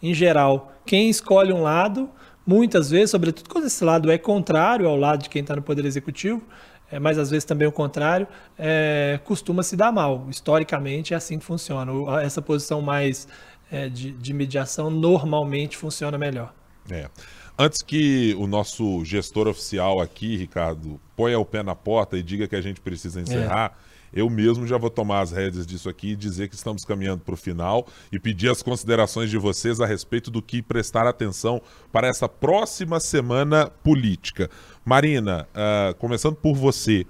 em 0.02 0.14
geral. 0.14 0.74
Quem 0.86 1.10
escolhe 1.10 1.54
um 1.54 1.62
lado, 1.62 2.10
muitas 2.46 2.90
vezes, 2.90 3.12
sobretudo 3.12 3.50
quando 3.50 3.68
esse 3.68 3.82
lado 3.82 4.12
é 4.12 4.18
contrário 4.18 4.90
ao 4.90 4.98
lado 4.98 5.24
de 5.24 5.30
quem 5.30 5.42
está 5.42 5.56
no 5.56 5.62
Poder 5.62 5.86
Executivo, 5.86 6.46
é, 6.94 7.00
mas 7.00 7.18
às 7.18 7.32
vezes 7.32 7.44
também 7.44 7.68
o 7.68 7.72
contrário, 7.72 8.28
é, 8.58 9.20
costuma 9.24 9.64
se 9.64 9.76
dar 9.76 9.92
mal. 9.92 10.28
Historicamente 10.30 11.16
é 11.16 11.18
assim 11.18 11.40
que 11.40 11.46
funciona. 11.46 11.92
Essa 12.22 12.40
posição 12.40 12.84
mais 12.84 13.28
é, 13.72 13.90
de, 13.90 14.12
de 14.12 14.32
mediação 14.32 14.92
normalmente 14.92 15.76
funciona 15.76 16.20
melhor. 16.20 16.54
É. 16.92 17.10
Antes 17.58 17.82
que 17.82 18.36
o 18.38 18.46
nosso 18.46 19.04
gestor 19.04 19.48
oficial 19.48 20.00
aqui, 20.00 20.38
Ricardo, 20.38 21.00
ponha 21.16 21.40
o 21.40 21.46
pé 21.46 21.64
na 21.64 21.74
porta 21.74 22.16
e 22.16 22.22
diga 22.22 22.48
que 22.48 22.56
a 22.56 22.62
gente 22.62 22.80
precisa 22.80 23.20
encerrar, 23.20 23.76
é. 23.90 23.94
Eu 24.14 24.30
mesmo 24.30 24.68
já 24.68 24.78
vou 24.78 24.92
tomar 24.92 25.22
as 25.22 25.32
rédeas 25.32 25.66
disso 25.66 25.90
aqui 25.90 26.12
e 26.12 26.16
dizer 26.16 26.48
que 26.48 26.54
estamos 26.54 26.86
caminhando 26.86 27.22
para 27.22 27.34
o 27.34 27.38
final 27.38 27.88
e 28.12 28.20
pedir 28.20 28.48
as 28.50 28.62
considerações 28.62 29.32
de 29.32 29.40
vocês 29.40 29.82
a 29.82 29.88
respeito 29.88 30.30
do 30.30 30.40
que 30.40 30.62
prestar 30.62 31.08
atenção 31.08 31.60
para 31.92 32.08
essa 32.08 32.30
próxima 32.30 33.00
semana 33.00 33.72
política. 33.84 34.52
Marina, 34.86 35.48
uh, 35.54 35.96
começando 35.96 36.36
por 36.36 36.56
você, 36.56 37.06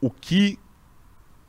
o 0.00 0.10
que 0.10 0.58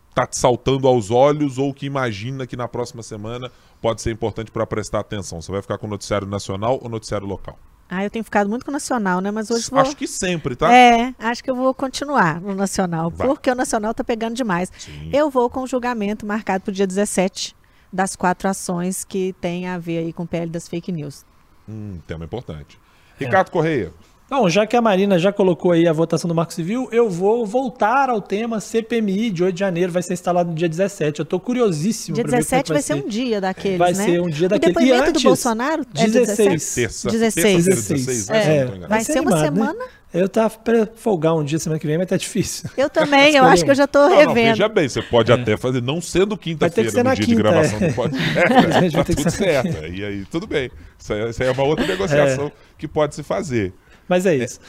está 0.09 0.27
te 0.27 0.37
saltando 0.37 0.87
aos 0.87 1.09
olhos 1.09 1.57
ou 1.57 1.73
que 1.73 1.85
imagina 1.85 2.45
que 2.45 2.55
na 2.55 2.67
próxima 2.67 3.01
semana 3.01 3.51
pode 3.81 4.01
ser 4.01 4.11
importante 4.11 4.51
para 4.51 4.65
prestar 4.65 4.99
atenção? 4.99 5.41
Você 5.41 5.51
vai 5.51 5.61
ficar 5.61 5.77
com 5.77 5.87
o 5.87 5.89
noticiário 5.89 6.27
nacional 6.27 6.79
ou 6.81 6.89
noticiário 6.89 7.25
local? 7.25 7.57
Ah, 7.89 8.03
eu 8.03 8.09
tenho 8.09 8.23
ficado 8.23 8.49
muito 8.49 8.65
com 8.65 8.71
o 8.71 8.73
Nacional, 8.73 9.19
né? 9.19 9.29
Mas 9.29 9.51
hoje 9.51 9.69
vou... 9.69 9.79
Acho 9.79 9.95
que 9.95 10.07
sempre, 10.07 10.55
tá? 10.55 10.73
É, 10.73 11.13
acho 11.19 11.43
que 11.43 11.51
eu 11.51 11.55
vou 11.55 11.73
continuar 11.73 12.41
no 12.41 12.55
Nacional, 12.55 13.11
Vai. 13.11 13.27
porque 13.27 13.51
o 13.51 13.55
Nacional 13.55 13.93
tá 13.93 14.03
pegando 14.03 14.35
demais. 14.35 14.71
Sim. 14.77 15.09
Eu 15.13 15.29
vou 15.29 15.49
com 15.49 15.61
o 15.61 15.67
julgamento 15.67 16.25
marcado 16.25 16.63
para 16.63 16.71
o 16.71 16.73
dia 16.73 16.87
17 16.87 17.55
das 17.91 18.15
quatro 18.15 18.49
ações 18.49 19.03
que 19.03 19.33
tem 19.39 19.67
a 19.67 19.77
ver 19.77 19.99
aí 19.99 20.13
com 20.13 20.23
o 20.23 20.27
PL 20.27 20.49
das 20.49 20.67
fake 20.67 20.91
news. 20.91 21.23
Hum, 21.69 21.99
tema 22.07 22.25
importante. 22.25 22.79
É. 23.19 23.25
Ricardo 23.25 23.51
Correia. 23.51 23.93
Bom, 24.35 24.49
já 24.49 24.65
que 24.65 24.75
a 24.75 24.81
Marina 24.81 25.19
já 25.19 25.31
colocou 25.31 25.73
aí 25.73 25.87
a 25.87 25.93
votação 25.93 26.27
do 26.27 26.33
Marco 26.33 26.51
Civil, 26.51 26.89
eu 26.91 27.07
vou 27.07 27.45
voltar 27.45 28.09
ao 28.09 28.19
tema 28.19 28.59
CPMI 28.59 29.29
de 29.29 29.43
8 29.43 29.53
de 29.53 29.59
janeiro, 29.59 29.91
vai 29.91 30.01
ser 30.01 30.13
instalado 30.13 30.49
no 30.49 30.55
dia 30.55 30.67
17. 30.67 31.19
Eu 31.19 31.25
tô 31.25 31.39
curiosíssimo. 31.39 32.15
Dia 32.15 32.23
17 32.23 32.71
é 32.71 32.73
vai, 32.73 32.73
vai 32.73 32.81
ser 32.81 32.93
um 32.95 33.07
dia 33.07 33.39
daqueles, 33.39 33.77
vai 33.77 33.93
né? 33.93 33.97
Vai 33.97 34.05
ser 34.07 34.21
um 34.21 34.29
dia 34.29 34.49
daquele. 34.49 34.71
O 34.71 34.73
depoimento 34.73 35.09
antes, 35.09 35.21
do 35.21 35.29
Bolsonaro 35.29 35.83
é 35.95 36.07
16. 36.07 36.73
Terça. 36.73 37.11
16. 37.11 37.65
16. 37.65 38.29
É. 38.31 38.35
É. 38.35 38.65
Vai, 38.65 38.79
vai 38.79 39.03
ser, 39.03 39.19
animado, 39.19 39.33
uma 39.33 39.37
né? 39.37 39.45
semana... 39.45 39.73
Né? 39.73 39.85
Eu 40.13 40.29
tava 40.29 40.57
pra 40.59 40.87
folgar 40.95 41.35
um 41.35 41.43
dia 41.43 41.57
semana 41.57 41.79
que 41.79 41.87
vem, 41.87 41.97
mas 41.97 42.07
tá 42.07 42.15
difícil. 42.15 42.69
Eu 42.77 42.87
também, 42.87 43.35
eu 43.35 43.43
acho 43.45 43.65
que 43.65 43.71
eu 43.71 43.75
já 43.75 43.87
tô 43.87 43.97
não, 43.97 44.09
revendo. 44.09 44.27
Não, 44.27 44.35
veja 44.35 44.69
bem, 44.69 44.87
você 44.87 45.01
pode 45.01 45.31
é. 45.31 45.35
até 45.35 45.57
fazer, 45.57 45.81
não 45.81 45.99
sendo 45.99 46.37
quinta-feira, 46.37 46.91
no 46.91 47.15
dia 47.15 47.15
quinta, 47.15 47.25
de 47.25 47.35
gravação 47.35 47.79
é. 47.81 47.87
do 47.87 47.95
podcast, 47.95 48.37
é, 48.85 48.89
tá 48.91 49.03
tudo 49.03 49.31
certo. 49.31 49.85
E 49.87 50.05
aí, 50.05 50.25
tudo 50.25 50.45
bem. 50.45 50.69
Isso 50.99 51.13
aí, 51.13 51.29
isso 51.31 51.41
aí 51.41 51.49
é 51.49 51.51
uma 51.51 51.63
outra 51.63 51.87
negociação 51.87 52.45
é. 52.45 52.51
que 52.77 52.87
pode 52.87 53.15
se 53.15 53.23
fazer. 53.23 53.73
Mas 54.07 54.25
é 54.25 54.35
isso. 54.35 54.59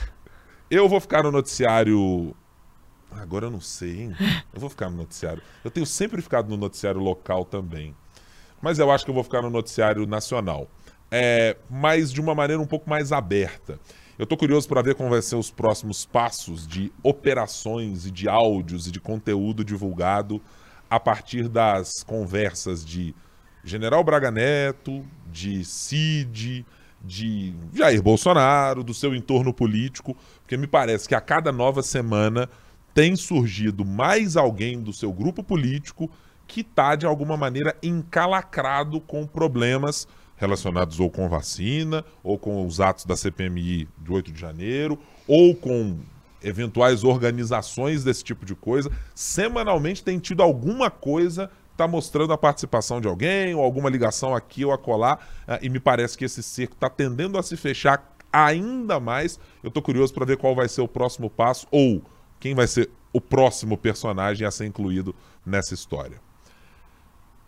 Eu 0.70 0.88
vou 0.88 1.00
ficar 1.00 1.22
no 1.22 1.30
noticiário. 1.30 2.34
Agora 3.10 3.46
eu 3.46 3.50
não 3.50 3.60
sei, 3.60 4.02
hein? 4.02 4.16
Eu 4.52 4.60
vou 4.60 4.68
ficar 4.70 4.90
no 4.90 4.96
noticiário. 4.96 5.42
Eu 5.62 5.70
tenho 5.70 5.86
sempre 5.86 6.20
ficado 6.20 6.48
no 6.48 6.56
noticiário 6.56 7.00
local 7.00 7.44
também. 7.44 7.94
Mas 8.60 8.78
eu 8.78 8.90
acho 8.90 9.04
que 9.04 9.10
eu 9.10 9.14
vou 9.14 9.22
ficar 9.22 9.42
no 9.42 9.50
noticiário 9.50 10.06
nacional. 10.06 10.68
É, 11.10 11.56
mas 11.70 12.12
de 12.12 12.20
uma 12.20 12.34
maneira 12.34 12.60
um 12.60 12.66
pouco 12.66 12.88
mais 12.88 13.12
aberta. 13.12 13.78
Eu 14.18 14.24
estou 14.24 14.38
curioso 14.38 14.68
para 14.68 14.80
ver 14.82 14.94
como 14.94 15.10
vai 15.10 15.20
ser 15.22 15.36
os 15.36 15.50
próximos 15.50 16.06
passos 16.06 16.66
de 16.66 16.92
operações 17.02 18.06
e 18.06 18.10
de 18.10 18.28
áudios 18.28 18.86
e 18.86 18.90
de 18.90 19.00
conteúdo 19.00 19.64
divulgado 19.64 20.40
a 20.88 21.00
partir 21.00 21.48
das 21.48 22.02
conversas 22.04 22.84
de 22.84 23.14
General 23.64 24.04
Braga 24.04 24.30
Neto, 24.30 25.04
de 25.26 25.64
Cid, 25.64 26.64
de 27.06 27.54
Jair 27.72 28.02
Bolsonaro, 28.02 28.82
do 28.82 28.94
seu 28.94 29.14
entorno 29.14 29.52
político, 29.52 30.16
porque 30.40 30.56
me 30.56 30.66
parece 30.66 31.08
que 31.08 31.14
a 31.14 31.20
cada 31.20 31.52
nova 31.52 31.82
semana 31.82 32.48
tem 32.94 33.16
surgido 33.16 33.84
mais 33.84 34.36
alguém 34.36 34.80
do 34.80 34.92
seu 34.92 35.12
grupo 35.12 35.42
político 35.42 36.10
que 36.46 36.60
está, 36.60 36.94
de 36.94 37.06
alguma 37.06 37.36
maneira, 37.36 37.76
encalacrado 37.82 39.00
com 39.00 39.26
problemas 39.26 40.06
relacionados 40.36 41.00
ou 41.00 41.10
com 41.10 41.28
vacina, 41.28 42.04
ou 42.22 42.38
com 42.38 42.66
os 42.66 42.80
atos 42.80 43.04
da 43.04 43.16
CPMI 43.16 43.88
de 43.98 44.12
8 44.12 44.32
de 44.32 44.40
janeiro, 44.40 44.98
ou 45.26 45.54
com 45.54 45.98
eventuais 46.42 47.02
organizações 47.02 48.04
desse 48.04 48.22
tipo 48.22 48.44
de 48.44 48.54
coisa. 48.54 48.90
Semanalmente 49.14 50.04
tem 50.04 50.18
tido 50.18 50.42
alguma 50.42 50.90
coisa 50.90 51.50
está 51.74 51.86
mostrando 51.88 52.32
a 52.32 52.38
participação 52.38 53.00
de 53.00 53.08
alguém, 53.08 53.54
ou 53.54 53.62
alguma 53.62 53.90
ligação 53.90 54.34
aqui 54.34 54.64
ou 54.64 54.72
acolá, 54.72 55.18
uh, 55.46 55.58
e 55.60 55.68
me 55.68 55.80
parece 55.80 56.16
que 56.16 56.24
esse 56.24 56.42
cerco 56.42 56.74
está 56.74 56.88
tendendo 56.88 57.36
a 57.36 57.42
se 57.42 57.56
fechar 57.56 58.16
ainda 58.32 58.98
mais. 58.98 59.38
Eu 59.62 59.68
estou 59.68 59.82
curioso 59.82 60.14
para 60.14 60.24
ver 60.24 60.36
qual 60.36 60.54
vai 60.54 60.68
ser 60.68 60.80
o 60.80 60.88
próximo 60.88 61.28
passo, 61.28 61.66
ou 61.70 62.02
quem 62.40 62.54
vai 62.54 62.66
ser 62.66 62.90
o 63.12 63.20
próximo 63.20 63.76
personagem 63.76 64.46
a 64.46 64.50
ser 64.50 64.66
incluído 64.66 65.14
nessa 65.44 65.74
história. 65.74 66.23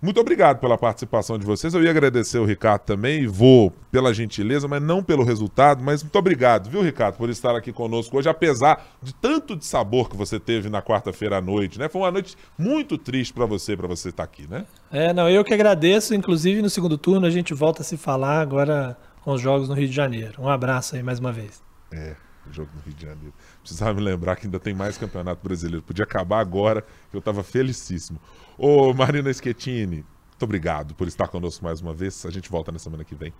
Muito 0.00 0.20
obrigado 0.20 0.58
pela 0.58 0.76
participação 0.76 1.38
de 1.38 1.46
vocês. 1.46 1.72
Eu 1.72 1.82
ia 1.82 1.90
agradecer 1.90 2.38
o 2.38 2.44
Ricardo 2.44 2.82
também 2.82 3.22
e 3.22 3.26
vou 3.26 3.72
pela 3.90 4.12
gentileza, 4.12 4.68
mas 4.68 4.82
não 4.82 5.02
pelo 5.02 5.24
resultado. 5.24 5.82
Mas 5.82 6.02
muito 6.02 6.18
obrigado, 6.18 6.68
viu, 6.68 6.82
Ricardo, 6.82 7.16
por 7.16 7.30
estar 7.30 7.56
aqui 7.56 7.72
conosco 7.72 8.18
hoje, 8.18 8.28
apesar 8.28 8.86
de 9.02 9.14
tanto 9.14 9.56
de 9.56 9.64
sabor 9.64 10.10
que 10.10 10.16
você 10.16 10.38
teve 10.38 10.68
na 10.68 10.82
quarta-feira 10.82 11.38
à 11.38 11.40
noite, 11.40 11.78
né? 11.78 11.88
Foi 11.88 12.02
uma 12.02 12.10
noite 12.10 12.36
muito 12.58 12.98
triste 12.98 13.32
para 13.32 13.46
você, 13.46 13.74
para 13.74 13.86
você 13.86 14.10
estar 14.10 14.22
aqui, 14.22 14.46
né? 14.46 14.66
É, 14.92 15.14
não, 15.14 15.30
eu 15.30 15.42
que 15.42 15.54
agradeço. 15.54 16.14
Inclusive, 16.14 16.60
no 16.60 16.68
segundo 16.68 16.98
turno 16.98 17.26
a 17.26 17.30
gente 17.30 17.54
volta 17.54 17.80
a 17.80 17.84
se 17.84 17.96
falar 17.96 18.40
agora 18.40 18.98
com 19.22 19.32
os 19.32 19.40
jogos 19.40 19.68
no 19.68 19.74
Rio 19.74 19.88
de 19.88 19.94
Janeiro. 19.94 20.34
Um 20.40 20.48
abraço 20.48 20.94
aí 20.94 21.02
mais 21.02 21.18
uma 21.18 21.32
vez. 21.32 21.62
É, 21.90 22.14
jogo 22.52 22.70
no 22.74 22.82
Rio 22.82 22.94
de 22.94 23.02
Janeiro. 23.02 23.32
Precisava 23.66 23.94
me 23.94 24.00
lembrar 24.00 24.36
que 24.36 24.46
ainda 24.46 24.60
tem 24.60 24.72
mais 24.72 24.96
campeonato 24.96 25.42
brasileiro. 25.42 25.82
Podia 25.82 26.04
acabar 26.04 26.38
agora, 26.38 26.82
que 27.10 27.16
eu 27.16 27.18
estava 27.18 27.42
felicíssimo. 27.42 28.20
Ô, 28.56 28.94
Marina 28.94 29.32
Schettini, 29.32 29.96
muito 29.96 30.42
obrigado 30.42 30.94
por 30.94 31.08
estar 31.08 31.26
conosco 31.26 31.64
mais 31.64 31.80
uma 31.80 31.92
vez. 31.92 32.24
A 32.24 32.30
gente 32.30 32.48
volta 32.48 32.70
na 32.70 32.78
semana 32.78 33.04
que 33.04 33.16
vem. 33.16 33.32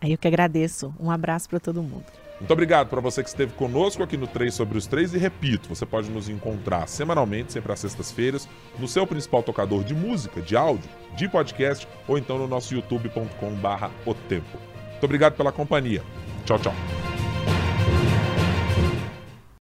Eu 0.00 0.16
que 0.16 0.28
agradeço. 0.28 0.94
Um 1.00 1.10
abraço 1.10 1.48
para 1.48 1.58
todo 1.58 1.82
mundo. 1.82 2.04
Muito 2.38 2.52
obrigado 2.52 2.88
para 2.88 3.00
você 3.00 3.24
que 3.24 3.28
esteve 3.28 3.52
conosco 3.54 4.04
aqui 4.04 4.16
no 4.16 4.28
3 4.28 4.54
sobre 4.54 4.78
os 4.78 4.86
3 4.86 5.14
e 5.14 5.18
repito, 5.18 5.68
você 5.68 5.84
pode 5.84 6.08
nos 6.08 6.28
encontrar 6.28 6.88
semanalmente, 6.88 7.52
sempre 7.52 7.72
às 7.72 7.80
sextas-feiras, 7.80 8.48
no 8.78 8.86
seu 8.86 9.04
principal 9.04 9.42
tocador 9.42 9.82
de 9.82 9.94
música, 9.94 10.40
de 10.40 10.56
áudio, 10.56 10.88
de 11.16 11.28
podcast 11.28 11.88
ou 12.06 12.18
então 12.18 12.38
no 12.38 12.46
nosso 12.46 12.72
youtube.com/o 12.74 14.14
tempo. 14.28 14.58
Muito 14.90 15.04
obrigado 15.04 15.36
pela 15.36 15.50
companhia. 15.50 16.02
Tchau, 16.44 16.58
tchau. 16.58 16.74